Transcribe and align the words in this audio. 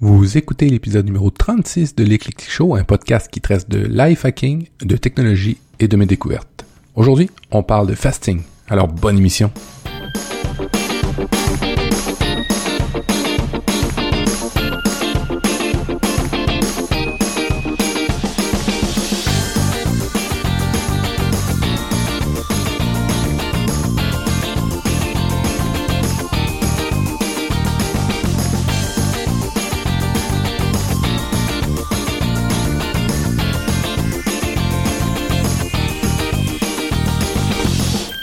Vous 0.00 0.38
écoutez 0.38 0.68
l'épisode 0.68 1.06
numéro 1.06 1.28
36 1.28 1.96
de 1.96 2.04
l'Eclectic 2.04 2.48
Show, 2.48 2.76
un 2.76 2.84
podcast 2.84 3.28
qui 3.28 3.40
traite 3.40 3.68
de 3.68 3.80
life 3.80 4.24
hacking, 4.24 4.68
de 4.80 4.96
technologie 4.96 5.58
et 5.80 5.88
de 5.88 5.96
mes 5.96 6.06
découvertes. 6.06 6.64
Aujourd'hui, 6.94 7.28
on 7.50 7.64
parle 7.64 7.88
de 7.88 7.96
fasting. 7.96 8.42
Alors 8.68 8.86
bonne 8.86 9.18
émission. 9.18 9.50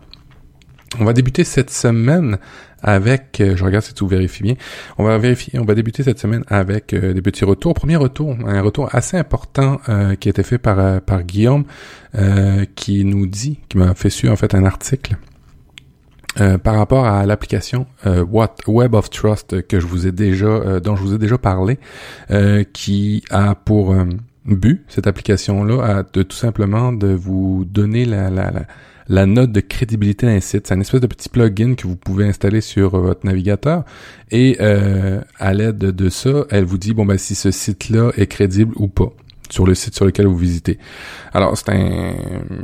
On 0.99 1.05
va 1.05 1.13
débuter 1.13 1.43
cette 1.43 1.69
semaine 1.69 2.37
avec, 2.83 3.37
je 3.39 3.63
regarde 3.63 3.85
si 3.85 3.93
tout 3.93 4.07
vérifie 4.07 4.43
bien, 4.43 4.55
on 4.97 5.05
va 5.05 5.17
vérifier, 5.19 5.57
on 5.57 5.63
va 5.63 5.73
débuter 5.73 6.03
cette 6.03 6.19
semaine 6.19 6.43
avec 6.47 6.93
des 6.93 7.21
petits 7.21 7.45
retours. 7.45 7.75
Premier 7.75 7.95
retour, 7.95 8.35
un 8.45 8.61
retour 8.61 8.93
assez 8.93 9.15
important 9.15 9.79
qui 10.19 10.27
a 10.27 10.31
été 10.31 10.43
fait 10.43 10.57
par, 10.57 10.99
par 10.99 11.23
Guillaume, 11.23 11.63
qui 12.75 13.05
nous 13.05 13.25
dit, 13.25 13.59
qui 13.69 13.77
m'a 13.77 13.93
fait 13.95 14.09
suivre 14.09 14.33
en 14.33 14.35
fait 14.35 14.53
un 14.53 14.65
article 14.65 15.15
euh, 16.39 16.57
par 16.57 16.75
rapport 16.75 17.05
à 17.05 17.25
l'application 17.25 17.87
euh, 18.05 18.23
Web 18.67 18.95
of 18.95 19.09
Trust 19.09 19.67
que 19.67 19.81
je 19.81 19.85
vous 19.85 20.07
ai 20.07 20.13
déjà, 20.13 20.45
euh, 20.45 20.79
dont 20.79 20.95
je 20.95 21.01
vous 21.01 21.13
ai 21.13 21.17
déjà 21.17 21.37
parlé, 21.37 21.77
qui 22.71 23.23
a 23.29 23.55
pour 23.55 23.93
but 24.45 24.83
cette 24.87 25.07
application-là, 25.07 26.03
de 26.13 26.23
tout 26.23 26.37
simplement 26.37 26.93
de 26.93 27.07
vous 27.07 27.65
donner 27.65 28.05
la, 28.05 29.25
note 29.25 29.51
de 29.51 29.59
crédibilité 29.59 30.25
d'un 30.25 30.39
site. 30.39 30.67
C'est 30.67 30.73
un 30.73 30.79
espèce 30.79 31.01
de 31.01 31.07
petit 31.07 31.27
plugin 31.27 31.75
que 31.75 31.85
vous 31.85 31.97
pouvez 31.97 32.25
installer 32.25 32.61
sur 32.61 32.97
votre 32.97 33.25
navigateur 33.25 33.83
et 34.31 34.57
à 34.59 35.53
l'aide 35.53 35.77
de 35.77 36.09
ça, 36.09 36.45
elle 36.49 36.63
vous 36.63 36.77
dit 36.77 36.93
bon 36.93 37.05
ben 37.05 37.17
si 37.17 37.35
ce 37.35 37.51
site-là 37.51 38.11
est 38.15 38.27
crédible 38.27 38.73
ou 38.77 38.87
pas 38.87 39.11
sur 39.51 39.65
le 39.65 39.75
site 39.75 39.95
sur 39.95 40.05
lequel 40.05 40.27
vous 40.27 40.37
visitez. 40.37 40.79
Alors, 41.33 41.57
c'est 41.57 41.69
un 41.69 42.13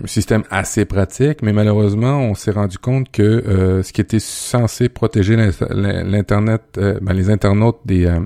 système 0.06 0.44
assez 0.50 0.86
pratique, 0.86 1.42
mais 1.42 1.54
malheureusement, 1.54 2.20
on 2.20 2.34
s'est 2.34 2.52
rendu 2.52 2.78
compte 2.78 3.12
que 3.12 3.22
euh, 3.22 3.84
ce 3.84 3.94
qui 3.94 4.02
était 4.02 4.20
censé 4.20 4.90
protéger 4.90 5.36
l'Internet, 5.70 6.62
euh, 6.78 7.00
ben, 7.02 7.14
les 7.14 7.30
internautes 7.30 7.80
des, 7.86 8.06
euh, 8.06 8.20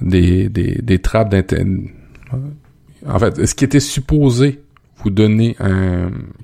des, 0.00 0.48
des, 0.48 0.80
des 0.82 0.98
trappes 0.98 1.30
d'Internet, 1.30 1.90
en 3.06 3.18
fait, 3.18 3.46
ce 3.46 3.54
qui 3.54 3.64
était 3.64 3.80
supposé 3.80 4.60
vous 5.02 5.10
donner 5.10 5.56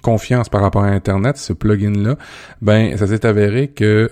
confiance 0.02 0.48
par 0.48 0.60
rapport 0.60 0.82
à 0.82 0.88
Internet, 0.88 1.36
ce 1.36 1.52
plugin-là, 1.52 2.16
ben 2.60 2.96
ça 2.96 3.06
s'est 3.06 3.24
avéré 3.24 3.68
que 3.68 4.10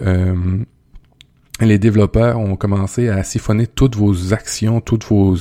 les 1.60 1.78
développeurs 1.78 2.38
ont 2.38 2.56
commencé 2.56 3.08
à 3.08 3.22
siphonner 3.22 3.66
toutes 3.66 3.96
vos 3.96 4.34
actions, 4.34 4.82
toutes 4.82 5.04
vos 5.04 5.36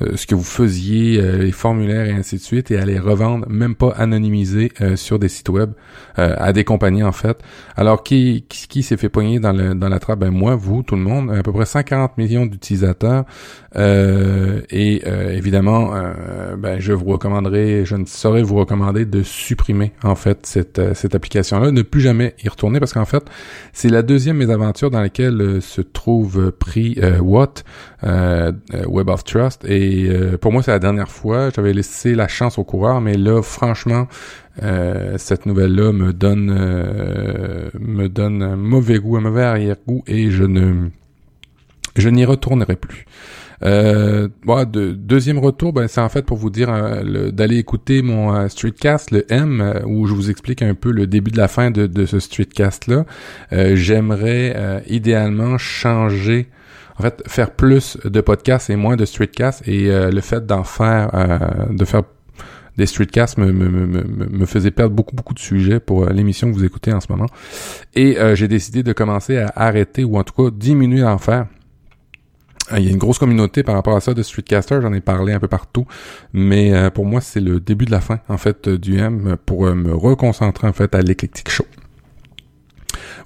euh, 0.00 0.16
ce 0.16 0.26
que 0.26 0.36
vous 0.36 0.44
faisiez, 0.44 1.20
euh, 1.20 1.38
les 1.38 1.50
formulaires 1.50 2.06
et 2.06 2.12
ainsi 2.12 2.36
de 2.36 2.40
suite, 2.40 2.70
et 2.70 2.78
à 2.78 2.84
les 2.84 3.00
revendre, 3.00 3.48
même 3.48 3.74
pas 3.74 3.90
anonymisés 3.96 4.70
euh, 4.80 4.94
sur 4.94 5.18
des 5.18 5.28
sites 5.28 5.48
web 5.48 5.72
à 6.16 6.54
des 6.54 6.64
compagnies 6.64 7.02
en 7.02 7.12
fait. 7.12 7.42
Alors 7.76 8.02
qui 8.02 8.46
qui, 8.48 8.82
s'est 8.82 8.96
fait 8.96 9.10
poigner 9.10 9.38
dans 9.38 9.52
le 9.52 9.74
dans 9.74 9.88
la 9.88 9.98
trappe? 9.98 10.20
Ben 10.20 10.30
moi, 10.30 10.54
vous, 10.54 10.82
tout 10.82 10.96
le 10.96 11.02
monde, 11.02 11.30
à 11.30 11.42
peu 11.42 11.52
près 11.52 11.66
140 11.66 12.16
millions 12.16 12.46
d'utilisateurs. 12.46 13.24
et 13.76 15.02
évidemment, 15.06 15.92
ben 16.56 16.80
je 16.80 16.94
vous 16.94 17.04
recommanderais, 17.04 17.84
je 17.84 17.96
ne 17.96 18.06
saurais 18.06 18.42
vous 18.42 18.56
recommander 18.56 19.04
de 19.04 19.22
supprimer 19.22 19.92
en 20.02 20.14
fait 20.14 20.46
cette 20.46 20.80
cette 20.94 21.14
application 21.14 21.60
là, 21.60 21.70
ne 21.70 21.82
plus 21.82 22.00
jamais 22.00 22.34
y 22.42 22.48
retourner 22.48 22.80
parce 22.80 22.94
qu'en 22.94 23.04
fait 23.04 23.24
c'est 23.74 23.90
la 23.90 24.02
deuxième 24.02 24.38
mésaventure 24.38 24.90
dans 24.90 25.00
laquelle 25.00 25.55
se 25.60 25.80
trouve 25.80 26.52
pris 26.52 26.96
euh, 27.02 27.18
Watt, 27.18 27.64
euh, 28.04 28.52
euh, 28.74 28.84
Web 28.86 29.08
of 29.08 29.24
Trust. 29.24 29.64
Et 29.64 30.08
pour 30.40 30.52
moi, 30.52 30.62
c'est 30.62 30.70
la 30.70 30.78
dernière 30.78 31.10
fois. 31.10 31.50
J'avais 31.50 31.72
laissé 31.72 32.14
la 32.14 32.28
chance 32.28 32.58
au 32.58 32.64
coureur, 32.64 33.00
mais 33.00 33.14
là, 33.14 33.42
franchement, 33.42 34.08
cette 35.16 35.46
nouvelle-là 35.46 35.92
me 35.92 36.12
donne 36.12 36.46
me 37.78 38.08
donne 38.08 38.42
un 38.42 38.56
mauvais 38.56 38.98
goût, 38.98 39.16
un 39.16 39.20
mauvais 39.20 39.42
arrière-goût, 39.42 40.02
et 40.06 40.30
je 40.30 40.44
ne 40.44 40.88
je 41.96 42.08
n'y 42.08 42.24
retournerai 42.24 42.76
plus. 42.76 43.06
Euh, 43.62 44.28
de, 44.46 44.92
deuxième 44.92 45.38
retour, 45.38 45.72
ben, 45.72 45.88
c'est 45.88 46.00
en 46.00 46.08
fait 46.08 46.22
pour 46.22 46.36
vous 46.36 46.50
dire 46.50 46.68
euh, 46.70 47.30
d'aller 47.30 47.56
écouter 47.56 48.02
mon 48.02 48.34
euh, 48.34 48.48
streetcast, 48.48 49.10
le 49.10 49.30
M, 49.32 49.60
euh, 49.60 49.82
où 49.86 50.06
je 50.06 50.14
vous 50.14 50.30
explique 50.30 50.62
un 50.62 50.74
peu 50.74 50.90
le 50.90 51.06
début 51.06 51.30
de 51.30 51.38
la 51.38 51.48
fin 51.48 51.70
de, 51.70 52.06
ce 52.06 52.20
streetcast-là. 52.20 53.04
J'aimerais 53.74 54.82
idéalement 54.86 55.58
changer 55.58 56.48
en 56.98 57.02
fait, 57.02 57.22
faire 57.26 57.50
plus 57.50 57.98
de 58.04 58.20
podcasts 58.20 58.70
et 58.70 58.76
moins 58.76 58.96
de 58.96 59.04
streetcasts 59.04 59.66
et 59.66 59.88
le 59.88 60.20
fait 60.20 60.46
d'en 60.46 60.64
faire, 60.64 61.10
de 61.70 61.84
faire 61.84 62.02
des 62.76 62.86
streetcasts 62.86 63.38
me, 63.38 64.46
faisait 64.46 64.70
perdre 64.70 64.94
beaucoup, 64.94 65.16
beaucoup 65.16 65.34
de 65.34 65.38
sujets 65.38 65.80
pour 65.80 66.06
l'émission 66.06 66.48
que 66.48 66.54
vous 66.54 66.64
écoutez 66.64 66.92
en 66.92 67.00
ce 67.00 67.10
moment. 67.10 67.26
Et 67.94 68.16
j'ai 68.34 68.48
décidé 68.48 68.82
de 68.82 68.92
commencer 68.92 69.38
à 69.38 69.52
arrêter 69.56 70.04
ou 70.04 70.16
en 70.16 70.22
tout 70.22 70.34
cas 70.34 70.50
diminuer 70.54 71.00
d'en 71.00 71.18
faire 71.18 71.46
euh, 71.46 71.55
il 72.72 72.84
y 72.84 72.88
a 72.88 72.90
une 72.90 72.98
grosse 72.98 73.18
communauté 73.18 73.62
par 73.62 73.74
rapport 73.74 73.96
à 73.96 74.00
ça 74.00 74.14
de 74.14 74.22
streetcaster, 74.22 74.80
j'en 74.82 74.92
ai 74.92 75.00
parlé 75.00 75.32
un 75.32 75.40
peu 75.40 75.48
partout, 75.48 75.86
mais 76.32 76.74
euh, 76.74 76.90
pour 76.90 77.06
moi 77.06 77.20
c'est 77.20 77.40
le 77.40 77.60
début 77.60 77.84
de 77.84 77.90
la 77.90 78.00
fin 78.00 78.20
en 78.28 78.38
fait 78.38 78.68
euh, 78.68 78.78
du 78.78 78.98
M 78.98 79.36
pour 79.46 79.66
me 79.66 79.94
reconcentrer 79.94 80.66
en 80.66 80.72
fait 80.72 80.94
à 80.94 81.00
l'éclectique 81.00 81.50
show. 81.50 81.64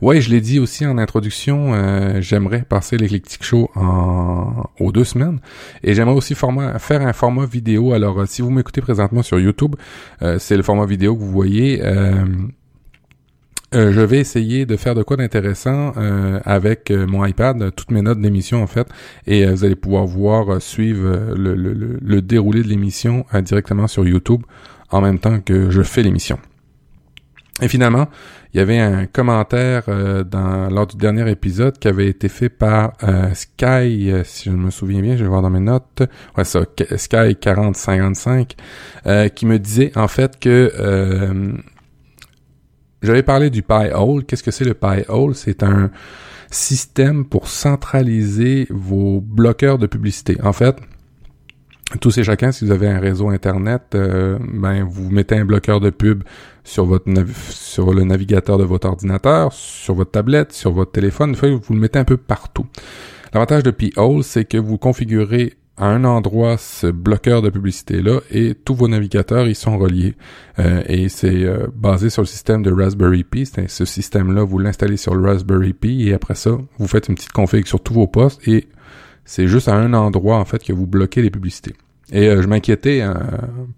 Ouais, 0.02 0.20
je 0.20 0.30
l'ai 0.30 0.40
dit 0.40 0.58
aussi 0.58 0.86
en 0.86 0.96
introduction, 0.96 1.74
j'aimerais 2.22 2.62
passer 2.62 2.96
l'éclectique 2.96 3.44
show 3.44 3.70
en 3.74 4.64
aux 4.78 4.92
deux 4.92 5.04
semaines 5.04 5.40
et 5.82 5.92
j'aimerais 5.92 6.14
aussi 6.14 6.34
faire 6.34 7.02
un 7.02 7.12
format 7.12 7.44
vidéo. 7.44 7.92
Alors 7.92 8.26
si 8.26 8.40
vous 8.40 8.50
m'écoutez 8.50 8.80
présentement 8.80 9.22
sur 9.22 9.38
YouTube, 9.38 9.76
c'est 10.38 10.56
le 10.56 10.62
format 10.62 10.86
vidéo 10.86 11.14
que 11.14 11.20
vous 11.20 11.30
voyez. 11.30 11.82
Euh, 13.72 13.92
je 13.92 14.00
vais 14.00 14.18
essayer 14.18 14.66
de 14.66 14.76
faire 14.76 14.96
de 14.96 15.04
quoi 15.04 15.16
d'intéressant 15.16 15.92
euh, 15.96 16.40
avec 16.44 16.90
euh, 16.90 17.06
mon 17.06 17.24
iPad, 17.24 17.72
toutes 17.76 17.92
mes 17.92 18.02
notes 18.02 18.20
d'émission 18.20 18.62
en 18.62 18.66
fait, 18.66 18.88
et 19.28 19.46
vous 19.46 19.64
allez 19.64 19.76
pouvoir 19.76 20.06
voir 20.06 20.60
suivre 20.60 21.34
le, 21.36 21.54
le, 21.54 21.72
le, 22.00 22.22
déroulé 22.22 22.62
de 22.64 22.68
l'émission 22.68 23.24
directement 23.42 23.86
sur 23.86 24.06
YouTube 24.06 24.42
en 24.90 25.00
même 25.00 25.20
temps 25.20 25.40
que 25.40 25.70
je 25.70 25.82
fais 25.82 26.02
l'émission. 26.02 26.38
Et 27.62 27.68
finalement, 27.68 28.08
il 28.52 28.56
y 28.56 28.60
avait 28.60 28.78
un 28.78 29.06
commentaire 29.06 29.84
dans 30.24 30.68
lors 30.70 30.86
du 30.86 30.96
dernier 30.96 31.30
épisode 31.30 31.78
qui 31.78 31.88
avait 31.88 32.08
été 32.08 32.28
fait 32.28 32.48
par 32.48 32.94
Sky, 33.34 34.12
si 34.24 34.50
je 34.50 34.56
me 34.56 34.70
souviens 34.70 35.02
bien, 35.02 35.16
je 35.16 35.22
vais 35.22 35.28
voir 35.28 35.42
dans 35.42 35.50
mes 35.50 35.60
notes, 35.60 36.02
ouais 36.36 36.44
ça, 36.44 36.60
Sky 36.96 37.36
4055, 37.38 38.56
qui 39.34 39.46
me 39.46 39.58
disait 39.58 39.92
en 39.94 40.08
fait 40.08 40.40
que 40.40 40.72
j'avais 43.02 43.22
parlé 43.22 43.50
du 43.50 43.62
Pi-hole. 43.62 44.24
Qu'est-ce 44.24 44.42
que 44.42 44.50
c'est 44.50 44.64
le 44.64 44.74
Pi-hole? 44.74 45.34
C'est 45.34 45.62
un 45.62 45.90
système 46.50 47.24
pour 47.24 47.48
centraliser 47.48 48.66
vos 48.70 49.20
bloqueurs 49.20 49.78
de 49.78 49.86
publicité. 49.86 50.36
En 50.42 50.52
fait, 50.52 50.76
tous 52.00 52.18
et 52.18 52.24
chacun, 52.24 52.52
si 52.52 52.64
vous 52.64 52.70
avez 52.70 52.88
un 52.88 53.00
réseau 53.00 53.30
internet, 53.30 53.82
euh, 53.94 54.38
ben 54.40 54.84
vous 54.84 55.10
mettez 55.10 55.36
un 55.36 55.44
bloqueur 55.44 55.80
de 55.80 55.90
pub 55.90 56.22
sur 56.62 56.84
votre 56.84 57.06
sur 57.50 57.92
le 57.92 58.04
navigateur 58.04 58.58
de 58.58 58.64
votre 58.64 58.88
ordinateur, 58.88 59.52
sur 59.52 59.94
votre 59.94 60.10
tablette, 60.12 60.52
sur 60.52 60.72
votre 60.72 60.92
téléphone. 60.92 61.34
Vous 61.34 61.74
le 61.74 61.80
mettez 61.80 61.98
un 61.98 62.04
peu 62.04 62.16
partout. 62.16 62.66
L'avantage 63.32 63.62
de 63.62 63.70
P-Hole, 63.70 64.24
c'est 64.24 64.44
que 64.44 64.56
vous 64.56 64.76
configurez 64.76 65.54
à 65.80 65.86
un 65.86 66.04
endroit 66.04 66.58
ce 66.58 66.86
bloqueur 66.86 67.40
de 67.40 67.48
publicité-là 67.48 68.20
et 68.30 68.54
tous 68.54 68.74
vos 68.74 68.86
navigateurs 68.86 69.48
ils 69.48 69.56
sont 69.56 69.78
reliés. 69.78 70.14
Euh, 70.58 70.82
et 70.86 71.08
c'est 71.08 71.44
euh, 71.44 71.66
basé 71.74 72.10
sur 72.10 72.22
le 72.22 72.26
système 72.26 72.62
de 72.62 72.70
Raspberry 72.70 73.24
Pi. 73.24 73.50
Ce 73.66 73.84
système-là, 73.84 74.44
vous 74.44 74.58
l'installez 74.58 74.98
sur 74.98 75.14
le 75.14 75.26
Raspberry 75.26 75.72
Pi 75.72 76.08
et 76.08 76.14
après 76.14 76.34
ça, 76.34 76.50
vous 76.78 76.86
faites 76.86 77.08
une 77.08 77.14
petite 77.14 77.32
config 77.32 77.66
sur 77.66 77.82
tous 77.82 77.94
vos 77.94 78.06
postes 78.06 78.46
et 78.46 78.68
c'est 79.24 79.48
juste 79.48 79.68
à 79.68 79.74
un 79.74 79.94
endroit 79.94 80.36
en 80.36 80.44
fait 80.44 80.62
que 80.62 80.72
vous 80.72 80.86
bloquez 80.86 81.22
les 81.22 81.30
publicités. 81.30 81.74
Et 82.12 82.26
je 82.26 82.46
m'inquiétais 82.46 83.04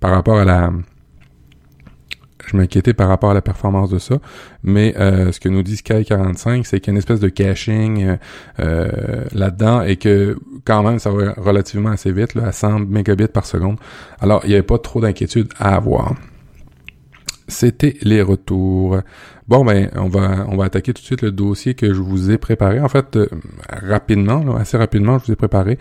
par 0.00 0.12
rapport 0.12 0.38
à 0.38 0.44
la 0.46 0.72
je 2.46 2.56
m'inquiétais 2.56 2.94
par 2.94 3.08
rapport 3.08 3.30
à 3.30 3.34
la 3.34 3.42
performance 3.42 3.90
de 3.90 3.98
ça, 3.98 4.18
mais 4.62 4.94
euh, 4.98 5.32
ce 5.32 5.40
que 5.40 5.48
nous 5.48 5.62
dit 5.62 5.76
Sky45, 5.76 6.64
c'est 6.64 6.80
qu'il 6.80 6.88
y 6.88 6.90
a 6.90 6.92
une 6.92 6.98
espèce 6.98 7.20
de 7.20 7.28
caching 7.28 8.04
euh, 8.04 8.16
euh, 8.60 9.24
là-dedans 9.32 9.82
et 9.82 9.96
que 9.96 10.36
quand 10.64 10.82
même 10.82 10.98
ça 10.98 11.10
va 11.10 11.32
relativement 11.36 11.90
assez 11.90 12.12
vite, 12.12 12.34
là, 12.34 12.48
à 12.48 12.52
100 12.52 12.80
mégabits 12.80 13.28
par 13.28 13.46
seconde. 13.46 13.76
Alors 14.20 14.42
il 14.44 14.48
n'y 14.48 14.54
avait 14.54 14.62
pas 14.62 14.78
trop 14.78 15.00
d'inquiétude 15.00 15.48
à 15.58 15.76
avoir. 15.76 16.14
C'était 17.48 17.96
les 18.02 18.22
retours. 18.22 18.98
Bon 19.48 19.64
ben 19.64 19.90
on 19.96 20.08
va 20.08 20.46
on 20.48 20.56
va 20.56 20.64
attaquer 20.64 20.94
tout 20.94 21.02
de 21.02 21.06
suite 21.06 21.22
le 21.22 21.32
dossier 21.32 21.74
que 21.74 21.92
je 21.92 22.00
vous 22.00 22.30
ai 22.30 22.38
préparé. 22.38 22.80
En 22.80 22.88
fait 22.88 23.18
rapidement, 23.68 24.56
assez 24.56 24.76
rapidement, 24.76 25.18
je 25.18 25.26
vous 25.26 25.32
ai 25.32 25.36
préparé 25.36 25.78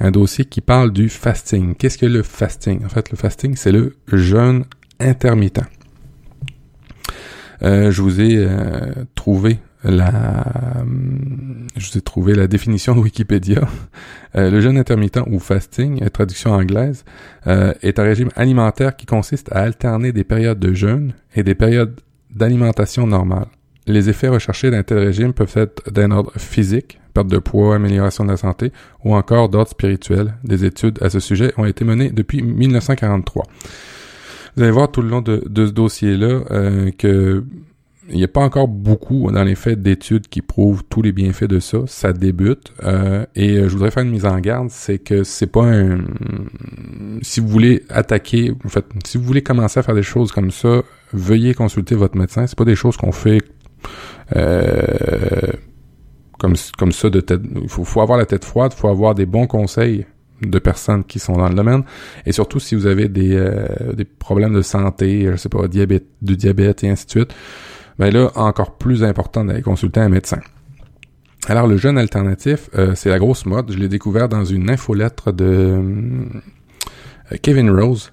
un 0.00 0.10
dossier 0.10 0.44
qui 0.44 0.60
parle 0.60 0.92
du 0.92 1.08
fasting. 1.08 1.76
Qu'est-ce 1.76 1.98
que 1.98 2.06
le 2.06 2.22
fasting? 2.22 2.84
En 2.84 2.88
fait, 2.88 3.10
le 3.10 3.16
fasting 3.16 3.56
c'est 3.56 3.72
le 3.72 3.94
jeûne 4.12 4.64
intermittent. 5.00 5.62
Euh, 7.62 7.90
je 7.90 8.02
vous 8.02 8.20
ai 8.20 8.36
euh, 8.36 8.92
trouvé 9.14 9.58
la 9.82 10.84
je 11.76 11.90
vous 11.90 11.98
ai 11.98 12.00
trouvé 12.00 12.34
la 12.34 12.46
définition 12.46 12.94
de 12.94 13.00
Wikipédia. 13.00 13.60
Euh, 14.36 14.50
le 14.50 14.60
jeûne 14.60 14.78
intermittent 14.78 15.20
ou 15.28 15.38
fasting, 15.38 16.08
traduction 16.10 16.52
anglaise, 16.52 17.04
est 17.46 17.98
un 18.00 18.02
régime 18.02 18.30
alimentaire 18.34 18.96
qui 18.96 19.06
consiste 19.06 19.52
à 19.52 19.60
alterner 19.60 20.10
des 20.10 20.24
périodes 20.24 20.58
de 20.58 20.74
jeûne 20.74 21.12
et 21.36 21.44
des 21.44 21.54
périodes 21.54 22.00
d'alimentation 22.34 23.06
normale. 23.06 23.46
Les 23.86 24.08
effets 24.08 24.28
recherchés 24.28 24.70
d'un 24.70 24.82
tel 24.82 24.98
régime 24.98 25.32
peuvent 25.32 25.52
être 25.56 25.90
d'un 25.92 26.10
ordre 26.10 26.32
physique, 26.36 26.98
perte 27.12 27.28
de 27.28 27.38
poids, 27.38 27.76
amélioration 27.76 28.24
de 28.24 28.30
la 28.30 28.36
santé, 28.36 28.72
ou 29.04 29.14
encore 29.14 29.48
d'ordre 29.48 29.70
spirituel. 29.70 30.34
Des 30.42 30.64
études 30.64 30.98
à 31.02 31.10
ce 31.10 31.20
sujet 31.20 31.52
ont 31.58 31.66
été 31.66 31.84
menées 31.84 32.10
depuis 32.10 32.42
1943. 32.42 33.44
Vous 34.56 34.62
allez 34.62 34.72
voir 34.72 34.90
tout 34.90 35.02
le 35.02 35.08
long 35.08 35.20
de, 35.20 35.42
ce 35.46 35.72
dossier-là 35.72 36.44
euh, 36.50 36.90
que 36.96 37.44
il 38.10 38.16
n'y 38.16 38.24
a 38.24 38.28
pas 38.28 38.42
encore 38.42 38.68
beaucoup 38.68 39.30
dans 39.32 39.44
les 39.44 39.54
faits 39.54 39.80
d'études 39.80 40.28
qui 40.28 40.42
prouvent 40.42 40.82
tous 40.90 41.00
les 41.00 41.12
bienfaits 41.12 41.46
de 41.46 41.58
ça. 41.58 41.78
Ça 41.86 42.12
débute. 42.12 42.72
Euh, 42.82 43.24
et 43.34 43.56
je 43.56 43.68
voudrais 43.68 43.90
faire 43.90 44.02
une 44.02 44.10
mise 44.10 44.26
en 44.26 44.38
garde, 44.40 44.68
c'est 44.68 44.98
que 44.98 45.24
c'est 45.24 45.46
pas 45.46 45.64
un. 45.64 46.00
Si 47.22 47.40
vous 47.40 47.48
voulez 47.48 47.82
attaquer, 47.88 48.52
en 48.64 48.68
fait, 48.68 48.84
si 49.06 49.16
vous 49.16 49.24
voulez 49.24 49.42
commencer 49.42 49.80
à 49.80 49.82
faire 49.82 49.94
des 49.94 50.02
choses 50.02 50.32
comme 50.32 50.50
ça, 50.50 50.82
veuillez 51.14 51.54
consulter 51.54 51.94
votre 51.94 52.18
médecin. 52.18 52.46
C'est 52.46 52.58
pas 52.58 52.66
des 52.66 52.76
choses 52.76 52.98
qu'on 52.98 53.12
fait 53.12 53.40
euh, 54.36 55.52
comme 56.38 56.54
comme 56.76 56.92
ça 56.92 57.08
de 57.08 57.20
tête. 57.20 57.40
Il 57.62 57.70
faut, 57.70 57.84
faut 57.84 58.02
avoir 58.02 58.18
la 58.18 58.26
tête 58.26 58.44
froide, 58.44 58.72
il 58.76 58.78
faut 58.78 58.88
avoir 58.88 59.14
des 59.14 59.26
bons 59.26 59.46
conseils 59.46 60.04
de 60.42 60.58
personnes 60.58 61.04
qui 61.04 61.18
sont 61.18 61.36
dans 61.36 61.48
le 61.48 61.54
domaine. 61.54 61.82
Et 62.26 62.32
surtout, 62.32 62.60
si 62.60 62.74
vous 62.74 62.86
avez 62.86 63.08
des, 63.08 63.34
euh, 63.34 63.92
des 63.94 64.04
problèmes 64.04 64.54
de 64.54 64.62
santé, 64.62 65.28
je 65.30 65.36
sais 65.36 65.48
pas, 65.48 65.68
diabète, 65.68 66.06
de 66.22 66.34
diabète 66.34 66.84
et 66.84 66.90
ainsi 66.90 67.06
de 67.06 67.10
suite, 67.10 67.34
ben 67.98 68.12
là, 68.12 68.30
encore 68.34 68.76
plus 68.76 69.04
important 69.04 69.44
d'aller 69.44 69.62
consulter 69.62 70.00
un 70.00 70.08
médecin. 70.08 70.40
Alors, 71.46 71.66
le 71.66 71.76
jeûne 71.76 71.98
alternatif, 71.98 72.70
euh, 72.74 72.92
c'est 72.94 73.10
la 73.10 73.18
grosse 73.18 73.46
mode. 73.46 73.70
Je 73.70 73.78
l'ai 73.78 73.88
découvert 73.88 74.28
dans 74.28 74.44
une 74.44 74.70
infolettre 74.70 75.32
de 75.32 75.44
euh, 75.44 77.36
Kevin 77.42 77.70
Rose, 77.70 78.10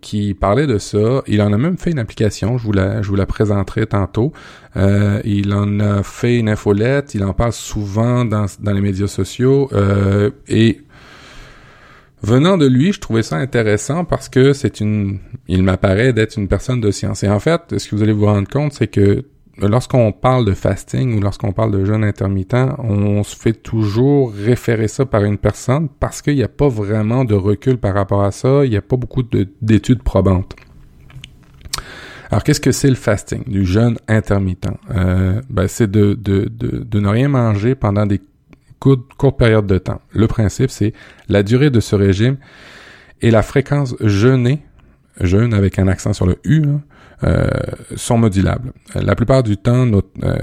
qui 0.00 0.34
parlait 0.34 0.66
de 0.66 0.78
ça. 0.78 1.22
Il 1.28 1.40
en 1.42 1.52
a 1.52 1.58
même 1.58 1.76
fait 1.76 1.92
une 1.92 1.98
application, 1.98 2.58
je 2.58 2.64
vous 2.64 2.72
la, 2.72 3.02
je 3.02 3.08
vous 3.08 3.14
la 3.14 3.26
présenterai 3.26 3.86
tantôt. 3.86 4.32
il 4.74 5.52
en 5.54 5.78
a 5.78 6.02
fait 6.02 6.38
une 6.38 6.48
infolette, 6.48 7.14
il 7.14 7.22
en 7.22 7.32
parle 7.32 7.52
souvent 7.52 8.24
dans, 8.24 8.46
dans 8.60 8.72
les 8.72 8.80
médias 8.80 9.06
sociaux. 9.06 9.70
et 10.48 10.80
Venant 12.26 12.58
de 12.58 12.66
lui, 12.66 12.92
je 12.92 12.98
trouvais 12.98 13.22
ça 13.22 13.36
intéressant 13.36 14.04
parce 14.04 14.28
que 14.28 14.52
c'est 14.52 14.80
une, 14.80 15.20
il 15.46 15.62
m'apparaît 15.62 16.12
d'être 16.12 16.36
une 16.36 16.48
personne 16.48 16.80
de 16.80 16.90
science. 16.90 17.22
Et 17.22 17.28
en 17.28 17.38
fait, 17.38 17.78
ce 17.78 17.88
que 17.88 17.94
vous 17.94 18.02
allez 18.02 18.12
vous 18.12 18.26
rendre 18.26 18.48
compte, 18.48 18.72
c'est 18.72 18.88
que 18.88 19.26
lorsqu'on 19.58 20.10
parle 20.10 20.44
de 20.44 20.52
fasting 20.52 21.16
ou 21.16 21.20
lorsqu'on 21.20 21.52
parle 21.52 21.70
de 21.70 21.84
jeûne 21.84 22.02
intermittent, 22.02 22.56
on 22.78 23.22
se 23.22 23.36
fait 23.36 23.52
toujours 23.52 24.32
référer 24.32 24.88
ça 24.88 25.06
par 25.06 25.22
une 25.22 25.38
personne 25.38 25.88
parce 26.00 26.20
qu'il 26.20 26.34
n'y 26.34 26.42
a 26.42 26.48
pas 26.48 26.66
vraiment 26.66 27.24
de 27.24 27.36
recul 27.36 27.78
par 27.78 27.94
rapport 27.94 28.24
à 28.24 28.32
ça. 28.32 28.64
Il 28.64 28.70
n'y 28.70 28.76
a 28.76 28.82
pas 28.82 28.96
beaucoup 28.96 29.22
d'études 29.62 30.02
probantes. 30.02 30.56
Alors, 32.32 32.42
qu'est-ce 32.42 32.60
que 32.60 32.72
c'est 32.72 32.88
le 32.88 32.96
fasting, 32.96 33.44
du 33.46 33.64
jeûne 33.64 33.98
intermittent? 34.08 34.66
Euh, 34.90 35.40
ben, 35.48 35.68
c'est 35.68 35.88
de, 35.88 36.14
de, 36.14 36.50
de, 36.50 36.78
de 36.78 36.98
ne 36.98 37.06
rien 37.06 37.28
manger 37.28 37.76
pendant 37.76 38.04
des 38.04 38.20
courte, 38.78 39.38
période 39.38 39.66
de 39.66 39.78
temps. 39.78 40.00
Le 40.12 40.26
principe, 40.26 40.70
c'est 40.70 40.92
la 41.28 41.42
durée 41.42 41.70
de 41.70 41.80
ce 41.80 41.96
régime 41.96 42.36
et 43.22 43.30
la 43.30 43.42
fréquence 43.42 43.94
jeûnée, 44.00 44.62
jeûne 45.20 45.54
avec 45.54 45.78
un 45.78 45.88
accent 45.88 46.12
sur 46.12 46.26
le 46.26 46.38
U, 46.44 46.62
euh, 47.24 47.48
sont 47.96 48.18
modulables. 48.18 48.72
La 48.94 49.14
plupart 49.14 49.42
du 49.42 49.56
temps, 49.56 49.86
notre, 49.86 50.08
euh, 50.22 50.36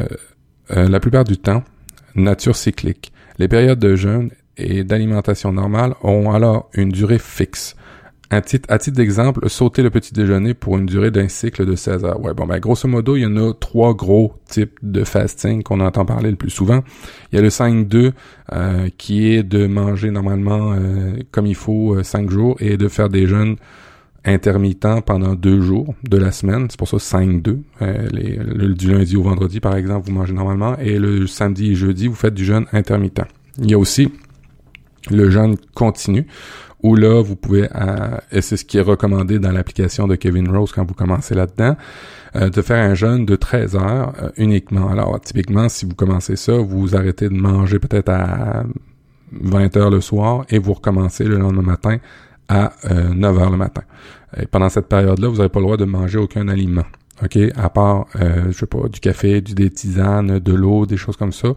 euh, 0.71 0.89
la 0.89 0.99
plupart 0.99 1.23
du 1.23 1.37
temps, 1.37 1.63
nature 2.15 2.55
cyclique. 2.55 3.11
Les 3.37 3.47
périodes 3.47 3.79
de 3.79 3.95
jeûne 3.95 4.31
et 4.57 4.83
d'alimentation 4.83 5.51
normale 5.51 5.93
ont 6.01 6.31
alors 6.31 6.69
une 6.73 6.89
durée 6.89 7.19
fixe 7.19 7.75
à 8.33 8.41
titre, 8.41 8.91
d'exemple, 8.91 9.49
sauter 9.49 9.83
le 9.83 9.89
petit 9.89 10.13
déjeuner 10.13 10.53
pour 10.53 10.77
une 10.77 10.85
durée 10.85 11.11
d'un 11.11 11.27
cycle 11.27 11.65
de 11.65 11.75
16 11.75 12.05
heures. 12.05 12.21
Ouais, 12.21 12.33
bon, 12.33 12.45
ben, 12.45 12.59
grosso 12.59 12.87
modo, 12.87 13.15
il 13.15 13.21
y 13.21 13.25
en 13.25 13.37
a 13.37 13.53
trois 13.53 13.93
gros 13.93 14.33
types 14.47 14.77
de 14.81 15.03
fasting 15.03 15.63
qu'on 15.63 15.79
entend 15.79 16.05
parler 16.05 16.31
le 16.31 16.35
plus 16.35 16.49
souvent. 16.49 16.83
Il 17.31 17.35
y 17.35 17.39
a 17.39 17.41
le 17.41 17.49
5-2, 17.49 18.11
euh, 18.51 18.89
qui 18.97 19.31
est 19.31 19.43
de 19.43 19.67
manger 19.67 20.11
normalement 20.11 20.73
euh, 20.73 21.17
comme 21.31 21.45
il 21.45 21.55
faut 21.55 22.01
5 22.01 22.25
euh, 22.25 22.29
jours 22.29 22.55
et 22.59 22.77
de 22.77 22.87
faire 22.87 23.09
des 23.09 23.27
jeûnes 23.27 23.55
intermittents 24.25 25.01
pendant 25.01 25.35
deux 25.35 25.61
jours 25.61 25.93
de 26.03 26.17
la 26.17 26.31
semaine. 26.31 26.67
C'est 26.69 26.77
pour 26.77 26.87
ça 26.87 26.97
5-2. 26.97 27.57
le, 27.81 28.73
du 28.73 28.91
lundi 28.91 29.17
au 29.17 29.23
vendredi, 29.23 29.59
par 29.59 29.75
exemple, 29.75 30.07
vous 30.07 30.13
mangez 30.13 30.33
normalement. 30.33 30.77
Et 30.77 30.97
le 30.97 31.27
samedi 31.27 31.71
et 31.71 31.75
jeudi, 31.75 32.07
vous 32.07 32.15
faites 32.15 32.33
du 32.33 32.45
jeûne 32.45 32.65
intermittent. 32.71 33.25
Il 33.59 33.69
y 33.69 33.73
a 33.73 33.77
aussi 33.77 34.09
le 35.11 35.29
jeûne 35.29 35.57
continu 35.73 36.25
où 36.83 36.95
là, 36.95 37.21
vous 37.23 37.37
pouvez, 37.37 37.69
euh, 37.73 38.17
et 38.31 38.41
c'est 38.41 38.57
ce 38.57 38.65
qui 38.65 38.77
est 38.77 38.81
recommandé 38.81 39.39
dans 39.39 39.51
l'application 39.51 40.05
de 40.05 40.15
Kevin 40.15 40.49
Rose 40.55 40.73
quand 40.73 40.85
vous 40.85 40.93
commencez 40.93 41.33
là-dedans, 41.33 41.77
euh, 42.35 42.49
de 42.49 42.61
faire 42.61 42.83
un 42.83 42.93
jeûne 42.93 43.25
de 43.25 43.37
13 43.37 43.75
heures 43.77 44.13
euh, 44.21 44.29
uniquement. 44.35 44.89
Alors, 44.89 45.19
typiquement, 45.21 45.69
si 45.69 45.85
vous 45.85 45.95
commencez 45.95 46.35
ça, 46.35 46.57
vous 46.57 46.95
arrêtez 46.95 47.29
de 47.29 47.33
manger 47.33 47.79
peut-être 47.79 48.09
à 48.09 48.63
20 49.31 49.77
heures 49.77 49.89
le 49.89 50.01
soir 50.01 50.45
et 50.49 50.59
vous 50.59 50.73
recommencez 50.73 51.23
le 51.23 51.37
lendemain 51.37 51.61
matin 51.61 51.97
à 52.49 52.73
9 52.91 53.39
heures 53.39 53.49
le 53.49 53.57
matin. 53.57 53.83
Et 54.37 54.45
pendant 54.45 54.67
cette 54.67 54.87
période-là, 54.87 55.29
vous 55.29 55.37
n'avez 55.37 55.49
pas 55.49 55.59
le 55.59 55.65
droit 55.65 55.77
de 55.77 55.85
manger 55.85 56.19
aucun 56.19 56.49
aliment. 56.49 56.83
OK, 57.23 57.37
à 57.55 57.69
part, 57.69 58.07
euh, 58.19 58.51
je 58.51 58.57
sais 58.57 58.65
pas, 58.65 58.89
du 58.89 58.99
café, 58.99 59.39
du 59.39 59.53
des 59.53 59.69
de 59.69 60.53
l'eau, 60.53 60.85
des 60.85 60.97
choses 60.97 61.15
comme 61.15 61.31
ça, 61.31 61.49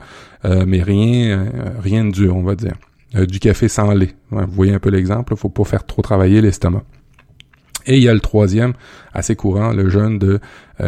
mais 0.45 0.83
rien, 0.83 1.47
rien 1.83 2.05
de 2.05 2.13
dur, 2.13 2.37
on 2.37 2.43
va 2.43 2.55
dire. 2.55 2.75
Euh, 3.15 3.25
du 3.25 3.39
café 3.39 3.69
sans 3.69 3.93
lait. 3.93 4.15
vous 4.31 4.47
voyez 4.49 4.75
un 4.75 4.81
peu 4.81 4.91
l'exemple, 4.91 5.33
il 5.35 5.39
faut 5.39 5.49
pas 5.49 5.63
faire 5.65 5.87
trop 5.87 6.03
travailler 6.03 6.41
l'estomac. 6.41 6.83
Et 7.87 7.99
il 7.99 8.03
y 8.03 8.09
a 8.09 8.15
le 8.15 8.21
troisième, 8.21 8.73
assez 9.13 9.37
courant, 9.37 9.73
le 9.73 9.89
jeûne 9.89 10.19
de 10.19 10.41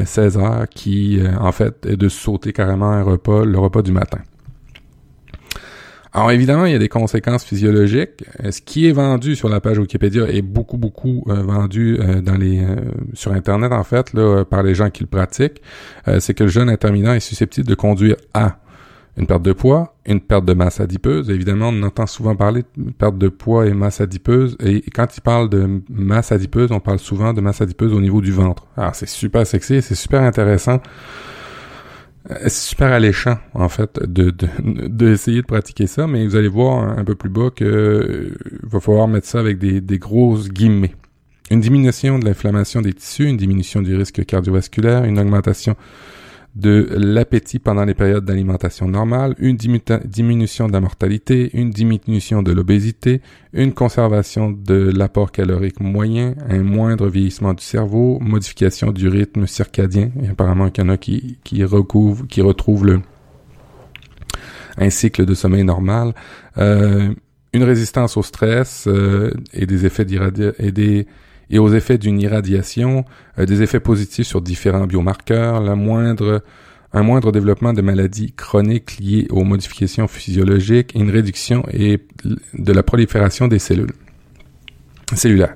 16 0.04 0.36
euh, 0.36 0.40
heures, 0.40 0.68
qui 0.68 1.20
euh, 1.20 1.36
en 1.38 1.52
fait 1.52 1.86
est 1.86 1.96
de 1.96 2.08
sauter 2.08 2.52
carrément 2.52 2.90
un 2.90 3.04
repas, 3.04 3.44
le 3.44 3.56
repas 3.56 3.82
du 3.82 3.92
matin. 3.92 4.18
Alors 6.12 6.32
évidemment, 6.32 6.64
il 6.64 6.72
y 6.72 6.74
a 6.74 6.80
des 6.80 6.88
conséquences 6.88 7.44
physiologiques. 7.44 8.24
Ce 8.50 8.60
qui 8.60 8.88
est 8.88 8.92
vendu 8.92 9.36
sur 9.36 9.48
la 9.48 9.60
page 9.60 9.78
Wikipédia 9.78 10.24
est 10.24 10.42
beaucoup 10.42 10.78
beaucoup 10.78 11.22
vendu 11.26 11.98
sur 13.12 13.32
internet 13.32 13.72
en 13.72 13.84
fait 13.84 14.12
par 14.48 14.62
les 14.62 14.74
gens 14.74 14.88
qui 14.88 15.02
le 15.02 15.06
pratiquent. 15.06 15.60
c'est 16.18 16.32
que 16.32 16.44
le 16.44 16.50
jeûne 16.50 16.70
intermittent 16.70 17.08
est 17.08 17.20
susceptible 17.20 17.68
de 17.68 17.74
conduire 17.74 18.16
à 18.32 18.58
une 19.18 19.26
perte 19.26 19.42
de 19.42 19.52
poids, 19.52 19.96
une 20.06 20.20
perte 20.20 20.44
de 20.44 20.54
masse 20.54 20.80
adipeuse. 20.80 21.28
Évidemment, 21.28 21.70
on 21.72 21.82
entend 21.82 22.06
souvent 22.06 22.36
parler 22.36 22.62
de 22.76 22.92
perte 22.92 23.18
de 23.18 23.28
poids 23.28 23.66
et 23.66 23.74
masse 23.74 24.00
adipeuse. 24.00 24.56
Et 24.60 24.80
quand 24.94 25.16
il 25.16 25.20
parle 25.20 25.50
de 25.50 25.82
masse 25.90 26.30
adipeuse, 26.30 26.70
on 26.70 26.78
parle 26.78 27.00
souvent 27.00 27.32
de 27.32 27.40
masse 27.40 27.60
adipeuse 27.60 27.92
au 27.92 28.00
niveau 28.00 28.20
du 28.20 28.30
ventre. 28.30 28.66
Alors, 28.76 28.94
c'est 28.94 29.08
super 29.08 29.44
sexy, 29.46 29.82
c'est 29.82 29.96
super 29.96 30.22
intéressant. 30.22 30.80
Euh, 32.30 32.34
c'est 32.44 32.50
super 32.50 32.92
alléchant, 32.92 33.38
en 33.54 33.68
fait, 33.68 33.98
de, 34.00 34.32
d'essayer 34.60 35.42
de, 35.42 35.46
pratiquer 35.46 35.88
ça, 35.88 36.06
mais 36.06 36.24
vous 36.24 36.36
allez 36.36 36.48
voir 36.48 36.98
un, 36.98 37.04
peu 37.04 37.16
plus 37.16 37.30
bas 37.30 37.50
que 37.50 37.64
euh, 37.64 38.36
va 38.62 38.78
falloir 38.78 39.08
mettre 39.08 39.26
ça 39.26 39.40
avec 39.40 39.58
des, 39.58 39.80
des 39.80 39.98
grosses 39.98 40.48
guillemets. 40.48 40.94
Une 41.50 41.60
diminution 41.60 42.18
de 42.18 42.24
l'inflammation 42.24 42.82
des 42.82 42.92
tissus, 42.92 43.26
une 43.26 43.38
diminution 43.38 43.82
du 43.82 43.96
risque 43.96 44.24
cardiovasculaire, 44.24 45.04
une 45.04 45.18
augmentation 45.18 45.74
de 46.54 46.88
l'appétit 46.96 47.58
pendant 47.58 47.84
les 47.84 47.94
périodes 47.94 48.24
d'alimentation 48.24 48.88
normale, 48.88 49.34
une 49.38 49.56
diminution 49.56 50.66
de 50.66 50.72
la 50.72 50.80
mortalité, 50.80 51.50
une 51.54 51.70
diminution 51.70 52.42
de 52.42 52.52
l'obésité, 52.52 53.20
une 53.52 53.72
conservation 53.72 54.50
de 54.50 54.90
l'apport 54.94 55.30
calorique 55.30 55.80
moyen, 55.80 56.34
un 56.48 56.62
moindre 56.62 57.08
vieillissement 57.08 57.54
du 57.54 57.62
cerveau, 57.62 58.18
modification 58.20 58.90
du 58.90 59.08
rythme 59.08 59.46
circadien. 59.46 60.10
Apparemment 60.30 60.70
qu'il 60.70 60.84
y 60.84 60.86
en 60.86 60.90
a 60.90 60.96
qui, 60.96 61.38
qui 61.44 61.62
qui 62.28 62.40
retrouvent 62.42 63.00
un 64.78 64.90
cycle 64.90 65.26
de 65.26 65.34
sommeil 65.34 65.64
normal, 65.64 66.14
euh, 66.56 67.12
une 67.52 67.62
résistance 67.62 68.16
au 68.16 68.22
stress 68.22 68.86
euh, 68.86 69.32
et 69.52 69.66
des 69.66 69.86
effets 69.86 70.06
et 70.58 70.72
des 70.72 71.06
et 71.50 71.58
aux 71.58 71.72
effets 71.72 71.98
d'une 71.98 72.20
irradiation, 72.20 73.04
euh, 73.38 73.46
des 73.46 73.62
effets 73.62 73.80
positifs 73.80 74.26
sur 74.26 74.40
différents 74.40 74.86
biomarqueurs, 74.86 75.60
la 75.60 75.74
moindre 75.74 76.42
un 76.92 77.02
moindre 77.02 77.32
développement 77.32 77.72
de 77.72 77.82
maladies 77.82 78.32
chroniques 78.32 78.98
liées 78.98 79.26
aux 79.30 79.44
modifications 79.44 80.08
physiologiques 80.08 80.92
une 80.94 81.10
réduction 81.10 81.62
et 81.70 82.00
de 82.24 82.72
la 82.72 82.82
prolifération 82.82 83.46
des 83.46 83.58
cellules 83.58 83.92
cellulaires. 85.14 85.54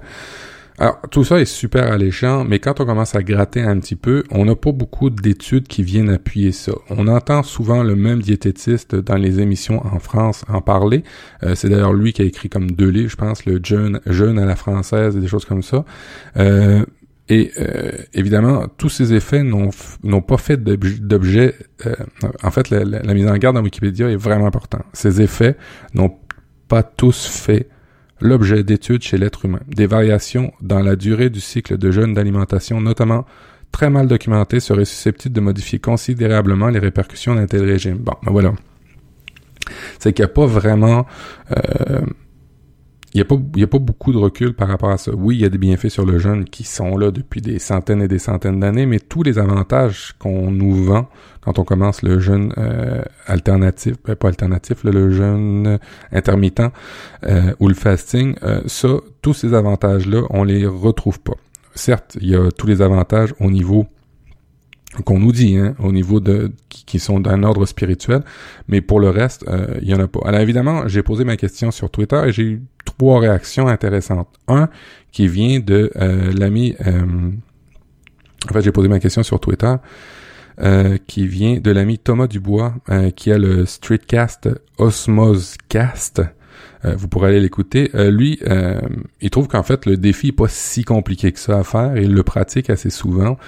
Alors, 0.79 0.99
tout 1.11 1.23
ça 1.23 1.39
est 1.41 1.45
super 1.45 1.93
alléchant, 1.93 2.45
mais 2.45 2.59
quand 2.59 2.81
on 2.81 2.87
commence 2.87 3.15
à 3.15 3.23
gratter 3.23 3.61
un 3.61 3.79
petit 3.79 3.97
peu, 3.97 4.25
on 4.31 4.47
n'a 4.47 4.57
pas 4.57 4.73
beaucoup 4.73 5.11
d'études 5.11 5.69
qui 5.69 5.83
viennent 5.83 6.09
appuyer 6.09 6.51
ça. 6.51 6.73
On 6.89 7.09
entend 7.09 7.43
souvent 7.43 7.83
le 7.83 7.95
même 7.95 8.23
diététiste 8.23 8.95
dans 8.95 9.17
les 9.17 9.41
émissions 9.41 9.85
en 9.87 9.99
France 9.99 10.45
en 10.49 10.63
parler. 10.63 11.05
Euh, 11.43 11.55
c'est 11.55 11.69
d'ailleurs 11.69 11.93
lui 11.93 12.13
qui 12.13 12.23
a 12.23 12.25
écrit 12.25 12.49
comme 12.49 12.71
deux 12.71 12.89
livres, 12.89 13.11
je 13.11 13.17
pense, 13.17 13.45
le 13.45 13.61
jeune, 13.63 14.39
à 14.39 14.47
la 14.47 14.57
française 14.57 15.17
et 15.17 15.21
des 15.21 15.29
choses 15.29 15.45
comme 15.45 15.63
ça. 15.63 15.85
Euh, 16.39 16.85
et 17.29 17.53
euh, 17.59 17.93
évidemment, 18.15 18.67
tous 18.79 18.89
ces 18.89 19.13
effets 19.13 19.43
n'ont 19.43 20.23
pas 20.23 20.39
fait 20.39 20.57
d'objet. 20.57 21.55
en 22.43 22.51
fait, 22.51 22.71
la, 22.71 22.85
la, 22.85 23.15
mise 23.15 23.29
en 23.29 23.37
garde 23.37 23.57
dans 23.57 23.63
Wikipédia 23.63 24.11
est 24.11 24.17
vraiment 24.17 24.47
importante. 24.47 24.85
Ces 24.93 25.21
effets 25.21 25.57
n'ont 25.95 26.15
pas 26.69 26.83
tous 26.83 27.27
fait 27.27 27.69
l'objet 28.23 28.63
d'étude 28.65 29.03
chez 29.03 29.19
l'être 29.19 29.45
humain. 29.45 29.61
Des 29.69 29.87
variations 29.87 30.53
dans 30.61 30.81
la 30.81 30.97
durée 30.97 31.31
du 31.31 31.41
cycle 31.41 31.77
de 31.77 31.91
jeûne 31.91 32.15
d'alimentation, 32.15 32.81
notamment 32.81 33.27
très 33.73 33.91
mal 33.91 34.07
documentées, 34.07 34.61
seraient 34.61 34.85
susceptibles 34.85 35.35
de 35.35 35.41
modifier 35.41 35.79
considérablement 35.79 36.69
les 36.69 36.79
répercussions 36.79 37.35
d'un 37.35 37.47
tel 37.47 37.65
régime. 37.65 37.99
Bon, 37.99 38.15
ben 38.23 38.33
voilà. 38.33 38.53
C'est 39.99 40.13
qu'il 40.13 40.25
n'y 40.25 40.31
a 40.31 40.35
pas 40.35 40.47
vraiment... 40.47 41.07
Euh, 41.57 42.01
il 43.15 43.19
n'y 43.19 43.23
a, 43.23 43.25
pas, 43.27 43.35
a 43.35 43.67
pas 43.67 43.79
beaucoup 43.79 44.13
de 44.13 44.17
recul 44.17 44.55
par 44.55 44.69
rapport 44.69 44.91
à 44.91 44.97
ça. 44.97 45.13
Oui, 45.15 45.37
il 45.37 45.43
y 45.43 45.45
a 45.45 45.51
des 45.51 45.59
bienfaits 45.59 45.91
sur 45.91 46.07
le 46.07 46.19
jeûne 46.19 46.47
qui 46.47 46.65
sont 46.65 46.97
là 46.97 47.11
depuis 47.11 47.43
des 47.43 47.59
centaines 47.59 48.01
et 48.01 48.09
des 48.09 48.19
centaines 48.19 48.59
d'années, 48.61 48.87
mais 48.87 49.01
tous 49.01 49.23
les 49.23 49.39
avantages 49.39 50.15
qu'on 50.19 50.51
nous 50.51 50.75
vend 50.85 51.09
quand 51.43 51.59
on 51.59 51.65
commence 51.65 52.03
le 52.03 52.21
jeûne 52.21 52.55
euh, 52.57 53.03
alternatif, 53.27 53.97
ben, 54.05 54.17
pas 54.17 54.29
alternatif, 54.29 54.85
le 54.85 55.11
jeûne 55.11 55.79
intermittent 56.11 56.63
euh, 57.25 57.53
ou 57.61 57.69
le 57.69 57.75
fasting, 57.75 58.35
euh, 58.45 58.63
ça, 58.67 58.89
tous 59.21 59.35
ces 59.35 59.53
avantages-là, 59.53 60.23
on 60.31 60.45
les 60.45 60.65
retrouve 60.67 61.21
pas. 61.21 61.35
Certes, 61.75 62.17
il 62.21 62.31
y 62.31 62.37
a 62.37 62.51
tous 62.51 62.67
les 62.67 62.81
avantages 62.81 63.35
au 63.41 63.51
niveau 63.51 63.87
qu'on 65.05 65.19
nous 65.19 65.33
dit, 65.33 65.57
hein, 65.57 65.75
au 65.79 65.91
niveau 65.91 66.21
de 66.21 66.53
qui, 66.69 66.99
sont 66.99 67.21
d'un 67.21 67.43
ordre 67.43 67.65
spirituel, 67.65 68.23
mais 68.69 68.83
pour 68.83 69.01
le 69.01 69.09
reste, 69.09 69.45
euh, 69.49 69.79
il 69.81 69.89
y 69.89 69.95
en 69.95 70.01
a 70.01 70.07
pas. 70.07 70.21
Alors 70.27 70.41
évidemment, 70.41 70.87
j'ai 70.87 71.03
posé 71.03 71.25
ma 71.25 71.37
question 71.37 71.71
sur 71.71 71.91
Twitter 71.91 72.21
et 72.27 72.33
j'ai 72.33 72.43
eu 72.43 72.63
trois 72.85 73.21
réactions 73.21 73.69
intéressantes. 73.69 74.29
Un 74.49 74.69
qui 75.11 75.29
vient 75.29 75.61
de 75.61 75.91
euh, 75.97 76.33
l'ami, 76.33 76.75
euh, 76.87 77.31
en 78.49 78.53
fait, 78.53 78.61
j'ai 78.61 78.73
posé 78.73 78.89
ma 78.89 79.01
question 79.01 79.23
sur 79.23 79.41
Twitter. 79.41 79.75
qui 81.07 81.27
vient 81.27 81.59
de 81.59 81.71
l'ami 81.71 81.99
Thomas 81.99 82.27
Dubois, 82.27 82.75
qui 83.17 83.33
a 83.33 83.39
le 83.39 83.65
Streetcast 83.65 84.51
Osmoscast, 84.77 86.23
euh, 86.85 86.95
vous 86.97 87.09
pourrez 87.09 87.29
aller 87.29 87.41
l'écouter. 87.41 87.91
Euh, 87.95 88.11
lui, 88.11 88.39
euh, 88.47 88.81
il 89.21 89.31
trouve 89.31 89.49
qu'en 89.49 89.63
fait 89.63 89.87
le 89.87 89.97
défi 89.97 90.29
est 90.29 90.33
pas 90.33 90.49
si 90.49 90.85
compliqué 90.85 91.33
que 91.33 91.39
ça 91.39 91.59
à 91.59 91.65
faire. 91.65 91.97
Il 91.97 92.13
le 92.13 92.23
pratique 92.23 92.71
assez 92.71 92.91
souvent. 92.91 93.39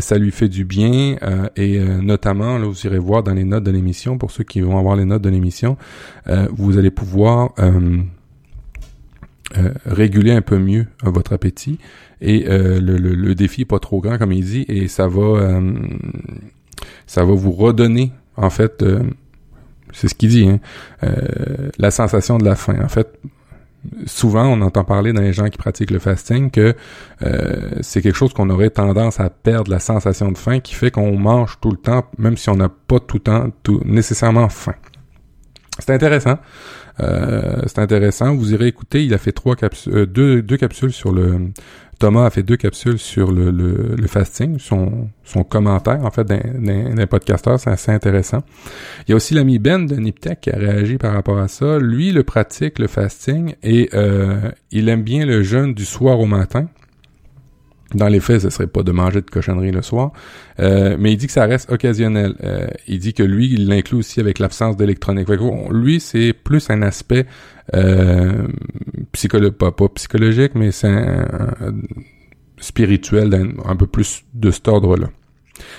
ça 0.00 0.18
lui 0.18 0.30
fait 0.30 0.48
du 0.48 0.64
bien 0.64 1.16
et 1.56 1.78
notamment, 1.80 2.58
là, 2.58 2.66
vous 2.66 2.86
irez 2.86 2.98
voir 2.98 3.22
dans 3.22 3.34
les 3.34 3.44
notes 3.44 3.64
de 3.64 3.70
l'émission 3.70 4.18
pour 4.18 4.30
ceux 4.30 4.44
qui 4.44 4.60
vont 4.60 4.78
avoir 4.78 4.96
les 4.96 5.04
notes 5.04 5.22
de 5.22 5.28
l'émission, 5.28 5.76
vous 6.50 6.78
allez 6.78 6.90
pouvoir 6.90 7.50
réguler 9.86 10.32
un 10.32 10.42
peu 10.42 10.58
mieux 10.58 10.86
votre 11.02 11.32
appétit 11.32 11.78
et 12.20 12.44
le, 12.48 13.34
défi 13.34 13.62
est 13.62 13.66
pas 13.66 13.78
trop 13.78 14.00
grand 14.00 14.18
comme 14.18 14.32
il 14.32 14.44
dit 14.44 14.64
et 14.68 14.88
ça 14.88 15.08
va 15.08 15.60
ça 17.06 17.24
va 17.24 17.32
vous 17.32 17.52
redonner 17.52 18.12
en 18.36 18.50
fait 18.50 18.84
c'est 19.94 20.08
ce 20.08 20.14
qu'il 20.14 20.28
dit, 20.28 20.48
hein. 20.48 20.60
euh, 21.02 21.70
la 21.78 21.90
sensation 21.90 22.36
de 22.36 22.44
la 22.44 22.56
faim. 22.56 22.76
En 22.82 22.88
fait, 22.88 23.18
souvent, 24.06 24.46
on 24.46 24.60
entend 24.60 24.84
parler 24.84 25.12
dans 25.12 25.22
les 25.22 25.32
gens 25.32 25.48
qui 25.48 25.56
pratiquent 25.58 25.90
le 25.90 25.98
fasting 25.98 26.50
que 26.50 26.74
euh, 27.22 27.70
c'est 27.80 28.02
quelque 28.02 28.16
chose 28.16 28.32
qu'on 28.32 28.50
aurait 28.50 28.70
tendance 28.70 29.20
à 29.20 29.30
perdre 29.30 29.70
la 29.70 29.78
sensation 29.78 30.32
de 30.32 30.38
faim 30.38 30.60
qui 30.60 30.74
fait 30.74 30.90
qu'on 30.90 31.16
mange 31.16 31.58
tout 31.60 31.70
le 31.70 31.76
temps, 31.76 32.04
même 32.18 32.36
si 32.36 32.50
on 32.50 32.56
n'a 32.56 32.68
pas 32.68 33.00
tout 33.00 33.16
le 33.16 33.22
temps 33.22 33.50
tout, 33.62 33.80
nécessairement 33.84 34.48
faim. 34.48 34.74
C'est 35.78 35.92
intéressant. 35.92 36.38
Euh, 37.00 37.62
c'est 37.66 37.80
intéressant. 37.80 38.34
Vous 38.34 38.52
irez 38.52 38.68
écouter. 38.68 39.04
Il 39.04 39.12
a 39.12 39.18
fait 39.18 39.32
trois 39.32 39.56
capsules, 39.56 40.06
deux, 40.06 40.40
deux 40.40 40.56
capsules 40.56 40.92
sur 40.92 41.12
le 41.12 41.50
Thomas 42.04 42.26
a 42.26 42.30
fait 42.30 42.42
deux 42.42 42.58
capsules 42.58 42.98
sur 42.98 43.32
le, 43.32 43.50
le, 43.50 44.06
fasting, 44.08 44.58
son, 44.58 45.08
son 45.22 45.42
commentaire 45.42 46.04
en 46.04 46.10
fait 46.10 46.24
d'un 46.26 47.06
podcasteur, 47.06 47.58
c'est 47.58 47.70
assez 47.70 47.92
intéressant. 47.92 48.42
Il 49.08 49.12
y 49.12 49.14
a 49.14 49.16
aussi 49.16 49.32
l'ami 49.32 49.58
Ben 49.58 49.86
de 49.86 49.96
Niptech 49.96 50.42
qui 50.42 50.50
a 50.50 50.56
réagi 50.58 50.98
par 50.98 51.14
rapport 51.14 51.38
à 51.38 51.48
ça. 51.48 51.78
Lui, 51.78 52.12
le 52.12 52.22
pratique, 52.22 52.78
le 52.78 52.88
fasting, 52.88 53.54
et 53.62 53.88
euh, 53.94 54.50
il 54.70 54.90
aime 54.90 55.02
bien 55.02 55.24
le 55.24 55.42
jeûne 55.42 55.72
du 55.72 55.86
soir 55.86 56.20
au 56.20 56.26
matin. 56.26 56.68
Dans 57.94 58.08
les 58.08 58.20
faits, 58.20 58.40
ce 58.40 58.50
serait 58.50 58.66
pas 58.66 58.82
de 58.82 58.92
manger 58.92 59.20
de 59.20 59.30
cochonnerie 59.30 59.70
le 59.70 59.82
soir, 59.82 60.12
euh, 60.60 60.96
mais 60.98 61.12
il 61.12 61.16
dit 61.16 61.26
que 61.26 61.32
ça 61.32 61.46
reste 61.46 61.70
occasionnel. 61.70 62.34
Euh, 62.42 62.66
il 62.88 62.98
dit 62.98 63.14
que 63.14 63.22
lui, 63.22 63.52
il 63.52 63.68
l'inclut 63.68 63.98
aussi 63.98 64.20
avec 64.20 64.38
l'absence 64.38 64.76
d'électronique. 64.76 65.28
Lui, 65.70 66.00
c'est 66.00 66.32
plus 66.32 66.70
un 66.70 66.82
aspect 66.82 67.26
euh, 67.74 68.48
pas, 69.58 69.88
psychologique, 69.94 70.52
mais 70.54 70.72
c'est 70.72 70.88
un, 70.88 71.26
spirituel 72.58 73.54
un, 73.64 73.76
peu 73.76 73.86
plus 73.86 74.24
de 74.34 74.50
cet 74.50 74.68
ordre-là. 74.68 75.08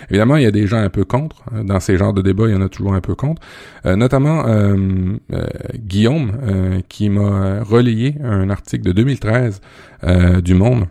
Évidemment, 0.10 0.38
il 0.38 0.44
y 0.44 0.48
a 0.48 0.52
des 0.52 0.68
gens 0.68 0.78
un 0.78 0.90
peu 0.90 1.04
contre. 1.04 1.44
Hein. 1.52 1.64
Dans 1.64 1.80
ces 1.80 1.98
genres 1.98 2.14
de 2.14 2.22
débats, 2.22 2.48
il 2.48 2.54
y 2.54 2.56
en 2.56 2.62
a 2.62 2.70
toujours 2.70 2.94
un 2.94 3.02
peu 3.02 3.16
contre. 3.16 3.42
Euh, 3.86 3.96
notamment 3.96 4.46
euh, 4.48 5.18
euh, 5.34 5.48
Guillaume, 5.76 6.82
qui 6.88 7.10
m'a 7.10 7.62
relayé 7.64 8.16
un 8.24 8.50
article 8.50 8.86
de 8.86 8.92
2013 8.94 9.62
du 10.44 10.54
Monde 10.54 10.86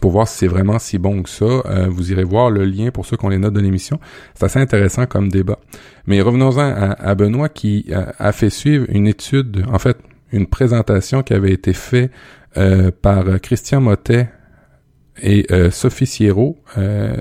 pour 0.00 0.10
voir 0.10 0.28
si 0.28 0.38
c'est 0.38 0.46
vraiment 0.46 0.78
si 0.78 0.98
bon 0.98 1.22
que 1.22 1.28
ça. 1.28 1.44
Euh, 1.44 1.86
vous 1.88 2.12
irez 2.12 2.24
voir 2.24 2.50
le 2.50 2.64
lien 2.64 2.90
pour 2.90 3.06
ceux 3.06 3.16
qui 3.16 3.24
ont 3.24 3.28
les 3.28 3.38
notes 3.38 3.54
de 3.54 3.60
l'émission. 3.60 3.98
C'est 4.34 4.44
assez 4.44 4.58
intéressant 4.58 5.06
comme 5.06 5.28
débat. 5.28 5.58
Mais 6.06 6.20
revenons-en 6.20 6.94
à, 6.98 7.14
Benoît 7.14 7.48
qui 7.48 7.90
a, 7.92 8.32
fait 8.32 8.50
suivre 8.50 8.86
une 8.88 9.06
étude, 9.06 9.64
en 9.72 9.78
fait, 9.78 9.98
une 10.32 10.46
présentation 10.46 11.22
qui 11.22 11.34
avait 11.34 11.52
été 11.52 11.72
faite 11.72 12.10
euh, 12.56 12.90
par 13.02 13.24
Christian 13.40 13.80
Motet 13.80 14.28
et 15.22 15.46
euh, 15.50 15.70
Sophie 15.70 16.06
Sierro, 16.06 16.58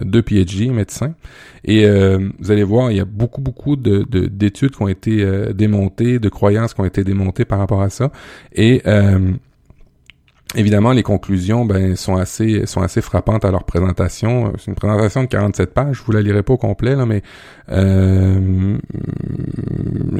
deux 0.01 0.21
PhD, 0.21 0.69
médecins. 0.71 1.15
Et 1.63 1.87
vous 1.87 2.51
allez 2.51 2.63
voir, 2.63 2.91
il 2.91 2.97
y 2.97 2.99
a 2.99 3.05
beaucoup, 3.05 3.41
beaucoup 3.41 3.75
de, 3.75 4.03
d'études 4.03 4.75
qui 4.75 4.81
ont 4.83 4.87
été 4.87 5.25
démontées, 5.53 6.19
de 6.19 6.29
croyances 6.29 6.75
qui 6.75 6.81
ont 6.81 6.85
été 6.85 7.03
démontées 7.03 7.45
par 7.45 7.57
rapport 7.57 7.81
à 7.81 7.89
ça. 7.89 8.11
Et 8.53 8.83
Évidemment, 10.57 10.93
les 10.93 11.03
conclusions 11.03 11.65
ben, 11.65 11.97
sont 11.97 12.15
assez 12.15 12.65
sont 12.65 12.81
assez 12.81 13.01
frappantes 13.01 13.43
à 13.43 13.51
leur 13.51 13.65
présentation. 13.65 14.53
C'est 14.57 14.67
une 14.67 14.75
présentation 14.75 15.23
de 15.23 15.27
47 15.27 15.73
pages. 15.73 15.97
Je 15.97 16.03
vous 16.03 16.13
la 16.13 16.21
lirai 16.21 16.43
pas 16.43 16.53
au 16.53 16.57
complet 16.57 16.95
là, 16.95 17.05
mais 17.05 17.21
euh, 17.71 18.77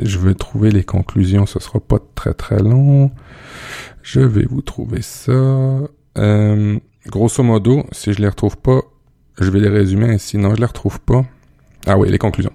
je 0.02 0.20
vais 0.20 0.34
trouver 0.34 0.72
les 0.72 0.84
conclusions. 0.84 1.46
Ce 1.46 1.60
sera 1.60 1.80
pas 1.80 2.00
très 2.16 2.34
très 2.34 2.60
long. 2.60 3.12
Je 4.04 4.20
vais 4.20 4.46
vous 4.46 4.62
trouver 4.62 5.02
ça. 5.02 5.32
Euh, 6.18 6.80
grosso 7.08 7.42
modo, 7.42 7.86
si 7.94 8.12
je 8.12 8.22
les 8.22 8.28
retrouve 8.28 8.58
pas, 8.58 8.82
je 9.40 9.50
vais 9.50 9.60
les 9.60 9.70
résumer. 9.70 10.18
Sinon, 10.18 10.54
je 10.54 10.60
les 10.60 10.66
retrouve 10.66 11.00
pas. 11.00 11.24
Ah 11.88 11.98
oui, 11.98 12.10
les 12.10 12.18
conclusions. 12.18 12.54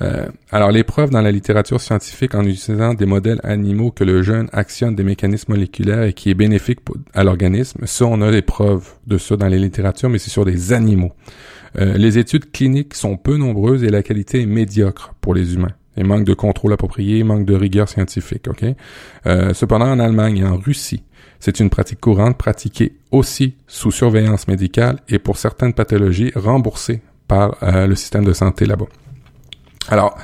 Euh, 0.00 0.26
alors, 0.50 0.70
les 0.70 0.84
preuves 0.84 1.10
dans 1.10 1.20
la 1.20 1.32
littérature 1.32 1.80
scientifique 1.80 2.34
en 2.34 2.44
utilisant 2.44 2.94
des 2.94 3.06
modèles 3.06 3.40
animaux 3.44 3.90
que 3.90 4.04
le 4.04 4.22
jeûne 4.22 4.48
actionne 4.52 4.94
des 4.94 5.04
mécanismes 5.04 5.52
moléculaires 5.52 6.04
et 6.04 6.12
qui 6.12 6.30
est 6.30 6.34
bénéfique 6.34 6.80
à 7.14 7.24
l'organisme, 7.24 7.80
ça, 7.84 8.06
on 8.06 8.20
a 8.22 8.30
des 8.30 8.42
preuves 8.42 8.88
de 9.06 9.18
ça 9.18 9.36
dans 9.36 9.48
les 9.48 9.58
littératures, 9.58 10.08
mais 10.08 10.18
c'est 10.18 10.30
sur 10.30 10.44
des 10.44 10.72
animaux. 10.72 11.12
Euh, 11.78 11.96
les 11.96 12.18
études 12.18 12.50
cliniques 12.50 12.94
sont 12.94 13.16
peu 13.16 13.36
nombreuses 13.36 13.84
et 13.84 13.90
la 13.90 14.02
qualité 14.02 14.42
est 14.42 14.46
médiocre 14.46 15.14
pour 15.20 15.34
les 15.34 15.54
humains. 15.54 15.72
Il 15.96 16.04
manque 16.04 16.24
de 16.24 16.34
contrôle 16.34 16.72
approprié, 16.72 17.22
manque 17.22 17.44
de 17.44 17.54
rigueur 17.54 17.88
scientifique. 17.88 18.48
Ok? 18.48 18.64
Euh, 19.26 19.52
cependant, 19.52 19.90
en 19.90 19.98
Allemagne 19.98 20.38
et 20.38 20.44
en 20.44 20.56
Russie, 20.56 21.02
c'est 21.38 21.60
une 21.60 21.70
pratique 21.70 22.00
courante 22.00 22.38
pratiquée 22.38 22.94
aussi 23.10 23.54
sous 23.66 23.90
surveillance 23.90 24.48
médicale 24.48 25.00
et 25.08 25.18
pour 25.18 25.36
certaines 25.36 25.74
pathologies 25.74 26.32
remboursée 26.34 27.02
par 27.26 27.56
le 27.62 27.94
système 27.94 28.24
de 28.24 28.32
santé 28.32 28.66
là-bas. 28.66 28.86
Alors, 29.88 30.16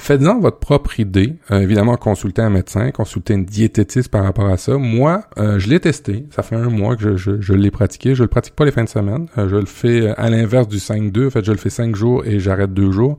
Faites-en 0.00 0.40
votre 0.40 0.58
propre 0.58 0.98
idée. 0.98 1.36
Euh, 1.50 1.60
évidemment, 1.60 1.94
consultez 1.98 2.40
un 2.40 2.48
médecin, 2.48 2.90
consultez 2.90 3.34
une 3.34 3.44
diététiste 3.44 4.08
par 4.08 4.24
rapport 4.24 4.46
à 4.46 4.56
ça. 4.56 4.78
Moi, 4.78 5.24
euh, 5.36 5.58
je 5.58 5.68
l'ai 5.68 5.78
testé. 5.78 6.24
Ça 6.30 6.42
fait 6.42 6.56
un 6.56 6.70
mois 6.70 6.96
que 6.96 7.18
je, 7.18 7.52
l'ai 7.52 7.70
pratiqué. 7.70 8.14
Je 8.14 8.22
le 8.22 8.28
pratique 8.28 8.54
pas 8.56 8.64
les 8.64 8.70
fins 8.70 8.84
de 8.84 8.88
semaine. 8.88 9.26
Euh, 9.36 9.46
je 9.50 9.56
le 9.56 9.66
fais 9.66 10.08
à 10.16 10.30
l'inverse 10.30 10.68
du 10.68 10.78
5-2. 10.78 11.26
En 11.26 11.30
fait, 11.30 11.44
je 11.44 11.52
le 11.52 11.58
fais 11.58 11.68
5 11.68 11.94
jours 11.94 12.24
et 12.24 12.40
j'arrête 12.40 12.72
2 12.72 12.90
jours. 12.90 13.18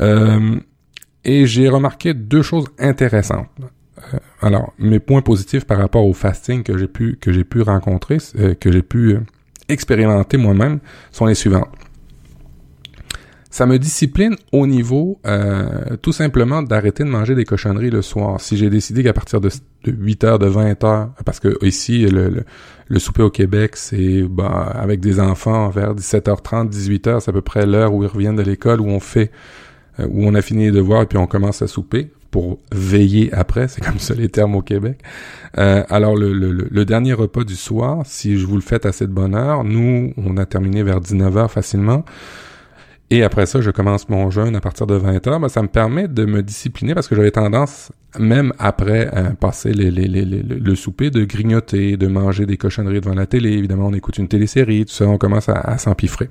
et 0.00 1.46
j'ai 1.46 1.68
remarqué 1.68 2.14
deux 2.14 2.42
choses 2.42 2.66
intéressantes. 2.78 3.48
alors, 4.40 4.72
mes 4.78 5.00
points 5.00 5.20
positifs 5.20 5.66
par 5.66 5.76
rapport 5.76 6.06
au 6.06 6.14
fasting 6.14 6.62
que 6.62 6.78
j'ai 6.78 6.88
pu 6.88 7.18
que 7.20 7.30
j'ai 7.30 7.44
pu 7.44 7.60
rencontrer, 7.60 8.16
que 8.58 8.72
j'ai 8.72 8.82
pu 8.82 9.18
expérimenter 9.68 10.38
moi-même, 10.38 10.78
sont 11.12 11.26
les 11.26 11.34
suivantes 11.34 11.75
ça 13.56 13.64
me 13.64 13.78
discipline 13.78 14.36
au 14.52 14.66
niveau 14.66 15.18
euh, 15.26 15.96
tout 16.02 16.12
simplement 16.12 16.60
d'arrêter 16.60 17.04
de 17.04 17.08
manger 17.08 17.34
des 17.34 17.46
cochonneries 17.46 17.88
le 17.88 18.02
soir. 18.02 18.38
Si 18.38 18.58
j'ai 18.58 18.68
décidé 18.68 19.02
qu'à 19.02 19.14
partir 19.14 19.40
de, 19.40 19.48
8 19.86 20.24
heures, 20.24 20.38
de 20.38 20.44
20 20.44 20.84
heures, 20.84 21.08
parce 21.24 21.40
que 21.40 21.56
ici, 21.64 22.02
le, 22.02 22.44
le, 22.86 22.98
souper 22.98 23.22
au 23.22 23.30
Québec, 23.30 23.76
c'est 23.76 24.24
bah, 24.24 24.70
avec 24.74 25.00
des 25.00 25.20
enfants 25.20 25.70
vers 25.70 25.94
17h30, 25.94 26.68
18h, 26.68 27.20
c'est 27.20 27.30
à 27.30 27.32
peu 27.32 27.40
près 27.40 27.64
l'heure 27.64 27.94
où 27.94 28.02
ils 28.02 28.10
reviennent 28.10 28.36
de 28.36 28.42
l'école, 28.42 28.78
où 28.82 28.88
on 28.88 29.00
fait, 29.00 29.30
euh, 30.00 30.06
où 30.10 30.26
on 30.26 30.34
a 30.34 30.42
fini 30.42 30.66
les 30.66 30.72
devoirs 30.72 31.00
et 31.00 31.06
puis 31.06 31.16
on 31.16 31.26
commence 31.26 31.62
à 31.62 31.66
souper 31.66 32.10
pour 32.30 32.58
veiller 32.72 33.32
après, 33.32 33.68
c'est 33.68 33.80
comme 33.82 33.98
ça 33.98 34.12
les 34.12 34.28
termes 34.28 34.54
au 34.54 34.60
Québec. 34.60 34.98
Euh, 35.56 35.82
alors 35.88 36.14
le, 36.14 36.34
le, 36.34 36.52
le, 36.52 36.84
dernier 36.84 37.14
repas 37.14 37.44
du 37.44 37.56
soir, 37.56 38.02
si 38.04 38.38
je 38.38 38.44
vous 38.44 38.56
le 38.56 38.60
faites 38.60 38.84
à 38.84 38.92
cette 38.92 39.08
bonne 39.10 39.34
heure, 39.34 39.64
nous, 39.64 40.12
on 40.18 40.36
a 40.36 40.44
terminé 40.44 40.82
vers 40.82 41.00
19h 41.00 41.48
facilement. 41.48 42.04
Et 43.10 43.22
après 43.22 43.46
ça, 43.46 43.60
je 43.60 43.70
commence 43.70 44.08
mon 44.08 44.30
jeûne 44.30 44.56
à 44.56 44.60
partir 44.60 44.86
de 44.86 44.94
20 44.94 45.26
heures. 45.28 45.38
Ben, 45.38 45.48
ça 45.48 45.62
me 45.62 45.68
permet 45.68 46.08
de 46.08 46.24
me 46.24 46.42
discipliner 46.42 46.94
parce 46.94 47.06
que 47.06 47.14
j'avais 47.14 47.30
tendance, 47.30 47.92
même 48.18 48.52
après 48.58 49.10
euh, 49.14 49.30
passer 49.30 49.72
les, 49.72 49.90
les, 49.92 50.08
les, 50.08 50.24
le 50.24 50.74
souper, 50.74 51.10
de 51.10 51.24
grignoter, 51.24 51.96
de 51.96 52.06
manger 52.08 52.46
des 52.46 52.56
cochonneries 52.56 53.00
devant 53.00 53.14
la 53.14 53.26
télé. 53.26 53.52
Évidemment, 53.52 53.86
on 53.86 53.94
écoute 53.94 54.18
une 54.18 54.28
télésérie, 54.28 54.84
tout 54.86 54.92
ça, 54.92 55.06
on 55.06 55.18
commence 55.18 55.48
à, 55.48 55.54
à 55.54 55.78
s'empiffrer. 55.78 56.28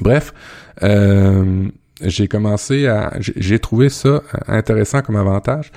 Bref, 0.00 0.34
euh, 0.82 1.68
j'ai 2.02 2.28
commencé 2.28 2.86
à... 2.86 3.14
J'ai 3.18 3.58
trouvé 3.58 3.88
ça 3.88 4.22
intéressant 4.48 5.00
comme 5.00 5.16
avantage. 5.16 5.72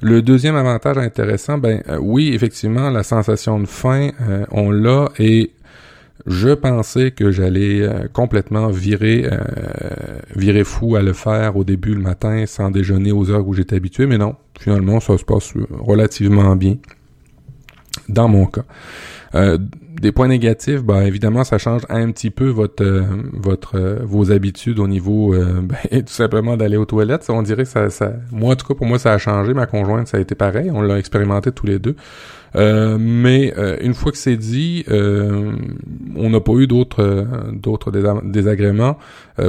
Le 0.00 0.20
deuxième 0.22 0.56
avantage 0.56 0.98
intéressant, 0.98 1.58
ben 1.58 1.82
euh, 1.88 1.98
oui, 2.00 2.32
effectivement, 2.34 2.90
la 2.90 3.02
sensation 3.02 3.58
de 3.58 3.66
faim, 3.66 4.10
euh, 4.28 4.44
on 4.50 4.70
l'a 4.70 5.08
et 5.18 5.52
je 6.26 6.50
pensais 6.50 7.10
que 7.10 7.30
j'allais 7.30 7.82
euh, 7.82 8.08
complètement 8.12 8.68
virer, 8.68 9.28
euh, 9.30 9.38
virer 10.34 10.64
fou 10.64 10.96
à 10.96 11.02
le 11.02 11.12
faire 11.12 11.56
au 11.56 11.64
début 11.64 11.94
le 11.94 12.00
matin 12.00 12.44
sans 12.46 12.70
déjeuner 12.70 13.12
aux 13.12 13.30
heures 13.30 13.46
où 13.46 13.52
j'étais 13.52 13.76
habitué, 13.76 14.06
mais 14.06 14.16
non, 14.16 14.34
finalement 14.58 15.00
ça 15.00 15.18
se 15.18 15.24
passe 15.24 15.52
relativement 15.70 16.56
bien 16.56 16.76
dans 18.08 18.28
mon 18.28 18.46
cas. 18.46 18.64
Euh, 19.34 19.58
des 20.00 20.12
points 20.12 20.28
négatifs, 20.28 20.82
ben 20.82 21.02
évidemment, 21.02 21.44
ça 21.44 21.58
change 21.58 21.82
un 21.88 22.10
petit 22.10 22.30
peu 22.30 22.48
votre 22.48 22.84
votre 23.32 23.78
vos 24.04 24.32
habitudes 24.32 24.78
au 24.78 24.88
niveau 24.88 25.34
ben, 25.62 26.02
tout 26.02 26.12
simplement 26.12 26.56
d'aller 26.56 26.76
aux 26.76 26.84
toilettes. 26.84 27.26
On 27.28 27.42
dirait 27.42 27.64
ça, 27.64 27.90
ça, 27.90 28.12
moi 28.30 28.52
en 28.52 28.56
tout 28.56 28.66
cas 28.66 28.74
pour 28.74 28.86
moi 28.86 28.98
ça 28.98 29.12
a 29.12 29.18
changé. 29.18 29.54
Ma 29.54 29.66
conjointe 29.66 30.08
ça 30.08 30.18
a 30.18 30.20
été 30.20 30.34
pareil. 30.34 30.70
On 30.70 30.82
l'a 30.82 30.98
expérimenté 30.98 31.52
tous 31.52 31.66
les 31.66 31.78
deux. 31.78 31.96
Euh, 32.56 32.98
mais 33.00 33.52
euh, 33.58 33.76
une 33.80 33.94
fois 33.94 34.12
que 34.12 34.18
c'est 34.18 34.36
dit, 34.36 34.84
euh, 34.88 35.52
on 36.16 36.30
n'a 36.30 36.40
pas 36.40 36.52
eu 36.52 36.66
d'autres 36.66 37.26
d'autres 37.52 37.90
désagréments. 38.24 38.96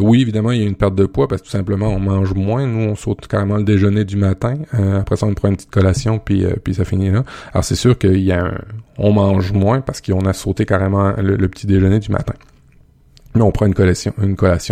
oui, 0.01 0.21
évidemment, 0.21 0.51
il 0.51 0.61
y 0.61 0.63
a 0.63 0.67
une 0.67 0.75
perte 0.75 0.95
de 0.95 1.05
poids 1.05 1.27
parce 1.27 1.41
que 1.41 1.47
tout 1.47 1.51
simplement 1.51 1.87
on 1.87 1.99
mange 1.99 2.33
moins. 2.33 2.65
Nous, 2.65 2.89
on 2.89 2.95
saute 2.95 3.27
carrément 3.27 3.57
le 3.57 3.63
déjeuner 3.63 4.05
du 4.05 4.17
matin. 4.17 4.55
après 4.97 5.15
ça, 5.15 5.27
on 5.27 5.33
prend 5.33 5.49
une 5.49 5.55
petite 5.55 5.71
collation, 5.71 6.19
puis 6.19 6.45
puis 6.63 6.73
ça 6.73 6.85
finit 6.85 7.11
là. 7.11 7.23
Alors 7.53 7.63
c'est 7.63 7.75
sûr 7.75 7.97
qu'il 7.97 8.21
y 8.21 8.31
a 8.31 8.51
on 8.97 9.11
mange 9.11 9.51
moins 9.51 9.81
parce 9.81 10.01
qu'on 10.01 10.25
a 10.25 10.33
sauté 10.35 10.65
carrément 10.65 11.13
le, 11.17 11.47
petit 11.47 11.65
déjeuner 11.65 11.99
du 11.99 12.11
matin. 12.11 12.33
Mais 13.33 13.41
on 13.41 13.51
prend 13.51 13.65
une 13.65 13.73
collation, 13.73 14.13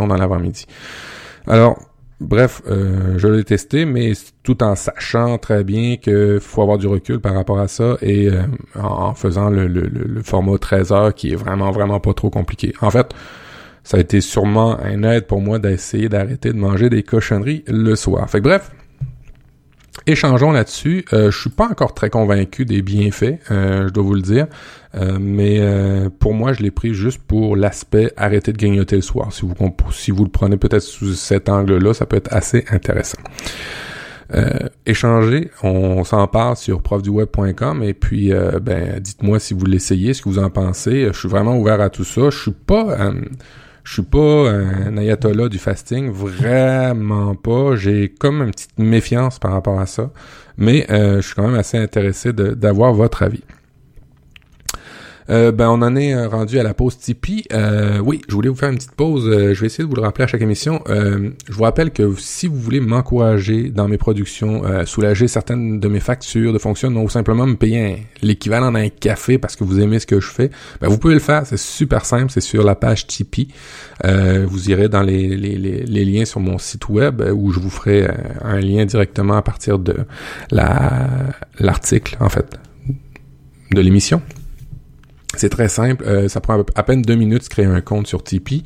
dans 0.07 0.15
l'avant-midi. 0.15 0.67
Alors, 1.47 1.79
Bref, 2.23 2.61
euh, 2.69 3.17
je 3.17 3.27
l'ai 3.27 3.43
testé, 3.43 3.83
mais 3.83 4.13
tout 4.43 4.63
en 4.63 4.75
sachant 4.75 5.37
très 5.37 5.65
bien 5.65 5.97
qu'il 5.97 6.39
faut 6.39 6.61
avoir 6.61 6.77
du 6.77 6.87
recul 6.87 7.19
par 7.19 7.33
rapport 7.33 7.59
à 7.59 7.67
ça 7.67 7.97
et 8.01 8.29
euh, 8.29 8.43
en 8.79 9.13
faisant 9.13 9.49
le, 9.49 9.67
le, 9.67 10.23
format 10.23 10.57
13 10.57 10.91
heures 10.93 11.13
qui 11.13 11.33
est 11.33 11.35
vraiment, 11.35 11.71
vraiment 11.71 11.99
pas 11.99 12.13
trop 12.13 12.29
compliqué. 12.29 12.73
En 12.79 12.91
fait, 12.91 13.13
ça 13.83 13.97
a 13.97 13.99
été 13.99 14.21
sûrement 14.21 14.79
un 14.79 15.03
aide 15.03 15.27
pour 15.27 15.41
moi 15.41 15.59
d'essayer 15.59 16.07
d'arrêter 16.07 16.53
de 16.53 16.57
manger 16.57 16.89
des 16.89 17.03
cochonneries 17.03 17.65
le 17.67 17.95
soir. 17.95 18.29
Fait 18.29 18.39
que 18.39 18.43
bref, 18.43 18.71
échangeons 20.07 20.51
là-dessus. 20.51 21.05
Euh, 21.13 21.31
je 21.31 21.39
suis 21.39 21.49
pas 21.49 21.67
encore 21.67 21.93
très 21.93 22.09
convaincu 22.09 22.65
des 22.65 22.81
bienfaits, 22.81 23.39
euh, 23.51 23.87
je 23.87 23.93
dois 23.93 24.03
vous 24.03 24.13
le 24.13 24.21
dire. 24.21 24.47
Euh, 24.95 25.17
mais 25.19 25.57
euh, 25.59 26.09
pour 26.19 26.33
moi, 26.33 26.53
je 26.53 26.61
l'ai 26.61 26.71
pris 26.71 26.93
juste 26.93 27.21
pour 27.21 27.55
l'aspect 27.55 28.11
arrêter 28.17 28.53
de 28.53 28.57
grignoter 28.57 28.95
le 28.95 29.01
soir. 29.01 29.31
Si 29.33 29.45
vous, 29.45 29.55
si 29.91 30.11
vous 30.11 30.23
le 30.23 30.29
prenez 30.29 30.57
peut-être 30.57 30.83
sous 30.83 31.13
cet 31.13 31.49
angle-là, 31.49 31.93
ça 31.93 32.05
peut 32.05 32.17
être 32.17 32.33
assez 32.33 32.65
intéressant. 32.71 33.19
Échanger, 34.87 35.51
on 35.61 36.03
s'en 36.03 36.25
parle 36.25 36.57
sur 36.57 36.81
profduweb.com 36.81 37.83
et 37.83 37.93
puis 37.93 38.31
ben 38.63 38.99
dites-moi 38.99 39.37
si 39.37 39.53
vous 39.53 39.65
l'essayez, 39.67 40.15
ce 40.15 40.23
que 40.23 40.29
vous 40.29 40.39
en 40.39 40.49
pensez. 40.49 41.09
Je 41.13 41.19
suis 41.19 41.29
vraiment 41.29 41.55
ouvert 41.55 41.79
à 41.79 41.91
tout 41.91 42.03
ça. 42.03 42.31
Je 42.31 42.39
suis 42.39 42.51
pas 42.51 43.11
je 43.83 43.93
suis 43.93 44.01
pas 44.01 44.49
un 44.49 44.97
ayatollah 44.97 45.49
du 45.49 45.57
fasting, 45.59 46.09
vraiment 46.09 47.35
pas. 47.35 47.75
J'ai 47.75 48.09
comme 48.09 48.41
une 48.41 48.51
petite 48.51 48.77
méfiance 48.79 49.39
par 49.39 49.51
rapport 49.51 49.79
à 49.79 49.85
ça, 49.85 50.11
mais 50.57 50.85
je 50.89 51.21
suis 51.21 51.35
quand 51.35 51.47
même 51.47 51.59
assez 51.59 51.77
intéressé 51.77 52.33
d'avoir 52.33 52.93
votre 52.93 53.23
avis. 53.23 53.43
Euh, 55.29 55.51
ben, 55.51 55.69
on 55.69 55.81
en 55.81 55.95
est 55.95 56.13
euh, 56.13 56.27
rendu 56.27 56.59
à 56.59 56.63
la 56.63 56.73
pause 56.73 56.97
Tipeee. 56.97 57.45
Euh, 57.53 57.99
oui, 57.99 58.21
je 58.27 58.33
voulais 58.33 58.49
vous 58.49 58.55
faire 58.55 58.69
une 58.69 58.75
petite 58.75 58.91
pause. 58.91 59.25
je 59.25 59.59
vais 59.59 59.67
essayer 59.67 59.83
de 59.83 59.89
vous 59.89 59.95
le 59.95 60.01
rappeler 60.01 60.25
à 60.25 60.27
chaque 60.27 60.41
émission. 60.41 60.81
je 60.87 61.53
vous 61.53 61.63
rappelle 61.63 61.91
que 61.91 62.13
si 62.17 62.47
vous 62.47 62.57
voulez 62.57 62.79
m'encourager 62.79 63.69
dans 63.69 63.87
mes 63.87 63.97
productions, 63.97 64.63
soulager 64.85 65.27
certaines 65.27 65.79
de 65.79 65.87
mes 65.87 65.99
factures 65.99 66.53
de 66.53 66.57
fonctionnement 66.57 67.03
ou 67.03 67.09
simplement 67.09 67.45
me 67.45 67.55
payer 67.55 68.07
l'équivalent 68.21 68.71
d'un 68.71 68.89
café 68.89 69.37
parce 69.37 69.55
que 69.55 69.63
vous 69.63 69.79
aimez 69.79 69.99
ce 69.99 70.05
que 70.05 70.19
je 70.19 70.29
fais, 70.29 70.49
ben, 70.81 70.87
vous 70.87 70.97
pouvez 70.97 71.13
le 71.13 71.19
faire. 71.19 71.45
C'est 71.45 71.57
super 71.57 72.05
simple. 72.05 72.31
C'est 72.31 72.41
sur 72.41 72.63
la 72.63 72.75
page 72.75 73.07
Tipeee. 73.07 73.49
vous 74.03 74.69
irez 74.69 74.89
dans 74.89 75.03
les, 75.03 75.35
les, 75.35 75.57
les, 75.57 76.05
liens 76.05 76.25
sur 76.25 76.39
mon 76.39 76.57
site 76.57 76.89
web 76.89 77.21
où 77.33 77.51
je 77.51 77.59
vous 77.59 77.69
ferai 77.69 78.07
un 78.41 78.59
lien 78.59 78.85
directement 78.85 79.35
à 79.35 79.41
partir 79.41 79.79
de 79.79 79.95
la 80.51 81.07
l'article, 81.59 82.17
en 82.19 82.29
fait, 82.29 82.57
de 83.71 83.81
l'émission. 83.81 84.21
C'est 85.35 85.49
très 85.49 85.67
simple, 85.67 86.03
euh, 86.05 86.27
ça 86.27 86.41
prend 86.41 86.63
à 86.75 86.83
peine 86.83 87.01
deux 87.01 87.15
minutes 87.15 87.43
de 87.43 87.49
créer 87.49 87.65
un 87.65 87.81
compte 87.81 88.07
sur 88.07 88.23
Tipeee, 88.23 88.63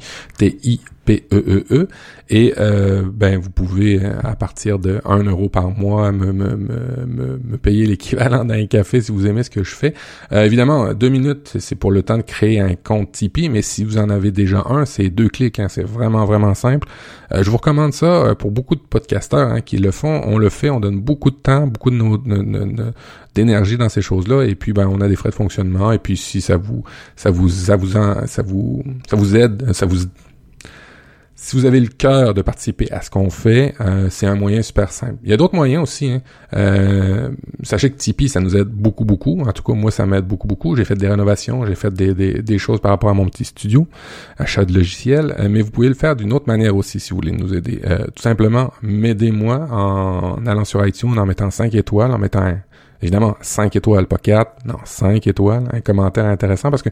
T-I-P-E-E-E, 1.08 1.65
e 1.72 1.76
e. 1.76 1.88
et 2.30 2.54
euh, 2.58 3.04
ben 3.12 3.39
vous 3.39 3.50
pouvez 3.50 4.04
euh, 4.04 4.20
à 4.24 4.36
partir 4.36 4.80
de 4.80 5.00
1 5.06 5.24
euro 5.24 5.50
par 5.50 5.70
mois 5.70 6.12
me, 6.12 6.34
me, 6.34 6.56
me, 6.56 7.39
me 7.43 7.58
payer 7.58 7.86
l'équivalent 7.86 8.46
d'un 8.46 8.65
café 8.67 9.02
si 9.02 9.12
vous 9.12 9.26
aimez 9.26 9.43
ce 9.43 9.50
que 9.50 9.63
je 9.63 9.74
fais. 9.74 9.93
évidemment, 10.32 10.93
deux 10.93 11.10
minutes, 11.10 11.56
c'est 11.60 11.76
pour 11.76 11.91
le 11.91 12.04
temps 12.04 12.17
de 12.17 12.24
créer 12.24 12.60
un 12.60 12.76
compte 12.76 13.12
Tipeee, 13.12 13.50
mais 13.50 13.62
si 13.62 13.84
vous 13.84 13.98
en 13.98 14.10
avez 14.10 14.32
déjà 14.32 14.63
un, 14.70 14.86
c'est 14.86 15.10
deux 15.10 15.30
clics, 15.30 15.60
hein, 15.60 15.67
c'est 15.70 15.86
vraiment 15.86 16.26
vraiment 16.26 16.54
simple. 16.54 16.88
je 17.34 17.50
vous 17.50 17.58
recommande 17.58 17.93
ça 17.93 18.36
pour 18.38 18.52
beaucoup 18.52 18.76
de 18.76 18.82
podcasteurs 18.82 19.50
hein, 19.50 19.62
qui 19.62 19.78
le 19.78 19.91
font, 19.91 20.22
on 20.26 20.38
le 20.38 20.50
fait, 20.50 20.70
on 20.70 20.80
donne 20.80 21.00
beaucoup 21.00 21.32
de 21.32 21.36
temps, 21.36 21.67
beaucoup 21.67 21.91
de 21.91 21.96
nos, 21.96 22.17
d'énergie 23.38 23.78
dans 23.78 23.89
ces 23.89 24.02
choses-là 24.02 24.43
et 24.43 24.56
puis 24.56 24.74
ben 24.74 24.88
on 24.88 25.00
a 25.00 25.08
des 25.08 25.15
frais 25.15 25.30
de 25.30 25.36
fonctionnement 25.36 25.91
et 25.91 26.00
puis 26.00 26.17
si 26.17 26.41
ça 26.41 26.58
vous 26.58 26.84
ça 27.15 27.30
vous 27.30 27.50
ça 27.50 27.76
vous 27.76 27.91
ça 27.91 28.41
vous 28.41 28.84
ça 29.08 29.15
vous 29.15 29.36
aide 29.36 29.74
ça 29.74 29.86
vous 29.86 29.98
si 31.39 31.56
vous 31.56 31.65
avez 31.65 31.80
le 31.80 31.88
cœur 31.88 32.34
de 32.34 32.41
participer 32.41 32.91
à 32.91 33.02
ce 33.04 33.12
qu'on 33.12 33.30
fait, 33.30 33.76
euh, 33.80 34.08
c'est 34.10 34.26
un 34.26 34.34
moyen 34.34 34.63
super 34.63 34.91
simple. 34.91 35.17
Il 35.23 35.30
y 35.30 35.34
a 35.34 35.38
d'autres 35.38 35.54
moyens 35.54 35.84
aussi. 35.84 36.10
Hein. 36.10 36.21
Euh, 36.54 37.30
sachez 37.62 37.91
que 37.91 37.95
Tipeee, 37.95 38.28
ça 38.28 38.39
nous 38.39 38.58
aide 38.58 38.69
beaucoup, 38.69 39.06
beaucoup. 39.06 39.39
En 39.41 39.52
tout 39.52 39.62
cas, 39.62 39.73
moi, 39.73 39.91
ça 39.91 40.08
m'aide 40.08 40.26
beaucoup, 40.26 40.47
beaucoup. 40.47 40.76
J'ai 40.76 40.84
fait 40.84 40.95
des 40.95 41.08
rénovations, 41.08 41.63
j'ai 41.67 41.76
fait 41.76 41.93
des, 41.93 42.15
des, 42.15 42.41
des, 42.41 42.58
choses 42.58 42.82
par 42.82 42.89
rapport 42.89 43.12
à 43.12 43.13
mon 43.13 43.28
petit 43.28 43.45
studio, 43.45 43.88
achat 44.39 44.65
de 44.65 44.73
logiciels. 44.73 45.36
Euh, 45.38 45.47
mais 45.47 45.62
vous 45.62 45.69
pouvez 45.69 45.89
le 45.89 45.93
faire 45.93 46.15
d'une 46.15 46.34
autre 46.34 46.47
manière 46.47 46.76
aussi 46.76 47.00
si 47.00 47.12
vous 47.12 47.17
voulez 47.17 47.32
nous 47.32 47.54
aider. 47.54 47.82
tout 48.15 48.23
simplement, 48.23 48.73
m'aidez-moi 48.82 49.67
en 49.71 50.43
allant 50.47 50.65
sur 50.65 50.86
iTunes, 50.86 51.19
en 51.19 51.26
mettant 51.28 51.52
5 51.52 51.76
étoiles, 51.76 52.12
en 52.12 52.17
mettant 52.17 52.41
un, 52.41 52.58
Évidemment, 53.02 53.38
5 53.42 53.76
étoiles, 53.76 54.08
pas 54.08 54.18
4. 54.18 54.66
Non, 54.66 54.78
5 54.84 55.28
étoiles. 55.28 55.68
Un 55.72 55.82
commentaire 55.82 56.26
intéressant 56.26 56.70
parce 56.70 56.82
que 56.82 56.90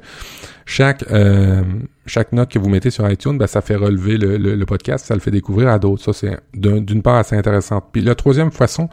chaque 0.65 1.04
euh, 1.12 1.63
chaque 2.06 2.32
note 2.32 2.52
que 2.52 2.60
vous 2.60 2.70
mettez 2.70 2.91
sur 2.91 3.10
iTunes, 3.10 3.38
ben, 3.38 3.48
ça 3.48 3.62
fait 3.62 3.76
relever 3.76 4.18
le, 4.18 4.38
le, 4.38 4.65
podcast, 4.65 5.06
ça 5.06 5.15
le 5.15 5.20
fait 5.20 5.32
découvrir 5.32 5.70
à 5.70 5.80
d'autres. 5.80 6.04
Ça, 6.04 6.13
c'est 6.13 6.38
d'une 6.54 7.02
part 7.02 7.15
assez 7.15 7.36
intéressant. 7.36 7.82
Puis 7.91 8.02
la 8.02 8.15
troisième 8.15 8.52
façon, 8.52 8.89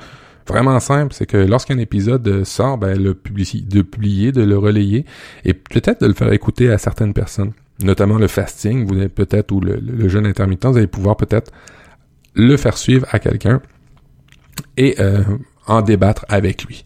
vraiment 0.48 0.80
simple, 0.80 1.12
c'est 1.12 1.26
que 1.26 1.36
lorsqu'un 1.36 1.78
épisode 1.78 2.44
sort, 2.44 2.78
ben, 2.78 3.00
le 3.00 3.14
publier, 3.14 3.60
de 3.60 3.82
publier, 3.82 4.32
de 4.32 4.42
le 4.42 4.56
relayer 4.56 5.04
et 5.44 5.54
peut-être 5.54 6.00
de 6.00 6.06
le 6.06 6.14
faire 6.14 6.32
écouter 6.32 6.70
à 6.70 6.78
certaines 6.78 7.12
personnes. 7.12 7.52
notamment 7.82 8.16
le 8.16 8.28
fasting, 8.28 8.86
vous 8.86 9.08
peut-être, 9.08 9.50
ou 9.52 9.60
le, 9.60 9.76
le 9.76 10.08
jeûne 10.08 10.26
intermittent, 10.26 10.66
vous 10.66 10.76
allez 10.76 10.86
pouvoir 10.86 11.16
peut-être 11.16 11.50
le 12.34 12.56
faire 12.56 12.78
suivre 12.78 13.06
à 13.10 13.18
quelqu'un 13.18 13.60
et 14.76 14.96
euh, 15.00 15.22
en 15.66 15.82
débattre 15.82 16.24
avec 16.28 16.64
lui. 16.64 16.84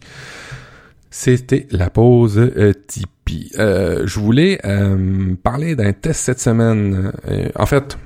C'était 1.19 1.67
la 1.71 1.89
pause 1.89 2.37
euh, 2.37 2.73
Tipeee. 2.87 3.51
Euh, 3.57 4.03
je 4.05 4.19
voulais 4.19 4.59
euh, 4.65 5.33
parler 5.41 5.75
d'un 5.75 5.91
test 5.91 6.21
cette 6.21 6.39
semaine. 6.39 7.11
en 7.55 7.65
fait, 7.65 7.97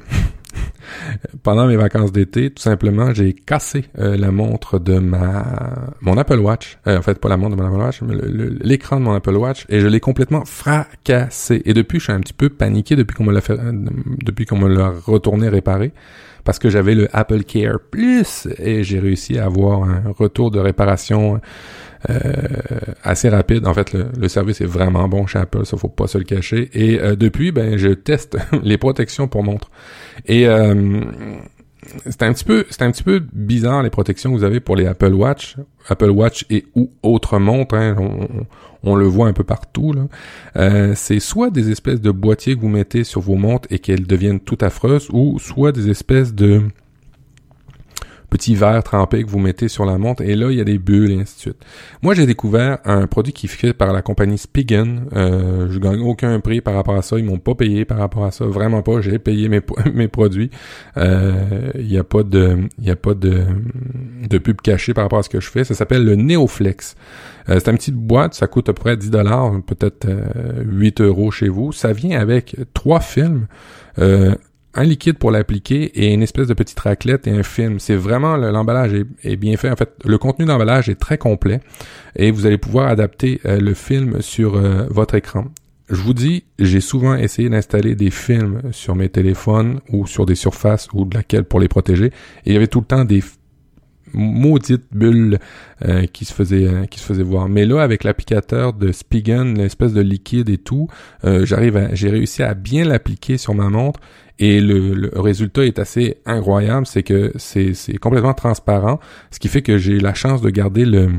pendant 1.44 1.68
mes 1.68 1.76
vacances 1.76 2.14
d'été, 2.14 2.52
tout 2.52 2.62
simplement, 2.62 3.14
j'ai 3.14 3.34
cassé 3.34 3.86
la 3.96 4.32
montre 4.32 4.80
de 4.80 5.00
ma 5.00 5.94
mon 6.00 6.18
Apple 6.18 6.40
Watch. 6.40 6.78
en 6.86 7.02
fait, 7.02 7.20
pas 7.20 7.28
la 7.28 7.38
montre 7.38 7.58
de 7.58 7.62
mon 7.62 7.68
Apple 7.68 7.82
Watch, 7.82 8.02
mais 8.02 8.16
l'écran 8.62 9.00
de 9.00 9.04
mon 9.04 9.14
Apple 9.14 9.36
Watch, 9.36 9.66
et 9.68 9.82
je 9.82 9.88
l'ai 9.88 10.00
complètement 10.00 10.46
fracassé. 10.46 11.62
Et 11.66 11.74
depuis, 11.74 12.00
je 12.00 12.06
suis 12.06 12.14
un 12.14 12.22
petit 12.22 12.34
peu 12.34 12.50
paniqué 12.50 12.96
depuis 12.96 13.16
qu'on 13.16 13.26
me 13.26 13.34
l'a 13.34 13.42
fait, 13.42 13.58
depuis 14.24 14.46
qu'on 14.46 14.58
me 14.58 14.70
l'a 14.70 14.90
retourné 14.90 15.50
réparé 15.50 15.92
parce 16.44 16.60
que 16.60 16.70
j'avais 16.70 16.96
le 16.96 17.08
Apple 17.14 17.44
Care 17.44 17.80
Plus 17.80 18.48
et 18.58 18.84
j'ai 18.84 19.00
réussi 19.00 19.38
à 19.38 19.46
avoir 19.46 19.84
un 19.84 20.04
retour 20.18 20.52
de 20.52 20.60
réparation 20.60 21.40
euh, 22.10 22.18
assez 23.04 23.30
rapide. 23.30 23.68
En 23.68 23.74
fait, 23.74 23.94
le, 23.94 24.28
service 24.28 24.62
est 24.62 24.66
vraiment 24.66 25.08
bon 25.08 25.28
chez 25.28 25.40
Apple, 25.40 25.66
ça 25.66 25.78
faut 25.78 25.88
pas 25.88 26.08
se 26.08 26.18
le 26.18 26.24
cacher. 26.24 26.70
Et 26.74 27.00
euh, 27.00 27.16
depuis, 27.16 27.52
ben, 27.52 27.78
je 27.78 27.90
teste 27.90 28.38
les 28.64 28.78
protections 28.78 29.28
pour 29.28 29.44
montre. 29.44 29.70
Et 30.26 30.48
euh, 30.48 31.02
c'est 32.06 32.24
un 32.24 32.34
petit 32.34 32.46
peu 32.46 32.66
c'est 32.70 32.84
un 32.84 32.92
petit 32.92 33.04
peu 33.04 33.22
bizarre 33.34 33.84
les 33.84 33.90
protections 33.90 34.32
que 34.32 34.38
vous 34.38 34.44
avez 34.44 34.60
pour 34.60 34.76
les 34.76 34.88
Apple 34.88 35.14
Watch, 35.14 35.58
Apple 35.90 36.10
Watch 36.10 36.46
et 36.50 36.66
ou 36.76 36.92
autres 37.04 37.38
montres. 37.38 37.76
Hein, 37.76 37.96
le 38.84 39.06
voit 39.06 39.28
un 39.28 39.34
peu 39.34 39.44
partout. 39.44 39.94
Euh, 40.56 40.94
c'est 40.96 41.20
soit 41.20 41.50
des 41.50 41.72
espèces 41.72 42.02
de 42.02 42.12
boîtiers 42.12 42.56
que 42.56 42.62
vous 42.62 42.70
mettez 42.70 43.04
sur 43.04 43.22
vos 43.22 43.36
montres 43.36 43.68
et 43.72 43.80
qu'elles 43.80 44.08
deviennent 44.08 44.40
tout 44.40 44.58
affreuses, 44.62 45.10
ou 45.12 45.40
soit 45.40 45.72
des 45.72 45.90
espèces 45.90 46.34
de 46.34 46.62
petit 48.32 48.56
verre 48.56 48.82
trempé 48.82 49.24
que 49.24 49.30
vous 49.30 49.40
mettez 49.40 49.68
sur 49.68 49.86
la 49.86 49.98
montre 49.98 50.24
et 50.24 50.36
là 50.36 50.50
il 50.50 50.58
y 50.58 50.62
a 50.62 50.64
des 50.64 50.80
bulles 50.80 51.12
et 51.12 51.20
ainsi 51.20 51.36
de 51.36 51.42
suite. 51.42 51.66
Moi 52.02 52.16
j'ai 52.16 52.26
découvert 52.26 52.80
un 52.86 53.06
produit 53.06 53.34
qui 53.34 53.46
est 53.46 53.50
fait 53.50 53.74
par 53.74 53.92
la 53.92 54.02
compagnie 54.02 54.38
Spigen. 54.38 55.04
Euh, 55.14 55.68
je 55.70 55.78
gagne 55.78 56.00
aucun 56.00 56.40
prix 56.40 56.62
par 56.62 56.74
rapport 56.74 56.96
à 56.96 57.02
ça, 57.02 57.20
ils 57.20 57.26
m'ont 57.26 57.40
pas 57.40 57.56
payé 57.56 57.84
par 57.84 57.98
rapport 57.98 58.24
à 58.24 58.32
ça, 58.32 58.46
vraiment 58.46 58.82
pas. 58.82 59.02
J'ai 59.02 59.20
payé 59.20 59.50
mes 59.50 60.08
produits. 60.08 60.50
Euh, 60.96 61.72
il 61.76 61.88
n'y 61.88 61.98
a 61.98 62.06
pas 62.06 62.24
de 62.24 62.70
y 62.80 62.90
a 62.90 62.96
pas 62.96 63.14
de 63.14 63.44
de 64.30 64.38
pub 64.38 64.62
cachée 64.62 64.94
par 64.94 65.04
rapport 65.04 65.20
à 65.20 65.24
ce 65.24 65.30
que 65.30 65.42
je 65.42 65.50
fais. 65.50 65.66
Ça 65.66 65.74
s'appelle 65.74 66.06
le 66.06 66.16
Neoflex. 66.16 66.96
Euh, 67.50 67.60
c'est 67.60 67.72
une 67.72 67.78
petite 67.78 67.96
boîte, 67.96 68.34
ça 68.34 68.48
coûte 68.48 68.70
à 68.70 68.74
peu 68.74 68.82
près 68.82 68.98
10 68.98 69.10
dollars, 69.10 69.52
peut-être 69.66 70.08
8 70.64 71.02
euros 71.02 71.32
chez 71.32 71.50
vous. 71.50 71.72
Ça 71.72 71.94
vient 71.94 72.20
avec 72.20 72.56
trois 72.74 73.00
films. 73.00 73.48
Euh, 74.00 74.36
un 74.74 74.84
liquide 74.84 75.18
pour 75.18 75.32
l'appliquer 75.32 75.84
et 75.96 76.14
une 76.14 76.22
espèce 76.22 76.48
de 76.48 76.54
petite 76.54 76.80
raclette 76.80 77.28
et 77.28 77.32
un 77.32 77.44
film. 77.44 77.80
C'est 77.80 77.96
vraiment 77.96 78.38
l'emballage 78.38 78.94
est, 79.24 79.36
bien 79.36 79.58
fait. 79.58 79.70
En 79.70 79.76
fait, 79.76 79.92
le 80.06 80.18
contenu 80.18 80.46
d'emballage 80.46 80.90
est 80.90 81.00
très 81.00 81.18
complet 81.18 81.60
et 82.16 82.32
vous 82.32 82.46
allez 82.46 82.58
pouvoir 82.58 82.88
adapter 82.88 83.42
euh, 83.46 83.60
le 83.60 83.74
film 83.74 84.22
sur 84.22 84.56
euh, 84.56 84.88
votre 84.90 85.16
écran. 85.16 85.46
Je 85.90 86.02
vous 86.02 86.14
dis, 86.14 86.46
j'ai 86.58 86.80
souvent 86.80 87.16
essayé 87.16 87.50
d'installer 87.50 87.96
des 87.96 88.12
films 88.12 88.62
sur 88.72 88.96
mes 88.96 89.10
téléphones 89.10 89.82
ou 89.90 90.08
sur 90.08 90.26
des 90.26 90.36
surfaces 90.36 90.88
ou 90.94 91.04
de 91.04 91.16
laquelle 91.16 91.44
pour 91.44 91.60
les 91.60 91.68
protéger 91.68 92.06
et 92.06 92.12
il 92.46 92.54
y 92.54 92.56
avait 92.56 92.68
tout 92.68 92.80
le 92.80 92.86
temps 92.86 93.04
des 93.04 93.22
maudite 94.14 94.84
bulle 94.92 95.40
euh, 95.86 96.06
qui 96.06 96.26
se 96.26 96.34
faisait 96.34 96.68
euh, 96.68 96.86
qui 96.86 97.00
se 97.00 97.06
faisait 97.06 97.24
voir. 97.24 97.50
Mais 97.50 97.66
là, 97.66 97.82
avec 97.82 98.04
l'applicateur 98.04 98.74
de 98.74 98.92
Spigen, 98.92 99.58
l'espèce 99.58 99.94
de 99.94 100.02
liquide 100.02 100.50
et 100.50 100.58
tout, 100.58 100.88
euh, 101.24 101.46
j'arrive 101.46 101.90
j'ai 101.94 102.10
réussi 102.10 102.44
à 102.44 102.54
bien 102.54 102.86
l'appliquer 102.86 103.38
sur 103.38 103.54
ma 103.54 103.70
montre 103.70 104.00
et 104.40 104.60
le, 104.60 105.12
résultat 105.16 105.66
est 105.66 105.80
assez 105.80 106.18
incroyable. 106.26 106.86
C'est 106.86 107.04
que 107.04 107.32
c'est 107.36 107.74
c'est 107.74 107.98
complètement 107.98 108.34
transparent, 108.34 109.00
ce 109.32 109.40
qui 109.40 109.48
fait 109.48 109.62
que 109.62 109.78
j'ai 109.78 110.00
la 110.00 110.14
chance 110.14 110.42
de 110.42 110.50
garder 110.50 110.86
le 110.86 111.10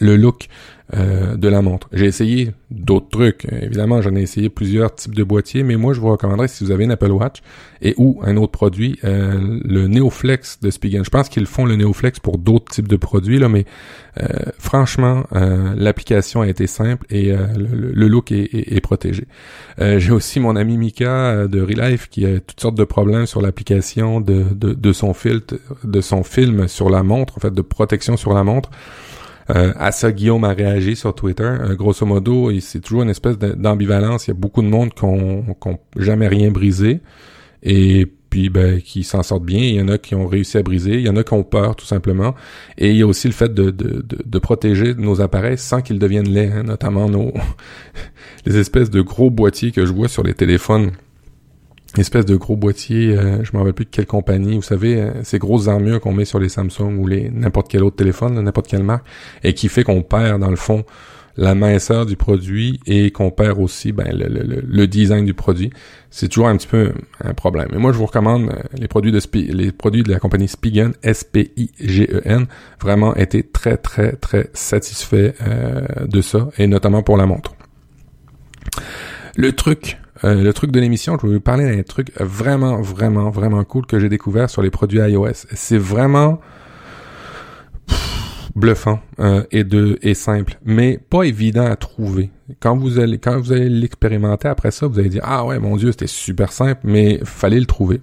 le 0.00 0.16
look 0.16 0.48
euh, 0.94 1.36
de 1.36 1.48
la 1.48 1.60
montre. 1.60 1.86
J'ai 1.92 2.06
essayé 2.06 2.52
d'autres 2.70 3.10
trucs. 3.10 3.46
Évidemment, 3.52 4.00
j'en 4.00 4.16
ai 4.16 4.22
essayé 4.22 4.48
plusieurs 4.48 4.94
types 4.94 5.14
de 5.14 5.22
boîtiers, 5.22 5.62
mais 5.62 5.76
moi, 5.76 5.92
je 5.92 6.00
vous 6.00 6.08
recommanderais, 6.08 6.48
si 6.48 6.64
vous 6.64 6.70
avez 6.70 6.84
une 6.84 6.92
Apple 6.92 7.10
Watch 7.10 7.42
et 7.82 7.94
ou 7.98 8.22
un 8.24 8.38
autre 8.38 8.52
produit, 8.52 8.98
euh, 9.04 9.60
le 9.64 9.86
Neoflex 9.86 10.60
de 10.60 10.70
Spigen. 10.70 11.04
Je 11.04 11.10
pense 11.10 11.28
qu'ils 11.28 11.44
font 11.44 11.66
le 11.66 11.76
Neoflex 11.76 12.20
pour 12.20 12.38
d'autres 12.38 12.72
types 12.72 12.88
de 12.88 12.96
produits, 12.96 13.38
là, 13.38 13.50
mais 13.50 13.66
euh, 14.22 14.26
franchement, 14.58 15.24
l'application 15.30 16.40
a 16.40 16.48
été 16.48 16.66
simple 16.66 17.06
et 17.10 17.32
le, 17.32 18.08
look 18.08 18.32
est, 18.32 18.80
protégé. 18.80 19.26
J'ai 19.78 20.10
aussi 20.10 20.40
mon 20.40 20.56
ami 20.56 20.78
Mika 20.78 21.46
de 21.46 21.60
Relife 21.60 22.08
qui 22.08 22.24
a 22.24 22.40
toutes 22.40 22.60
sortes 22.60 22.78
de 22.78 22.84
problèmes 22.84 23.26
sur 23.26 23.42
l'application 23.42 24.22
de 24.22 24.92
son 24.92 25.12
filtre, 25.12 25.56
de 25.84 26.00
son 26.00 26.22
film 26.22 26.66
sur 26.66 26.88
la 26.88 27.02
montre, 27.02 27.36
en 27.36 27.40
fait, 27.40 27.52
de 27.52 27.62
protection 27.62 28.16
sur 28.16 28.32
la 28.32 28.42
montre. 28.42 28.70
Euh, 29.50 29.72
à 29.76 29.92
ça, 29.92 30.12
Guillaume 30.12 30.44
a 30.44 30.52
réagi 30.52 30.96
sur 30.96 31.14
Twitter. 31.14 31.44
Euh, 31.44 31.74
grosso 31.74 32.04
modo, 32.04 32.50
c'est 32.60 32.80
toujours 32.80 33.02
une 33.02 33.10
espèce 33.10 33.38
d'ambivalence. 33.38 34.26
Il 34.26 34.30
y 34.30 34.32
a 34.32 34.34
beaucoup 34.34 34.62
de 34.62 34.68
monde 34.68 34.92
qui 34.94 35.04
n'ont 35.06 35.56
jamais 35.96 36.28
rien 36.28 36.50
brisé 36.50 37.00
et 37.62 38.06
puis 38.30 38.50
ben, 38.50 38.80
qui 38.80 39.04
s'en 39.04 39.22
sortent 39.22 39.44
bien. 39.44 39.60
Il 39.60 39.74
y 39.74 39.80
en 39.80 39.88
a 39.88 39.98
qui 39.98 40.14
ont 40.14 40.26
réussi 40.26 40.58
à 40.58 40.62
briser. 40.62 40.94
Il 40.94 41.02
y 41.02 41.08
en 41.08 41.16
a 41.16 41.24
qui 41.24 41.32
ont 41.32 41.44
peur, 41.44 41.76
tout 41.76 41.86
simplement. 41.86 42.34
Et 42.76 42.90
il 42.90 42.96
y 42.96 43.02
a 43.02 43.06
aussi 43.06 43.26
le 43.26 43.32
fait 43.32 43.52
de, 43.52 44.38
protéger 44.38 44.94
nos 44.94 45.20
appareils 45.20 45.58
sans 45.58 45.80
qu'ils 45.80 45.98
deviennent 45.98 46.28
laids, 46.28 46.52
hein, 46.52 46.62
notamment 46.62 47.08
nos 47.08 47.32
les 48.46 48.58
espèces 48.58 48.90
de 48.90 49.00
gros 49.00 49.30
boîtiers 49.30 49.72
que 49.72 49.86
je 49.86 49.92
vois 49.92 50.08
sur 50.08 50.22
les 50.22 50.34
téléphones 50.34 50.92
espèce 51.98 52.24
de 52.24 52.36
gros 52.36 52.56
boîtier, 52.56 53.16
euh, 53.16 53.44
je 53.44 53.52
me 53.52 53.58
rappelle 53.58 53.74
plus 53.74 53.84
de 53.84 53.90
quelle 53.90 54.06
compagnie, 54.06 54.56
vous 54.56 54.62
savez, 54.62 55.00
euh, 55.00 55.10
ces 55.22 55.38
grosses 55.38 55.68
armures 55.68 56.00
qu'on 56.00 56.12
met 56.12 56.24
sur 56.24 56.38
les 56.38 56.48
Samsung 56.48 56.96
ou 56.98 57.06
les 57.06 57.30
n'importe 57.30 57.68
quel 57.68 57.82
autre 57.82 57.96
téléphone, 57.96 58.40
n'importe 58.40 58.68
quelle 58.68 58.82
marque, 58.82 59.06
et 59.42 59.54
qui 59.54 59.68
fait 59.68 59.84
qu'on 59.84 60.02
perd 60.02 60.40
dans 60.40 60.50
le 60.50 60.56
fond 60.56 60.84
la 61.36 61.54
minceur 61.54 62.04
du 62.04 62.16
produit 62.16 62.80
et 62.86 63.12
qu'on 63.12 63.30
perd 63.30 63.60
aussi 63.60 63.92
ben, 63.92 64.12
le, 64.12 64.26
le, 64.26 64.60
le, 64.60 64.86
design 64.88 65.24
du 65.24 65.34
produit. 65.34 65.70
C'est 66.10 66.26
toujours 66.26 66.48
un 66.48 66.56
petit 66.56 66.66
peu 66.66 66.92
un 67.22 67.32
problème. 67.32 67.68
Mais 67.70 67.78
moi, 67.78 67.92
je 67.92 67.98
vous 67.98 68.06
recommande 68.06 68.50
euh, 68.50 68.62
les 68.76 68.88
produits 68.88 69.12
de 69.12 69.20
les 69.52 69.70
produits 69.70 70.02
de 70.02 70.10
la 70.10 70.18
compagnie 70.18 70.48
Spigen, 70.48 70.94
S-P-I-G-E-N, 71.04 72.46
vraiment 72.80 73.14
été 73.14 73.44
très, 73.44 73.76
très, 73.76 74.12
très 74.16 74.50
satisfait 74.52 75.34
de 76.04 76.20
ça, 76.20 76.48
et 76.58 76.66
notamment 76.66 77.02
pour 77.04 77.16
la 77.16 77.26
montre. 77.26 77.54
Le 79.36 79.52
truc 79.52 79.98
euh, 80.24 80.42
le 80.42 80.52
truc 80.52 80.70
de 80.70 80.80
l'émission, 80.80 81.16
je 81.20 81.26
vais 81.26 81.34
vous 81.34 81.40
parler 81.40 81.76
d'un 81.76 81.82
truc 81.82 82.12
vraiment, 82.18 82.80
vraiment, 82.80 83.30
vraiment 83.30 83.62
cool 83.64 83.86
que 83.86 83.98
j'ai 83.98 84.08
découvert 84.08 84.50
sur 84.50 84.62
les 84.62 84.70
produits 84.70 84.98
iOS. 84.98 85.46
C'est 85.54 85.78
vraiment 85.78 86.40
bluffant 88.58 89.00
euh, 89.20 89.44
et 89.50 89.64
de 89.64 89.98
et 90.02 90.14
simple, 90.14 90.58
mais 90.64 90.98
pas 90.98 91.22
évident 91.22 91.64
à 91.64 91.76
trouver. 91.76 92.30
Quand 92.60 92.76
vous 92.76 92.98
allez 92.98 93.18
quand 93.18 93.38
vous 93.38 93.52
allez 93.52 93.68
l'expérimenter 93.68 94.48
après 94.48 94.70
ça, 94.70 94.86
vous 94.86 94.98
allez 94.98 95.10
dire 95.10 95.22
ah 95.24 95.44
ouais 95.44 95.58
mon 95.58 95.76
dieu 95.76 95.92
c'était 95.92 96.06
super 96.06 96.52
simple, 96.52 96.80
mais 96.84 97.20
fallait 97.24 97.60
le 97.60 97.66
trouver. 97.66 98.00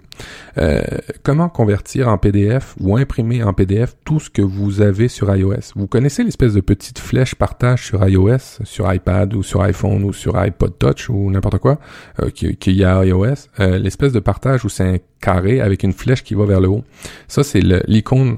Euh, 0.57 0.81
comment 1.23 1.49
convertir 1.49 2.07
en 2.09 2.17
PDF 2.17 2.75
ou 2.79 2.95
imprimer 2.95 3.43
en 3.43 3.53
PDF 3.53 3.95
tout 4.05 4.19
ce 4.19 4.29
que 4.29 4.41
vous 4.41 4.81
avez 4.81 5.07
sur 5.07 5.35
iOS? 5.35 5.73
Vous 5.75 5.87
connaissez 5.87 6.23
l'espèce 6.23 6.53
de 6.53 6.61
petite 6.61 6.99
flèche 6.99 7.35
partage 7.35 7.85
sur 7.85 8.07
iOS, 8.07 8.63
sur 8.63 8.91
iPad 8.93 9.33
ou 9.33 9.41
sur 9.41 9.61
iPhone 9.61 10.03
ou 10.03 10.13
sur 10.13 10.37
iPod 10.37 10.77
Touch 10.77 11.09
ou 11.09 11.31
n'importe 11.31 11.57
quoi 11.57 11.79
euh, 12.21 12.29
qui, 12.29 12.55
qui 12.55 12.73
y 12.73 12.83
a 12.83 13.03
iOS? 13.03 13.49
Euh, 13.59 13.79
l'espèce 13.79 14.13
de 14.13 14.19
partage 14.19 14.63
où 14.63 14.69
c'est 14.69 14.83
un 14.83 14.97
carré 15.19 15.59
avec 15.59 15.83
une 15.83 15.93
flèche 15.93 16.23
qui 16.23 16.35
va 16.35 16.45
vers 16.45 16.61
le 16.61 16.67
haut. 16.67 16.83
Ça 17.27 17.43
c'est 17.43 17.61
l'icône 17.87 18.37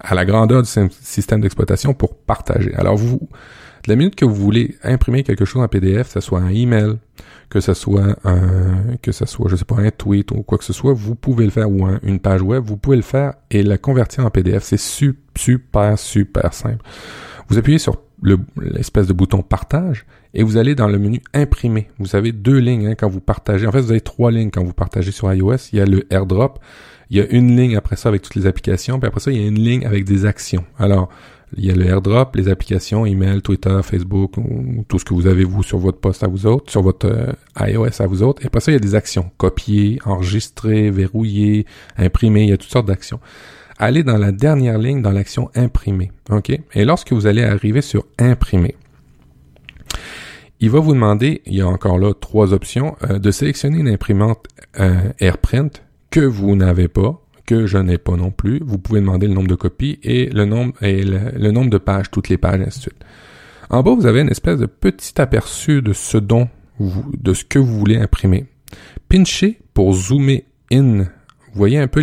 à 0.00 0.14
la 0.14 0.24
grandeur 0.24 0.62
du 0.62 0.68
système 1.02 1.40
d'exploitation 1.40 1.94
pour 1.94 2.16
partager. 2.16 2.74
Alors 2.74 2.96
vous, 2.96 3.28
la 3.86 3.96
minute 3.96 4.14
que 4.14 4.24
vous 4.24 4.34
voulez 4.34 4.76
imprimer 4.82 5.22
quelque 5.22 5.44
chose 5.44 5.62
en 5.62 5.68
PDF, 5.68 6.08
que 6.08 6.12
ce 6.14 6.20
soit 6.20 6.40
un 6.40 6.50
email, 6.50 6.98
que 7.48 7.60
ce 7.60 7.74
soit 7.74 8.16
un, 8.24 8.96
que 9.02 9.12
ce 9.12 9.26
soit, 9.26 9.48
je 9.48 9.56
sais 9.56 9.64
pas, 9.64 9.76
un 9.76 9.90
tweet 9.90 10.30
ou 10.32 10.42
quoi 10.42 10.58
que 10.58 10.64
ce 10.64 10.72
soit, 10.72 10.92
vous 10.92 11.14
pouvez 11.14 11.44
le 11.44 11.50
faire 11.50 11.70
ou 11.70 11.86
une 12.02 12.20
page 12.20 12.42
web, 12.42 12.62
vous 12.64 12.76
pouvez 12.76 12.96
le 12.96 13.02
faire 13.02 13.34
et 13.50 13.62
la 13.62 13.78
convertir 13.78 14.26
en 14.26 14.30
PDF. 14.30 14.64
C'est 14.64 14.78
super, 14.78 15.98
super 15.98 16.52
simple. 16.52 16.84
Vous 17.48 17.58
appuyez 17.58 17.78
sur 17.78 17.96
l'espèce 18.60 19.06
de 19.06 19.12
bouton 19.12 19.42
partage 19.42 20.04
et 20.34 20.42
vous 20.42 20.56
allez 20.56 20.74
dans 20.74 20.88
le 20.88 20.98
menu 20.98 21.22
imprimer. 21.32 21.88
Vous 21.98 22.16
avez 22.16 22.32
deux 22.32 22.58
lignes 22.58 22.88
hein, 22.88 22.94
quand 22.94 23.08
vous 23.08 23.20
partagez. 23.20 23.66
En 23.66 23.72
fait, 23.72 23.80
vous 23.80 23.90
avez 23.90 24.00
trois 24.00 24.30
lignes 24.30 24.50
quand 24.50 24.64
vous 24.64 24.72
partagez 24.72 25.12
sur 25.12 25.32
iOS. 25.32 25.70
Il 25.72 25.78
y 25.78 25.80
a 25.80 25.86
le 25.86 26.12
airdrop, 26.12 26.58
il 27.10 27.16
y 27.16 27.20
a 27.20 27.26
une 27.30 27.56
ligne 27.56 27.76
après 27.76 27.96
ça 27.96 28.08
avec 28.08 28.22
toutes 28.22 28.34
les 28.34 28.46
applications, 28.46 28.98
puis 28.98 29.08
après 29.08 29.20
ça, 29.20 29.30
il 29.30 29.40
y 29.40 29.44
a 29.44 29.46
une 29.46 29.58
ligne 29.58 29.86
avec 29.86 30.04
des 30.04 30.26
actions. 30.26 30.64
Alors, 30.78 31.08
il 31.56 31.64
y 31.64 31.70
a 31.70 31.74
le 31.74 31.86
airdrop, 31.86 32.36
les 32.36 32.48
applications, 32.48 33.06
email, 33.06 33.40
Twitter, 33.40 33.80
Facebook, 33.82 34.36
ou, 34.36 34.84
tout 34.86 34.98
ce 34.98 35.04
que 35.04 35.14
vous 35.14 35.26
avez 35.26 35.44
vous 35.44 35.62
sur 35.62 35.78
votre 35.78 35.98
poste 35.98 36.22
à 36.22 36.26
vous 36.26 36.46
autres, 36.46 36.70
sur 36.70 36.82
votre 36.82 37.06
euh, 37.06 37.32
iOS 37.66 38.02
à 38.02 38.06
vous 38.06 38.22
autres. 38.22 38.42
Et 38.42 38.46
après 38.46 38.60
ça, 38.60 38.70
il 38.70 38.74
y 38.74 38.76
a 38.76 38.80
des 38.80 38.94
actions. 38.94 39.30
Copier, 39.38 39.98
enregistrer, 40.04 40.90
verrouiller, 40.90 41.64
imprimer, 41.96 42.42
il 42.42 42.50
y 42.50 42.52
a 42.52 42.58
toutes 42.58 42.70
sortes 42.70 42.86
d'actions. 42.86 43.20
Allez 43.78 44.02
dans 44.02 44.18
la 44.18 44.32
dernière 44.32 44.78
ligne 44.78 45.00
dans 45.00 45.12
l'action 45.12 45.50
imprimer. 45.54 46.10
OK? 46.30 46.50
Et 46.74 46.84
lorsque 46.84 47.12
vous 47.12 47.26
allez 47.26 47.44
arriver 47.44 47.80
sur 47.80 48.04
imprimer, 48.18 48.74
il 50.60 50.70
va 50.70 50.80
vous 50.80 50.92
demander, 50.92 51.40
il 51.46 51.54
y 51.54 51.60
a 51.60 51.68
encore 51.68 51.98
là 51.98 52.12
trois 52.12 52.52
options, 52.52 52.96
euh, 53.08 53.18
de 53.18 53.30
sélectionner 53.30 53.78
une 53.78 53.88
imprimante 53.88 54.46
euh, 54.80 55.12
AirPrint 55.20 55.70
que 56.10 56.20
vous 56.20 56.56
n'avez 56.56 56.88
pas, 56.88 57.22
que 57.46 57.66
je 57.66 57.78
n'ai 57.78 57.98
pas 57.98 58.16
non 58.16 58.30
plus. 58.30 58.60
Vous 58.64 58.78
pouvez 58.78 59.00
demander 59.00 59.26
le 59.26 59.34
nombre 59.34 59.48
de 59.48 59.54
copies 59.54 59.98
et 60.02 60.26
le 60.26 60.44
nombre 60.44 60.74
et 60.82 61.02
le, 61.02 61.50
nombre 61.50 61.70
de 61.70 61.78
pages, 61.78 62.10
toutes 62.10 62.28
les 62.28 62.38
pages, 62.38 62.60
ainsi 62.60 62.78
de 62.78 62.82
suite. 62.82 63.04
En 63.70 63.82
bas, 63.82 63.94
vous 63.94 64.06
avez 64.06 64.20
une 64.20 64.30
espèce 64.30 64.58
de 64.58 64.66
petit 64.66 65.20
aperçu 65.20 65.82
de 65.82 65.92
ce 65.92 66.18
dont 66.18 66.48
de 66.80 67.34
ce 67.34 67.44
que 67.44 67.58
vous 67.58 67.78
voulez 67.78 67.96
imprimer. 67.96 68.46
Pinchez 69.08 69.60
pour 69.74 69.94
zoomer 69.94 70.44
in. 70.70 70.98
Vous 70.98 71.54
voyez 71.54 71.78
un 71.78 71.88
peu 71.88 72.02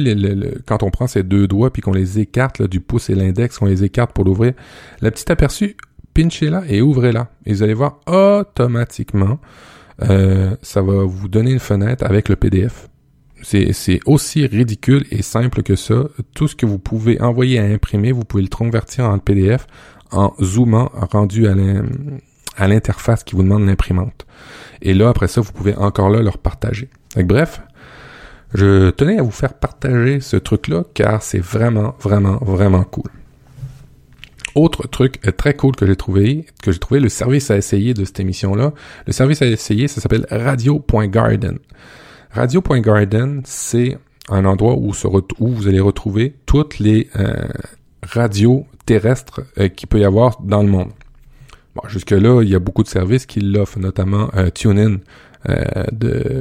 quand 0.66 0.84
on 0.84 0.90
prend 0.90 1.08
ces 1.08 1.24
deux 1.24 1.48
doigts 1.48 1.72
puis 1.72 1.82
qu'on 1.82 1.94
les 1.94 2.20
écarte 2.20 2.62
du 2.64 2.82
pouce 2.82 3.10
et 3.10 3.16
l'index, 3.16 3.62
on 3.62 3.66
les 3.66 3.84
écarte 3.84 4.12
pour 4.12 4.26
l'ouvrir. 4.26 4.54
Le 5.02 5.12
petit 5.12 5.32
aperçu, 5.32 5.78
pinchez-la 6.14 6.64
et 6.68 6.82
ouvrez-la. 6.82 7.30
Et 7.46 7.54
vous 7.54 7.64
allez 7.64 7.76
voir 7.76 8.00
automatiquement, 8.08 9.40
euh, 10.02 10.56
ça 10.62 10.82
va 10.82 11.04
vous 11.04 11.28
donner 11.28 11.52
une 11.52 11.60
fenêtre 11.60 12.04
avec 12.04 12.28
le 12.30 12.36
PDF. 12.36 12.90
C'est 13.48 14.00
aussi 14.08 14.48
ridicule 14.48 15.06
et 15.12 15.22
simple 15.22 15.62
que 15.62 15.76
ça. 15.76 16.06
Tout 16.34 16.48
ce 16.48 16.56
que 16.56 16.66
vous 16.66 16.80
pouvez 16.80 17.22
envoyer 17.22 17.60
à 17.60 17.64
imprimer, 17.64 18.12
vous 18.12 18.24
pouvez 18.24 18.42
le 18.42 18.50
convertir 18.50 19.06
en 19.06 19.20
PDF 19.20 19.68
en 20.12 20.34
zoomant 20.42 20.90
rendu 21.12 21.46
à 21.48 22.68
l'interface 22.68 23.24
qui 23.24 23.36
vous 23.36 23.44
demande 23.44 23.68
l'imprimante. 23.68 24.26
Et 24.82 24.96
là, 24.96 25.10
après 25.10 25.28
ça, 25.28 25.42
vous 25.42 25.52
pouvez 25.52 25.76
encore 25.76 26.10
là 26.10 26.24
leur 26.24 26.40
partager. 26.40 26.90
Bref, 27.16 27.62
je 28.56 28.90
tenais 28.90 29.20
à 29.20 29.22
vous 29.22 29.30
faire 29.30 29.54
partager 29.54 30.22
ce 30.22 30.38
truc-là 30.38 30.84
car 30.96 31.22
c'est 31.22 31.38
vraiment, 31.38 31.94
vraiment, 32.00 32.38
vraiment 32.38 32.84
cool. 32.84 33.12
Autre 34.56 34.88
truc 34.88 35.22
très 35.38 35.54
cool 35.54 35.76
que 35.76 35.86
j'ai 35.86 35.96
trouvé, 35.96 36.48
que 36.64 36.72
j'ai 36.72 36.80
trouvé 36.80 37.00
le 37.00 37.10
service 37.10 37.52
à 37.52 37.58
essayer 37.58 37.94
de 37.94 38.06
cette 38.06 38.20
émission-là. 38.20 38.74
Le 39.06 39.14
service 39.14 39.44
à 39.44 39.46
essayer, 39.46 39.88
ça 39.88 40.02
s'appelle 40.02 40.26
radio.garden. 40.32 41.60
Radio.garden, 42.36 43.44
c'est 43.46 43.98
un 44.28 44.44
endroit 44.44 44.76
où, 44.76 44.92
vous 45.40 45.68
allez 45.70 45.80
retrouver 45.80 46.36
toutes 46.46 46.80
les 46.80 47.10
euh, 47.16 47.48
radios 48.04 48.66
terrestres 48.86 49.44
euh, 49.58 49.70
qu'il 49.70 49.88
peut 49.88 50.02
y 50.02 50.04
avoir 50.04 50.42
dans 50.42 50.62
le 50.62 50.68
monde. 50.68 50.90
Bon, 51.76 51.84
jusque-là, 51.88 52.42
il 52.44 52.50
y 52.50 52.56
a 52.56 52.60
beaucoup 52.60 52.84
de 52.84 52.90
services 52.90 53.26
qui 53.26 53.40
l'offrent, 53.40 53.80
notamment 53.80 54.30
euh, 54.36 54.50
TuneIn 54.50 54.98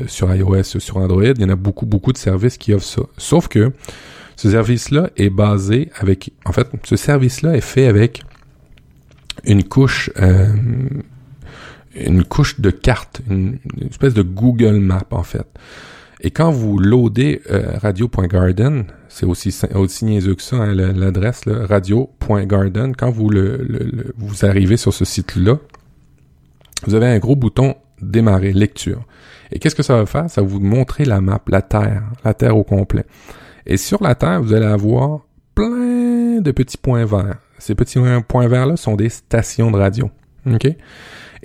sur 0.08 0.34
iOS, 0.34 0.64
sur 0.64 0.96
Android. 0.96 1.22
Il 1.22 1.40
y 1.40 1.44
en 1.44 1.50
a 1.50 1.56
beaucoup, 1.56 1.86
beaucoup 1.86 2.12
de 2.12 2.18
services 2.18 2.58
qui 2.58 2.74
offrent 2.74 2.84
ça. 2.84 3.02
Sauf 3.16 3.46
que 3.46 3.70
ce 4.34 4.50
service-là 4.50 5.10
est 5.16 5.30
basé 5.30 5.90
avec... 5.94 6.32
En 6.44 6.50
fait, 6.50 6.66
ce 6.82 6.96
service-là 6.96 7.56
est 7.56 7.60
fait 7.60 7.86
avec 7.86 8.24
une 9.44 9.62
couche 9.62 10.10
une 11.94 12.24
couche 12.24 12.60
de 12.60 12.70
cartes, 12.70 13.20
une, 13.28 13.58
espèce 13.90 14.14
de 14.14 14.22
Google 14.22 14.78
Map 14.80 15.06
en 15.10 15.22
fait. 15.22 15.46
Et 16.20 16.30
quand 16.30 16.50
vous 16.50 16.78
loadez 16.78 17.42
euh, 17.50 17.76
radio.garden, 17.78 18.84
c'est 19.08 19.26
aussi, 19.26 19.54
aussi 19.74 20.04
niaiseux 20.06 20.34
que 20.34 20.42
ça, 20.42 20.56
hein, 20.56 20.74
l'adresse 20.74 21.42
radio.garden, 21.46 22.96
quand 22.96 23.10
vous, 23.10 23.30
vous 24.16 24.44
arrivez 24.46 24.76
sur 24.76 24.94
ce 24.94 25.04
site-là, 25.04 25.58
vous 26.86 26.94
avez 26.94 27.06
un 27.06 27.18
gros 27.18 27.36
bouton 27.36 27.74
démarrer, 28.00 28.52
lecture. 28.52 29.04
Et 29.52 29.58
qu'est-ce 29.58 29.74
que 29.74 29.82
ça 29.82 29.96
va 29.96 30.06
faire? 30.06 30.28
Ça 30.30 30.40
va 30.40 30.46
vous 30.46 30.60
montrer 30.60 31.04
la 31.04 31.20
map, 31.20 31.40
la 31.48 31.62
Terre, 31.62 32.04
la 32.24 32.34
Terre 32.34 32.56
au 32.56 32.64
complet. 32.64 33.04
Et 33.66 33.76
sur 33.76 34.02
la 34.02 34.14
Terre, 34.14 34.42
vous 34.42 34.52
allez 34.52 34.66
avoir 34.66 35.20
plein 35.54 36.40
de 36.40 36.50
petits 36.50 36.76
points 36.76 37.04
verts. 37.04 37.38
Ces 37.58 37.74
petits 37.74 37.98
points 38.28 38.48
verts-là 38.48 38.76
sont 38.76 38.96
des 38.96 39.08
stations 39.08 39.70
de 39.70 39.78
radio. 39.78 40.10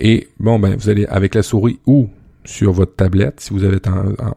Et 0.00 0.28
bon, 0.38 0.58
ben, 0.58 0.74
vous 0.76 0.88
allez 0.88 1.04
avec 1.06 1.34
la 1.34 1.42
souris 1.42 1.78
ou 1.86 2.08
sur 2.44 2.72
votre 2.72 2.96
tablette, 2.96 3.40
si 3.40 3.52
vous 3.52 3.64
avez 3.64 3.78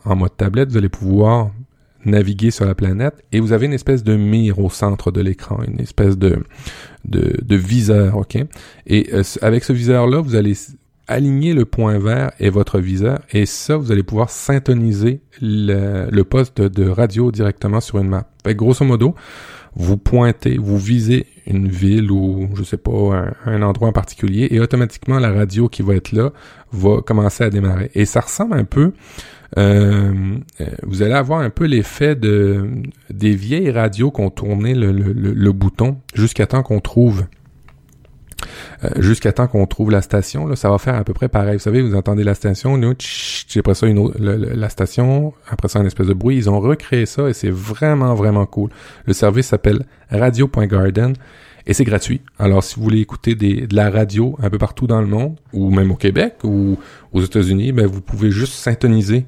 en, 0.05 0.15
mode 0.15 0.35
tablette, 0.35 0.69
vous 0.69 0.77
allez 0.77 0.89
pouvoir 0.89 1.51
naviguer 2.05 2.51
sur 2.51 2.65
la 2.65 2.75
planète 2.75 3.23
et 3.31 3.39
vous 3.39 3.53
avez 3.53 3.65
une 3.65 3.73
espèce 3.73 4.03
de 4.03 4.17
mire 4.17 4.59
au 4.59 4.69
centre 4.69 5.09
de 5.09 5.21
l'écran, 5.21 5.59
une 5.65 5.79
espèce 5.79 6.17
de, 6.17 6.43
de, 7.05 7.55
viseur, 7.55 8.17
ok? 8.17 8.37
Et 8.87 9.09
euh, 9.13 9.23
avec 9.41 9.63
ce 9.63 9.71
viseur-là, 9.71 10.19
vous 10.19 10.35
allez 10.35 10.53
aligner 11.07 11.53
le 11.53 11.63
point 11.63 11.97
vert 11.99 12.31
et 12.39 12.49
votre 12.49 12.79
viseur 12.79 13.19
et 13.31 13.45
ça, 13.45 13.77
vous 13.77 13.91
allez 13.91 14.03
pouvoir 14.03 14.29
syntoniser 14.29 15.21
le, 15.41 16.21
poste 16.23 16.61
de 16.61 16.89
radio 16.89 17.31
directement 17.31 17.79
sur 17.79 17.99
une 17.99 18.09
map. 18.09 18.29
Fait 18.45 18.55
grosso 18.55 18.83
modo, 18.83 19.15
vous 19.75 19.97
pointez, 19.97 20.57
vous 20.57 20.77
visez 20.77 21.25
une 21.45 21.67
ville 21.67 22.11
ou 22.11 22.49
je 22.55 22.63
sais 22.63 22.77
pas 22.77 23.25
un, 23.45 23.61
endroit 23.61 23.89
en 23.89 23.91
particulier 23.91 24.47
et 24.51 24.59
automatiquement 24.59 25.19
la 25.19 25.31
radio 25.31 25.67
qui 25.67 25.81
va 25.81 25.95
être 25.95 26.11
là 26.11 26.31
va 26.71 27.01
commencer 27.01 27.43
à 27.43 27.49
démarrer. 27.49 27.91
Et 27.95 28.05
ça 28.05 28.21
ressemble 28.21 28.55
un 28.55 28.63
peu, 28.63 28.93
euh, 29.57 30.37
euh, 30.61 30.65
vous 30.83 31.01
allez 31.01 31.13
avoir 31.13 31.39
un 31.39 31.49
peu 31.49 31.65
l'effet 31.65 32.15
de 32.15 32.69
des 33.09 33.35
vieilles 33.35 33.71
radios 33.71 34.11
qu'on 34.11 34.29
tournait 34.29 34.75
le, 34.75 34.91
le, 34.91 35.13
le 35.13 35.51
bouton 35.51 35.97
jusqu'à 36.13 36.47
temps 36.47 36.63
qu'on 36.63 36.79
trouve 36.79 37.25
euh, 38.83 38.89
jusqu'à 38.97 39.31
temps 39.31 39.47
qu'on 39.47 39.65
trouve 39.65 39.91
la 39.91 40.01
station, 40.01 40.47
là, 40.47 40.55
ça 40.55 40.69
va 40.69 40.77
faire 40.77 40.95
à 40.95 41.03
peu 41.03 41.13
près 41.13 41.29
pareil. 41.29 41.53
Vous 41.53 41.63
savez, 41.63 41.81
vous 41.81 41.95
entendez 41.95 42.23
la 42.23 42.35
station, 42.35 42.77
nous, 42.77 42.93
après 43.55 43.73
ça, 43.73 43.87
une 43.87 43.99
autre, 43.99 44.17
la 44.19 44.69
station, 44.69 45.33
après 45.49 45.67
ça, 45.67 45.79
un 45.79 45.85
espèce 45.85 46.07
de 46.07 46.13
bruit. 46.13 46.35
Ils 46.35 46.49
ont 46.49 46.59
recréé 46.59 47.05
ça 47.05 47.29
et 47.29 47.33
c'est 47.33 47.51
vraiment, 47.51 48.15
vraiment 48.15 48.45
cool. 48.45 48.69
Le 49.05 49.13
service 49.13 49.47
s'appelle 49.47 49.85
radio.garden 50.09 51.13
et 51.65 51.73
c'est 51.73 51.85
gratuit. 51.85 52.21
Alors, 52.39 52.63
si 52.63 52.75
vous 52.75 52.83
voulez 52.83 52.99
écouter 52.99 53.35
de 53.35 53.75
la 53.75 53.89
radio 53.89 54.35
un 54.41 54.49
peu 54.49 54.57
partout 54.57 54.87
dans 54.87 54.99
le 54.99 55.07
monde, 55.07 55.37
ou 55.53 55.69
même 55.69 55.91
au 55.91 55.95
Québec, 55.95 56.35
ou 56.43 56.77
aux 57.13 57.21
États-Unis, 57.21 57.71
ben, 57.71 57.85
vous 57.85 58.01
pouvez 58.01 58.31
juste 58.31 58.53
syntoniser 58.53 59.25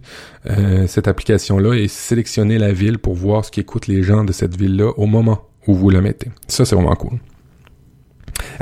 euh, 0.50 0.86
cette 0.88 1.08
application-là 1.08 1.76
et 1.76 1.88
sélectionner 1.88 2.58
la 2.58 2.74
ville 2.74 2.98
pour 2.98 3.14
voir 3.14 3.46
ce 3.46 3.52
qu'écoutent 3.52 3.88
les 3.88 4.04
gens 4.04 4.24
de 4.24 4.34
cette 4.34 4.58
ville-là 4.58 4.92
au 4.98 5.06
moment 5.06 5.48
où 5.68 5.74
vous 5.74 5.90
la 5.90 6.02
mettez. 6.02 6.30
Ça, 6.48 6.66
c'est 6.66 6.76
vraiment 6.76 6.96
cool. 6.96 7.20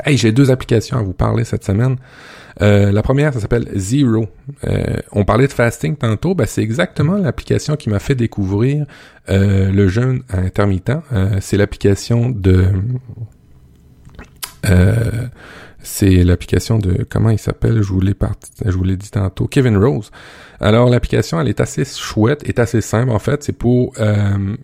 Hey, 0.02 0.16
j'ai 0.16 0.32
deux 0.32 0.50
applications 0.50 0.98
à 0.98 1.02
vous 1.02 1.12
parler 1.12 1.44
cette 1.44 1.64
semaine. 1.64 1.96
Euh, 2.62 2.92
la 2.92 3.02
première, 3.02 3.32
ça 3.32 3.40
s'appelle 3.40 3.68
Zero. 3.74 4.26
Euh, 4.64 4.96
on 5.12 5.24
parlait 5.24 5.46
de 5.46 5.52
fasting 5.52 5.96
tantôt, 5.96 6.34
ben, 6.34 6.46
c'est 6.46 6.62
exactement 6.62 7.16
l'application 7.16 7.76
qui 7.76 7.90
m'a 7.90 7.98
fait 7.98 8.14
découvrir 8.14 8.86
euh, 9.28 9.70
le 9.70 9.88
jeûne 9.88 10.22
intermittent. 10.28 10.92
c'est 11.40 11.56
l'application 11.56 12.30
de 12.30 12.66
c'est 15.80 16.24
l'application 16.24 16.78
de 16.78 17.06
comment 17.08 17.28
il 17.28 17.38
s'appelle, 17.38 17.82
je 17.82 17.88
vous 17.88 18.00
l'ai 18.00 18.14
je 18.64 18.70
vous 18.70 18.84
l'ai 18.84 18.96
dit 18.96 19.10
tantôt, 19.10 19.46
Kevin 19.46 19.76
Rose. 19.76 20.10
Alors 20.58 20.88
l'application, 20.88 21.38
elle 21.38 21.48
est 21.48 21.60
assez 21.60 21.84
chouette, 21.84 22.48
est 22.48 22.58
assez 22.58 22.80
simple 22.80 23.10
en 23.10 23.18
fait. 23.18 23.42
C'est 23.42 23.52
pour 23.52 23.92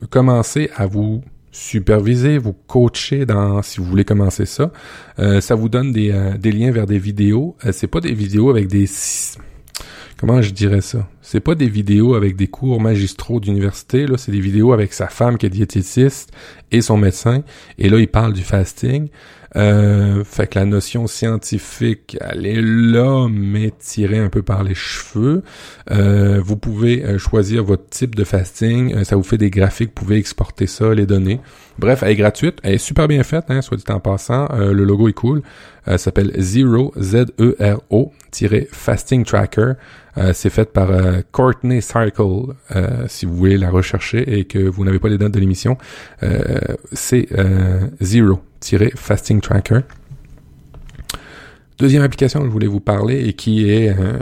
commencer 0.08 0.70
à 0.76 0.86
vous 0.86 1.22
superviser, 1.52 2.38
vous 2.38 2.52
coacher 2.52 3.26
dans 3.26 3.62
si 3.62 3.78
vous 3.80 3.86
voulez 3.86 4.04
commencer 4.04 4.46
ça. 4.46 4.72
Euh, 5.18 5.40
ça 5.40 5.54
vous 5.54 5.68
donne 5.68 5.92
des, 5.92 6.10
euh, 6.10 6.36
des, 6.36 6.52
liens 6.52 6.70
vers 6.70 6.86
des 6.86 6.98
vidéos. 6.98 7.56
Euh, 7.64 7.72
c'est 7.72 7.86
pas 7.86 8.00
des 8.00 8.14
vidéos 8.14 8.50
avec 8.50 8.68
des 8.68 8.86
comment 10.16 10.42
je 10.42 10.50
dirais 10.50 10.82
ça? 10.82 11.08
C'est 11.22 11.40
pas 11.40 11.54
des 11.54 11.68
vidéos 11.68 12.14
avec 12.14 12.36
des 12.36 12.46
cours 12.46 12.80
magistraux 12.80 13.40
d'université. 13.40 14.06
Là, 14.06 14.18
c'est 14.18 14.32
des 14.32 14.40
vidéos 14.40 14.72
avec 14.72 14.92
sa 14.92 15.08
femme 15.08 15.38
qui 15.38 15.46
est 15.46 15.50
diététiste 15.50 16.30
et 16.70 16.82
son 16.82 16.98
médecin. 16.98 17.42
Et 17.78 17.88
là, 17.88 17.98
il 17.98 18.08
parle 18.08 18.32
du 18.32 18.42
fasting. 18.42 19.08
Euh, 19.56 20.22
fait 20.24 20.46
que 20.46 20.58
la 20.58 20.64
notion 20.64 21.06
scientifique, 21.06 22.16
elle 22.20 22.46
est 22.46 22.62
là, 22.62 23.28
mais 23.28 23.72
tirée 23.78 24.18
un 24.18 24.28
peu 24.28 24.42
par 24.42 24.62
les 24.62 24.74
cheveux. 24.74 25.42
Euh, 25.90 26.40
vous 26.42 26.56
pouvez 26.56 27.04
euh, 27.04 27.18
choisir 27.18 27.64
votre 27.64 27.88
type 27.88 28.14
de 28.14 28.24
fasting. 28.24 29.04
ça 29.04 29.16
vous 29.16 29.22
fait 29.22 29.38
des 29.38 29.50
graphiques. 29.50 29.90
Vous 29.90 30.04
pouvez 30.04 30.16
exporter 30.16 30.66
ça, 30.66 30.94
les 30.94 31.06
données. 31.06 31.40
Bref, 31.78 32.02
elle 32.02 32.10
est 32.10 32.16
gratuite. 32.16 32.58
Elle 32.62 32.74
est 32.74 32.78
super 32.78 33.08
bien 33.08 33.22
faite, 33.22 33.46
hein, 33.48 33.62
soit 33.62 33.76
dit 33.76 33.84
en 33.88 34.00
passant. 34.00 34.48
le 34.52 34.84
logo 34.84 35.08
est 35.08 35.14
cool. 35.14 35.42
Elle 35.86 35.98
s'appelle 35.98 36.32
Zero, 36.38 36.92
Z-E-R-O, 37.00 38.12
Fasting 38.70 39.24
Tracker. 39.24 39.72
c'est 40.34 40.50
fait 40.50 40.70
par 40.72 40.90
Courtney 41.32 41.80
Circle, 41.80 42.54
si 43.08 43.24
vous 43.24 43.34
voulez 43.34 43.56
la 43.56 43.70
rechercher 43.70 44.38
et 44.38 44.44
que 44.44 44.58
vous 44.58 44.84
n'avez 44.84 44.98
pas 44.98 45.08
les 45.08 45.16
dates 45.16 45.32
de 45.32 45.40
l'émission. 45.40 45.78
c'est 46.92 47.28
Zero, 48.02 48.40
fasting 48.96 49.40
tracker. 49.40 49.80
Deuxième 51.78 52.02
application 52.02 52.40
que 52.40 52.46
je 52.46 52.50
voulais 52.50 52.66
vous 52.66 52.80
parler 52.80 53.26
et 53.26 53.32
qui 53.32 53.70
est 53.70 53.88
euh, 53.88 54.18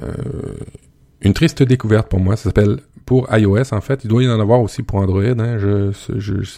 une 1.23 1.35
triste 1.35 1.63
découverte 1.63 2.09
pour 2.09 2.21
moi, 2.21 2.37
ça 2.37 2.45
s'appelle 2.45 2.79
pour 3.05 3.27
iOS 3.35 3.73
en 3.73 3.81
fait. 3.81 4.05
Il 4.05 4.09
doit 4.09 4.23
y 4.23 4.29
en 4.29 4.39
avoir 4.39 4.61
aussi 4.61 4.83
pour 4.83 4.99
Android. 4.99 5.23
Hein. 5.25 5.91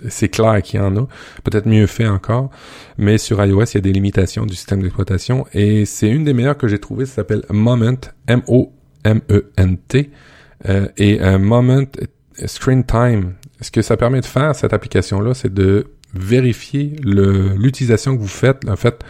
C'est 0.08 0.28
clair 0.28 0.60
qu'il 0.62 0.80
y 0.80 0.82
en 0.82 0.96
a. 0.96 1.06
Peut-être 1.44 1.66
mieux 1.66 1.86
fait 1.86 2.08
encore. 2.08 2.50
Mais 2.98 3.18
sur 3.18 3.42
iOS, 3.42 3.66
il 3.66 3.74
y 3.76 3.78
a 3.78 3.80
des 3.80 3.92
limitations 3.92 4.44
du 4.44 4.56
système 4.56 4.82
d'exploitation. 4.82 5.46
Et 5.54 5.86
c'est 5.86 6.08
une 6.08 6.24
des 6.24 6.34
meilleures 6.34 6.58
que 6.58 6.66
j'ai 6.66 6.80
trouvées. 6.80 7.06
Ça 7.06 7.14
s'appelle 7.14 7.44
Moment. 7.50 8.00
M-O-M-E-N-T. 8.26 10.10
Euh, 10.68 10.88
et 10.96 11.22
euh, 11.22 11.38
Moment 11.38 11.86
Screen 12.46 12.84
Time. 12.84 13.34
Ce 13.60 13.70
que 13.70 13.80
ça 13.80 13.96
permet 13.96 14.20
de 14.20 14.26
faire, 14.26 14.54
cette 14.54 14.72
application-là, 14.72 15.34
c'est 15.34 15.54
de 15.54 15.86
vérifier 16.14 16.96
l'utilisation 17.02 18.16
que 18.16 18.20
vous 18.20 18.28
faites. 18.28 18.68
En 18.68 18.76
fait, 18.76 19.04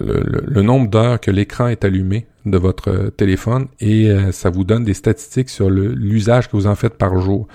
le, 0.00 0.62
nombre 0.62 0.88
d'heures 0.88 1.20
que 1.20 1.30
l'écran 1.30 1.68
est 1.68 1.84
allumé 1.84 2.26
de 2.46 2.56
votre 2.56 3.10
téléphone 3.16 3.66
et 3.80 4.10
ça 4.32 4.48
vous 4.50 4.64
donne 4.64 4.84
des 4.84 4.94
statistiques 4.94 5.50
sur 5.50 5.68
l'usage 5.68 6.48
que 6.48 6.56
vous 6.56 6.66
en 6.66 6.74
faites 6.74 6.94
par 6.94 7.20
jour. 7.20 7.48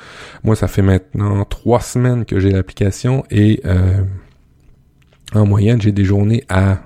Moi, 0.43 0.55
ça 0.55 0.67
fait 0.67 0.83
maintenant 0.83 1.43
trois 1.45 1.79
semaines 1.79 2.25
que 2.25 2.39
j'ai 2.39 2.51
l'application 2.51 3.23
et 3.31 3.63
en 5.33 5.45
moyenne, 5.45 5.81
j'ai 5.81 5.91
des 5.91 6.05
journées 6.05 6.43
à 6.49 6.81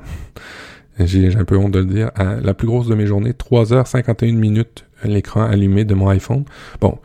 j'ai 0.99 1.35
un 1.35 1.43
peu 1.43 1.57
honte 1.57 1.71
de 1.71 1.79
le 1.79 1.85
dire, 1.85 2.11
à 2.15 2.35
la 2.35 2.53
plus 2.53 2.67
grosse 2.67 2.87
de 2.87 2.95
mes 2.95 3.05
journées, 3.05 3.31
3h51 3.31 4.35
minutes 4.35 4.85
l'écran 5.03 5.43
allumé 5.43 5.85
de 5.85 5.93
mon 5.93 6.09
iPhone. 6.09 6.45
Bon, 6.79 6.99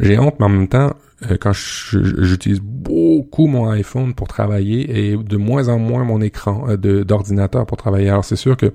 j'ai 0.00 0.18
honte, 0.18 0.36
mais 0.38 0.46
en 0.46 0.48
même 0.48 0.68
temps, 0.68 0.94
euh, 1.30 1.36
quand 1.40 1.52
j'utilise 1.52 2.60
beaucoup 2.60 3.46
mon 3.46 3.68
iPhone 3.70 4.14
pour 4.14 4.28
travailler 4.28 5.12
et 5.12 5.16
de 5.16 5.36
moins 5.36 5.68
en 5.68 5.78
moins 5.78 6.04
mon 6.04 6.20
écran 6.20 6.66
euh, 6.68 7.04
d'ordinateur 7.04 7.66
pour 7.66 7.76
travailler. 7.76 8.08
Alors 8.08 8.24
c'est 8.24 8.36
sûr 8.36 8.56
que 8.56 8.72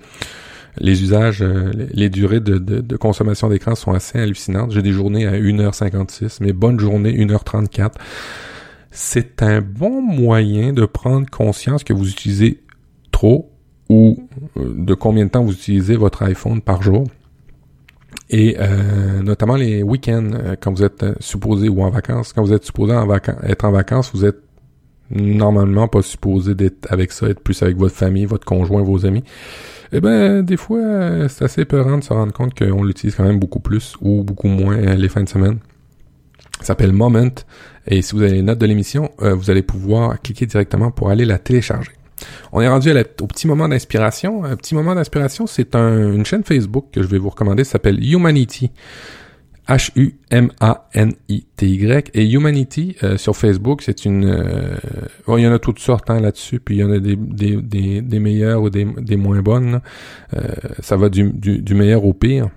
les 0.78 1.02
usages, 1.02 1.42
euh, 1.42 1.72
les 1.92 2.10
durées 2.10 2.40
de, 2.40 2.58
de 2.58 2.98
consommation 2.98 3.50
d'écran 3.50 3.76
sont 3.76 3.92
assez 3.92 4.20
hallucinantes. 4.20 4.72
J'ai 4.72 4.82
des 4.82 4.92
journées 4.92 5.26
à 5.26 5.34
1h56, 5.34 6.44
mes 6.44 6.54
bonnes 6.54 6.80
journées 6.80 7.14
1h34. 7.14 7.94
C'est 8.92 9.44
un 9.44 9.62
bon 9.62 10.02
moyen 10.02 10.74
de 10.74 10.86
prendre 10.86 11.30
conscience 11.30 11.84
que 11.84 11.94
vous 11.94 12.10
utilisez 12.10 12.64
trop 13.12 13.52
ou 13.90 14.28
de 14.56 14.94
combien 14.94 15.26
de 15.26 15.32
temps 15.32 15.44
vous 15.44 15.54
utilisez 15.54 15.96
votre 15.96 16.24
iPhone 16.24 16.62
par 16.62 16.82
jour. 16.82 17.06
Et 18.30 18.58
euh, 18.60 19.22
notamment 19.24 19.56
les 19.56 19.82
week-ends, 19.82 20.30
euh, 20.34 20.56
quand 20.60 20.72
vous 20.72 20.84
êtes 20.84 21.02
euh, 21.04 21.15
supposé 21.20 21.68
ou 21.68 21.82
en 21.82 21.89
vacances, 21.89 22.32
quand 22.32 22.44
vous 22.44 22.54
êtes 22.54 22.63
supposé 22.63 22.94
être 22.94 23.65
en 23.65 23.72
vacances, 23.72 24.12
vous 24.13 24.26
êtes 24.26 24.38
normalement 25.10 25.88
pas 25.88 26.04
supposé 26.04 26.54
d'être 26.54 26.86
avec 26.92 27.12
ça, 27.12 27.28
être 27.28 27.39
plus 27.39 27.63
avec 27.63 27.78
votre 27.78 27.96
famille, 27.96 28.26
votre 28.26 28.46
conjoint, 28.46 28.84
vos 28.84 29.08
amis. 29.08 29.24
Eh 29.92 30.02
ben, 30.02 30.44
des 30.44 30.58
fois, 30.58 31.28
c'est 31.30 31.46
assez 31.46 31.65
peurant 31.65 31.98
de 31.98 32.04
se 32.04 32.13
rendre 32.13 32.32
compte 32.32 32.54
qu'on 32.54 32.84
l'utilise 32.84 33.15
quand 33.15 33.24
même 33.24 33.39
beaucoup 33.39 33.60
plus 33.60 33.96
ou 34.02 34.24
beaucoup 34.24 34.48
moins 34.48 34.78
les 34.78 35.10
fins 35.10 35.24
de 35.24 35.30
semaine. 35.30 35.58
Ça 36.60 36.68
s'appelle 36.68 36.94
Moment. 36.94 37.32
Et 37.88 38.04
si 38.04 38.13
vous 38.13 38.22
avez 38.22 38.34
les 38.34 38.44
notes 38.44 38.60
de 38.60 38.68
l'émission, 38.68 39.10
vous 39.18 39.50
allez 39.50 39.63
pouvoir 39.63 40.22
cliquer 40.22 40.46
directement 40.46 40.92
pour 40.92 41.10
aller 41.10 41.26
la 41.26 41.39
télécharger. 41.39 41.94
On 42.51 42.62
est 42.62 42.67
rendu 42.67 42.91
au 42.91 43.27
petit 43.27 43.47
moment 43.47 43.67
d'inspiration. 43.67 44.43
Un 44.43 44.55
petit 44.55 44.75
moment 44.75 44.95
d'inspiration, 44.95 45.47
c'est 45.47 45.75
une 45.75 46.25
chaîne 46.25 46.43
Facebook 46.43 46.86
que 46.91 47.01
je 47.01 47.08
vais 47.08 47.17
vous 47.17 47.29
recommander, 47.29 47.63
ça 47.63 47.73
s'appelle 47.73 48.03
Humanity. 48.03 48.71
H-U-M-A-N-I-T-Y. 49.69 50.12
Et 52.15 52.32
Humanity, 52.32 52.95
euh, 53.03 53.17
sur 53.17 53.38
Facebook, 53.38 53.84
c'est 53.84 54.03
une... 54.05 54.25
Euh, 54.25 54.75
il 55.27 55.43
y 55.43 55.47
en 55.47 55.53
a 55.53 55.60
toutes 55.60 55.77
sortes 55.79 56.10
hein, 56.10 56.19
là-dessus, 56.19 56.60
puis 56.60 56.77
il 56.77 56.79
y 56.79 56.84
en 56.84 56.91
a 56.91 56.97
des, 56.99 57.15
meilleures 58.19 58.63
ou 58.63 58.71
des, 58.71 58.86
moins 59.15 59.41
bonnes. 59.41 59.82
Euh, 60.34 60.47
ça 60.79 60.97
va 60.97 61.10
du, 61.10 61.32
meilleur 61.75 62.03
au 62.03 62.13
pire. 62.13 62.49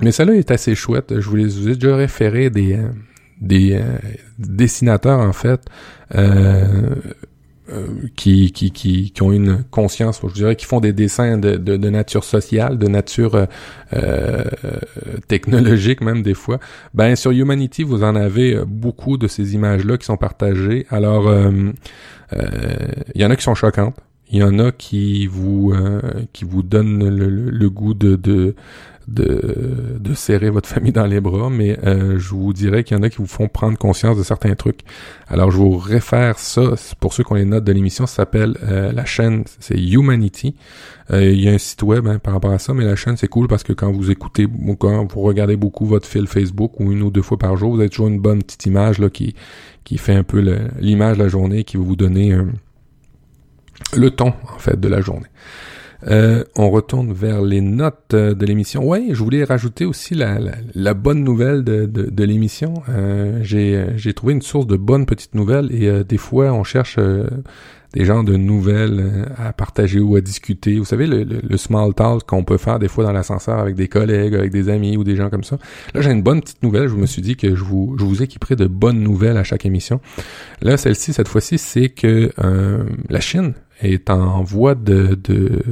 Mais 0.00 0.10
celle-là 0.10 0.34
est 0.34 0.50
assez 0.50 0.74
chouette. 0.74 1.20
Je 1.20 1.28
vous, 1.28 1.36
les, 1.36 1.68
ai 1.68 1.74
déjà 1.74 1.94
référé 1.94 2.50
des, 2.50 2.76
des 3.40 3.80
dessinateurs, 4.38 5.20
en 5.20 5.32
fait, 5.32 5.60
euh, 6.14 6.96
qui, 8.16 8.52
qui, 8.52 8.70
qui, 8.70 9.10
qui, 9.12 9.22
ont 9.22 9.32
une 9.32 9.64
conscience, 9.70 10.20
je 10.26 10.34
dirais, 10.34 10.56
qui 10.56 10.66
font 10.66 10.80
des 10.80 10.92
dessins 10.92 11.38
de, 11.38 11.56
de, 11.56 11.76
de 11.76 11.90
nature 11.90 12.24
sociale, 12.24 12.78
de 12.78 12.88
nature 12.88 13.34
euh, 13.34 13.46
euh, 13.94 14.44
technologique 15.28 16.00
même 16.00 16.22
des 16.22 16.34
fois. 16.34 16.58
Ben 16.94 17.16
sur 17.16 17.30
Humanity, 17.30 17.82
vous 17.82 18.02
en 18.02 18.16
avez 18.16 18.60
beaucoup 18.66 19.18
de 19.18 19.28
ces 19.28 19.54
images-là 19.54 19.98
qui 19.98 20.06
sont 20.06 20.16
partagées. 20.16 20.86
Alors, 20.90 21.32
il 22.32 23.20
y 23.20 23.24
en 23.24 23.30
a 23.30 23.36
qui 23.36 23.42
sont 23.42 23.54
choquantes. 23.54 23.96
Il 24.30 24.38
y 24.38 24.42
en 24.42 24.58
a 24.58 24.72
qui 24.72 25.26
vous 25.26 25.74
qui 26.32 26.44
vous 26.44 26.62
donnent 26.62 27.08
le, 27.08 27.28
le 27.28 27.70
goût 27.70 27.94
de, 27.94 28.16
de 28.16 28.54
de, 29.10 29.98
de 29.98 30.14
serrer 30.14 30.50
votre 30.50 30.68
famille 30.68 30.92
dans 30.92 31.06
les 31.06 31.20
bras, 31.20 31.50
mais 31.50 31.78
euh, 31.84 32.18
je 32.18 32.30
vous 32.30 32.52
dirais 32.52 32.84
qu'il 32.84 32.96
y 32.96 33.00
en 33.00 33.02
a 33.02 33.10
qui 33.10 33.16
vous 33.16 33.26
font 33.26 33.48
prendre 33.48 33.76
conscience 33.76 34.16
de 34.16 34.22
certains 34.22 34.54
trucs. 34.54 34.80
Alors 35.28 35.50
je 35.50 35.56
vous 35.56 35.76
réfère 35.76 36.38
ça, 36.38 36.74
pour 37.00 37.12
ceux 37.12 37.24
qui 37.24 37.32
ont 37.32 37.36
les 37.36 37.44
notes 37.44 37.64
de 37.64 37.72
l'émission, 37.72 38.06
ça 38.06 38.16
s'appelle 38.16 38.56
euh, 38.62 38.92
la 38.92 39.04
chaîne, 39.04 39.44
c'est 39.58 39.78
Humanity. 39.78 40.54
Euh, 41.10 41.30
il 41.30 41.40
y 41.40 41.48
a 41.48 41.52
un 41.52 41.58
site 41.58 41.82
web 41.82 42.06
hein, 42.06 42.18
par 42.18 42.34
rapport 42.34 42.52
à 42.52 42.60
ça, 42.60 42.72
mais 42.72 42.84
la 42.84 42.94
chaîne 42.94 43.16
c'est 43.16 43.28
cool 43.28 43.48
parce 43.48 43.64
que 43.64 43.72
quand 43.72 43.90
vous 43.90 44.10
écoutez 44.12 44.46
ou 44.46 44.76
quand 44.76 45.12
vous 45.12 45.22
regardez 45.22 45.56
beaucoup 45.56 45.86
votre 45.86 46.06
fil 46.06 46.28
Facebook 46.28 46.78
ou 46.78 46.92
une 46.92 47.02
ou 47.02 47.10
deux 47.10 47.22
fois 47.22 47.36
par 47.38 47.56
jour, 47.56 47.74
vous 47.74 47.80
avez 47.80 47.90
toujours 47.90 48.08
une 48.08 48.20
bonne 48.20 48.42
petite 48.42 48.66
image 48.66 48.98
là 48.98 49.10
qui 49.10 49.34
qui 49.82 49.98
fait 49.98 50.14
un 50.14 50.22
peu 50.22 50.38
l'image 50.78 51.18
de 51.18 51.22
la 51.22 51.28
journée, 51.28 51.64
qui 51.64 51.78
va 51.78 51.82
vous 51.82 51.96
donner 51.96 52.36
le 53.96 54.10
ton 54.10 54.34
en 54.54 54.58
fait 54.58 54.78
de 54.78 54.88
la 54.88 55.00
journée. 55.00 55.28
Euh, 56.08 56.44
on 56.56 56.70
retourne 56.70 57.12
vers 57.12 57.42
les 57.42 57.60
notes 57.60 58.14
euh, 58.14 58.34
de 58.34 58.46
l'émission. 58.46 58.82
Oui, 58.84 59.08
je 59.12 59.22
voulais 59.22 59.44
rajouter 59.44 59.84
aussi 59.84 60.14
la, 60.14 60.94
bonne 60.94 61.22
nouvelle 61.22 61.62
de, 61.62 62.24
l'émission. 62.24 62.74
Euh, 62.88 63.40
j'ai 63.42 64.14
trouvé 64.14 64.32
une 64.32 64.42
source 64.42 64.66
de 64.66 64.76
bonnes 64.76 65.06
petites 65.06 65.34
nouvelles 65.34 65.72
et 65.72 66.04
des 66.04 66.16
fois 66.16 66.52
on 66.52 66.64
cherche 66.64 66.98
des 67.92 68.04
genres 68.04 68.22
de 68.22 68.36
nouvelles 68.36 69.26
à 69.36 69.52
partager 69.52 70.00
ou 70.00 70.16
à 70.16 70.20
discuter. 70.20 70.78
Vous 70.78 70.84
savez, 70.84 71.06
le, 71.06 71.56
small 71.56 71.92
talk 71.94 72.24
qu'on 72.26 72.44
peut 72.44 72.58
faire 72.58 72.78
des 72.78 72.88
fois 72.88 73.04
dans 73.04 73.12
l'ascenseur 73.12 73.58
avec 73.58 73.74
des 73.74 73.88
collègues, 73.88 74.34
avec 74.34 74.52
des 74.52 74.68
amis 74.68 74.96
ou 74.96 75.04
des 75.04 75.16
gens 75.16 75.28
comme 75.28 75.44
ça. 75.44 75.58
Là, 75.94 76.00
j'ai 76.00 76.10
une 76.10 76.22
bonne 76.22 76.40
petite 76.40 76.62
nouvelle. 76.62 76.88
Je 76.88 76.96
me 76.96 77.06
suis 77.06 77.22
dit 77.22 77.36
que 77.36 77.54
je 77.54 77.64
vous, 77.64 77.96
je 77.98 78.04
vous 78.04 78.22
équiperai 78.22 78.56
de 78.56 78.66
bonnes 78.66 79.00
nouvelles 79.00 79.36
à 79.36 79.44
chaque 79.44 79.66
émission. 79.66 80.00
Là, 80.62 80.76
celle-ci, 80.76 81.12
cette 81.12 81.28
fois-ci, 81.28 81.58
c'est 81.58 81.88
que 81.88 82.30
la 83.08 83.20
Chine 83.20 83.54
est 83.82 84.10
en 84.10 84.42
voie 84.42 84.74
de... 84.74 85.14
de 85.14 85.62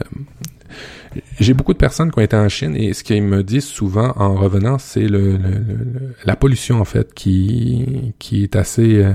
euh, 0.00 0.20
j'ai 1.40 1.54
beaucoup 1.54 1.72
de 1.72 1.78
personnes 1.78 2.12
qui 2.12 2.18
ont 2.18 2.22
été 2.22 2.36
en 2.36 2.48
Chine 2.48 2.76
et 2.76 2.92
ce 2.92 3.02
qu'ils 3.02 3.22
me 3.22 3.42
disent 3.42 3.66
souvent 3.66 4.12
en 4.16 4.34
revenant, 4.34 4.78
c'est 4.78 5.08
le, 5.08 5.38
la 6.24 6.36
pollution 6.36 6.80
en 6.80 6.84
fait 6.84 7.14
qui 7.14 8.14
qui 8.18 8.42
est 8.42 8.56
assez 8.56 9.02
euh, 9.02 9.12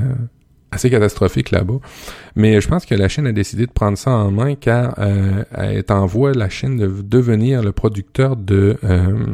assez 0.73 0.89
catastrophique 0.89 1.51
là-bas. 1.51 1.79
Mais 2.35 2.59
je 2.61 2.67
pense 2.67 2.85
que 2.85 2.95
la 2.95 3.07
Chine 3.07 3.27
a 3.27 3.31
décidé 3.31 3.65
de 3.65 3.71
prendre 3.71 3.97
ça 3.97 4.11
en 4.11 4.31
main 4.31 4.55
car 4.55 4.95
euh, 4.97 5.43
elle 5.53 5.77
est 5.77 5.91
en 5.91 6.05
voie, 6.05 6.33
la 6.33 6.49
Chine, 6.49 6.77
de 6.77 7.01
devenir 7.01 7.61
le 7.61 7.71
producteur 7.71 8.35
de 8.35 8.77
euh, 8.83 9.25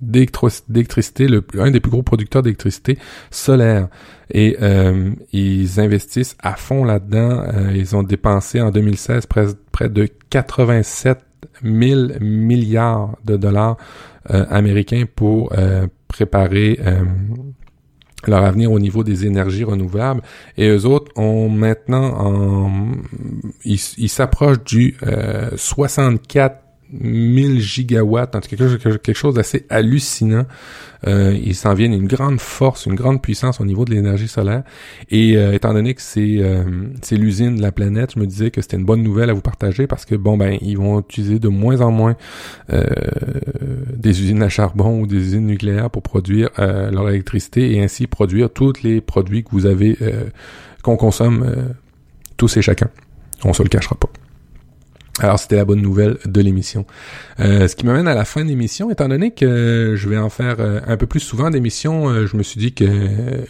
d'électricité, 0.00 1.28
le 1.28 1.44
un 1.58 1.70
des 1.70 1.80
plus 1.80 1.90
gros 1.90 2.02
producteurs 2.02 2.42
d'électricité 2.42 2.98
solaire. 3.30 3.88
Et 4.30 4.56
euh, 4.62 5.10
ils 5.32 5.78
investissent 5.78 6.36
à 6.42 6.54
fond 6.54 6.84
là-dedans. 6.84 7.42
Euh, 7.54 7.72
ils 7.74 7.94
ont 7.94 8.02
dépensé 8.02 8.60
en 8.60 8.70
2016 8.70 9.26
près, 9.26 9.46
près 9.70 9.88
de 9.88 10.08
87 10.30 11.18
000 11.62 12.00
milliards 12.20 13.16
de 13.24 13.36
dollars 13.36 13.76
américains 14.28 15.04
pour 15.16 15.52
préparer 16.06 16.78
leur 18.30 18.44
avenir 18.44 18.72
au 18.72 18.78
niveau 18.78 19.04
des 19.04 19.26
énergies 19.26 19.64
renouvelables. 19.64 20.22
Et 20.56 20.68
eux 20.68 20.86
autres 20.86 21.10
ont 21.16 21.48
maintenant, 21.48 22.14
en, 22.18 22.70
ils 23.64 24.08
s'approchent 24.08 24.64
du 24.64 24.96
euh, 25.02 25.50
64 25.56 26.56
1000 26.92 27.60
gigawatts, 27.60 28.34
en 28.36 28.40
quelque 28.40 28.68
chose, 28.68 28.78
quelque 28.78 29.14
chose 29.14 29.34
d'assez 29.34 29.66
hallucinant. 29.70 30.46
Euh, 31.06 31.36
ils 31.42 31.56
s'en 31.56 31.74
viennent 31.74 31.94
une 31.94 32.06
grande 32.06 32.40
force, 32.40 32.86
une 32.86 32.94
grande 32.94 33.20
puissance 33.20 33.60
au 33.60 33.64
niveau 33.64 33.84
de 33.84 33.90
l'énergie 33.92 34.28
solaire. 34.28 34.62
Et 35.10 35.36
euh, 35.36 35.52
étant 35.52 35.72
donné 35.74 35.94
que 35.94 36.02
c'est 36.02 36.38
euh, 36.38 36.62
c'est 37.02 37.16
l'usine 37.16 37.56
de 37.56 37.62
la 37.62 37.72
planète, 37.72 38.12
je 38.14 38.20
me 38.20 38.26
disais 38.26 38.50
que 38.50 38.60
c'était 38.62 38.76
une 38.76 38.84
bonne 38.84 39.02
nouvelle 39.02 39.30
à 39.30 39.32
vous 39.32 39.40
partager 39.40 39.86
parce 39.86 40.04
que 40.04 40.14
bon 40.14 40.36
ben 40.36 40.58
ils 40.60 40.78
vont 40.78 41.00
utiliser 41.00 41.38
de 41.38 41.48
moins 41.48 41.80
en 41.80 41.90
moins 41.90 42.16
euh, 42.72 42.84
des 43.96 44.20
usines 44.22 44.42
à 44.42 44.48
charbon 44.48 45.00
ou 45.00 45.06
des 45.06 45.16
usines 45.16 45.46
nucléaires 45.46 45.90
pour 45.90 46.02
produire 46.02 46.50
euh, 46.58 46.90
leur 46.90 47.08
électricité 47.08 47.72
et 47.72 47.82
ainsi 47.82 48.06
produire 48.06 48.50
tous 48.50 48.82
les 48.82 49.00
produits 49.00 49.42
que 49.42 49.50
vous 49.50 49.66
avez 49.66 49.96
qu'on 50.82 50.96
consomme 50.96 51.74
tous 52.36 52.56
et 52.56 52.62
chacun. 52.62 52.88
On 53.44 53.52
se 53.52 53.62
le 53.62 53.68
cachera 53.68 53.96
pas. 53.96 54.08
Alors 55.20 55.38
c'était 55.38 55.56
la 55.56 55.64
bonne 55.64 55.82
nouvelle 55.82 56.16
de 56.24 56.40
l'émission. 56.40 56.86
Euh, 57.38 57.68
ce 57.68 57.76
qui 57.76 57.84
m'amène 57.84 58.08
à 58.08 58.14
la 58.14 58.24
fin 58.24 58.42
de 58.44 58.48
l'émission, 58.48 58.90
étant 58.90 59.08
donné 59.08 59.32
que 59.32 59.94
je 59.96 60.08
vais 60.08 60.16
en 60.16 60.30
faire 60.30 60.56
euh, 60.58 60.80
un 60.86 60.96
peu 60.96 61.06
plus 61.06 61.20
souvent 61.20 61.50
d'émissions, 61.50 62.08
euh, 62.08 62.26
je 62.26 62.36
me 62.36 62.42
suis 62.42 62.58
dit 62.58 62.72
que 62.72 62.86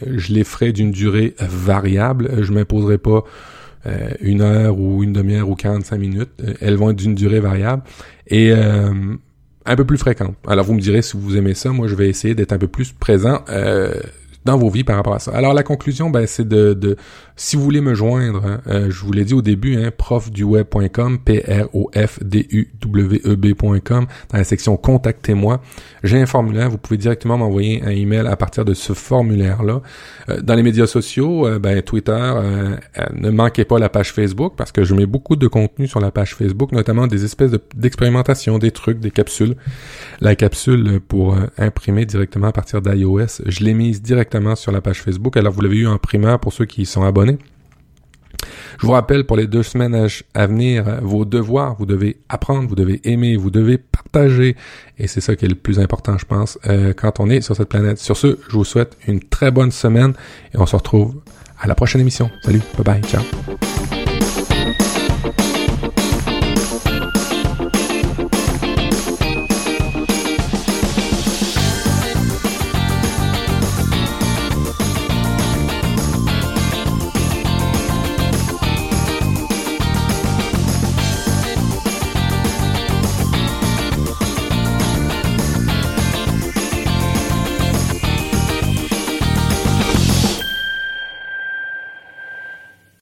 je 0.05 0.33
les 0.33 0.42
ferais 0.42 0.72
d'une 0.72 0.90
durée 0.90 1.35
variable. 1.38 2.42
Je 2.42 2.53
m'imposerai 2.53 2.98
pas 2.98 3.25
une 4.20 4.42
heure 4.42 4.79
ou 4.79 5.03
une 5.03 5.12
demi-heure 5.12 5.48
ou 5.48 5.57
45 5.57 5.98
minutes. 5.98 6.31
elles 6.61 6.77
vont 6.77 6.90
être 6.90 6.96
d'une 6.96 7.16
durée 7.16 7.40
variable 7.40 7.83
et 8.29 8.52
un 8.52 9.77
peu 9.77 9.85
plus 9.85 9.98
fréquente. 9.98 10.37
Alors 10.46 10.65
vous 10.65 10.75
me 10.75 10.81
direz 10.81 11.02
si 11.02 11.17
vous 11.17 11.37
aimez 11.37 11.54
ça, 11.54 11.71
moi 11.71 11.88
je 11.88 11.96
vais 11.96 12.08
essayer 12.08 12.37
d'être 12.37 12.52
un 12.52 12.58
peu 12.58 12.69
plus 12.69 12.92
présent 12.92 13.40
dans 14.44 14.58
vos 14.58 14.70
vies 14.70 14.84
par 14.84 14.96
rapport 14.96 15.14
à 15.14 15.18
ça. 15.18 15.32
Alors 15.32 15.54
la 15.54 15.62
conclusion, 15.62 16.10
ben, 16.10 16.26
c'est 16.26 16.46
de, 16.46 16.74
de, 16.74 16.96
si 17.36 17.56
vous 17.56 17.62
voulez 17.62 17.80
me 17.80 17.94
joindre, 17.94 18.44
hein, 18.44 18.60
euh, 18.66 18.90
je 18.90 19.04
vous 19.04 19.12
l'ai 19.12 19.24
dit 19.24 19.32
au 19.34 19.42
début, 19.42 19.76
hein, 19.76 19.92
profduweb.com, 19.96 21.20
P-R-O-F-D-U-W-E-B.com, 21.24 24.06
dans 24.30 24.38
la 24.38 24.44
section 24.44 24.76
Contactez-moi. 24.76 25.60
J'ai 26.02 26.20
un 26.20 26.26
formulaire, 26.26 26.68
vous 26.70 26.78
pouvez 26.78 26.98
directement 26.98 27.38
m'envoyer 27.38 27.84
un 27.84 27.90
email 27.90 28.26
à 28.26 28.34
partir 28.36 28.64
de 28.64 28.74
ce 28.74 28.92
formulaire-là. 28.92 29.80
Euh, 30.28 30.40
dans 30.40 30.54
les 30.54 30.64
médias 30.64 30.86
sociaux, 30.86 31.46
euh, 31.46 31.60
ben, 31.60 31.80
Twitter, 31.82 32.32
ne 33.14 33.30
manquez 33.30 33.64
pas 33.64 33.78
la 33.78 33.88
page 33.88 34.12
Facebook, 34.12 34.54
parce 34.56 34.72
que 34.72 34.82
je 34.84 34.94
mets 34.94 35.06
beaucoup 35.06 35.36
de 35.36 35.46
contenu 35.46 35.86
sur 35.86 36.00
la 36.00 36.10
page 36.10 36.34
Facebook, 36.34 36.72
notamment 36.72 37.06
des 37.06 37.24
espèces 37.24 37.52
d'expérimentation, 37.74 38.58
des 38.58 38.72
trucs, 38.72 38.98
des 38.98 39.12
capsules. 39.12 39.54
La 40.20 40.34
capsule 40.34 40.98
pour 41.06 41.36
imprimer 41.58 42.06
directement 42.06 42.48
à 42.48 42.52
partir 42.52 42.82
d'iOS, 42.82 43.42
je 43.46 43.64
l'ai 43.64 43.74
mise 43.74 44.02
directement 44.02 44.31
sur 44.56 44.72
la 44.72 44.80
page 44.80 45.02
Facebook. 45.02 45.37
Alors 45.37 45.52
vous 45.52 45.60
l'avez 45.60 45.78
eu 45.78 45.87
en 45.87 45.98
primaire 45.98 46.38
pour 46.38 46.52
ceux 46.52 46.64
qui 46.64 46.87
sont 46.87 47.02
abonnés. 47.02 47.38
Je 48.80 48.87
vous 48.87 48.92
rappelle 48.92 49.24
pour 49.24 49.37
les 49.37 49.46
deux 49.46 49.62
semaines 49.62 50.08
à 50.35 50.46
venir 50.46 50.85
vos 51.02 51.24
devoirs. 51.24 51.76
Vous 51.78 51.87
devez 51.87 52.18
apprendre, 52.28 52.68
vous 52.68 52.74
devez 52.74 53.00
aimer, 53.04 53.37
vous 53.37 53.50
devez 53.50 53.78
partager. 53.78 54.56
Et 54.98 55.06
c'est 55.06 55.20
ça 55.20 55.37
qui 55.37 55.44
est 55.44 55.48
le 55.48 55.54
plus 55.54 55.78
important, 55.78 56.18
je 56.18 56.24
pense, 56.24 56.58
euh, 56.66 56.92
quand 56.92 57.20
on 57.20 57.30
est 57.30 57.40
sur 57.40 57.54
cette 57.54 57.68
planète. 57.68 57.98
Sur 57.98 58.16
ce, 58.16 58.38
je 58.48 58.56
vous 58.56 58.64
souhaite 58.64 58.96
une 59.06 59.20
très 59.20 59.50
bonne 59.50 59.70
semaine 59.70 60.14
et 60.54 60.58
on 60.58 60.66
se 60.66 60.76
retrouve 60.76 61.14
à 61.60 61.68
la 61.68 61.74
prochaine 61.74 62.00
émission. 62.00 62.30
Salut, 62.42 62.62
bye 62.76 63.00
bye, 63.00 63.02
ciao. 63.02 63.22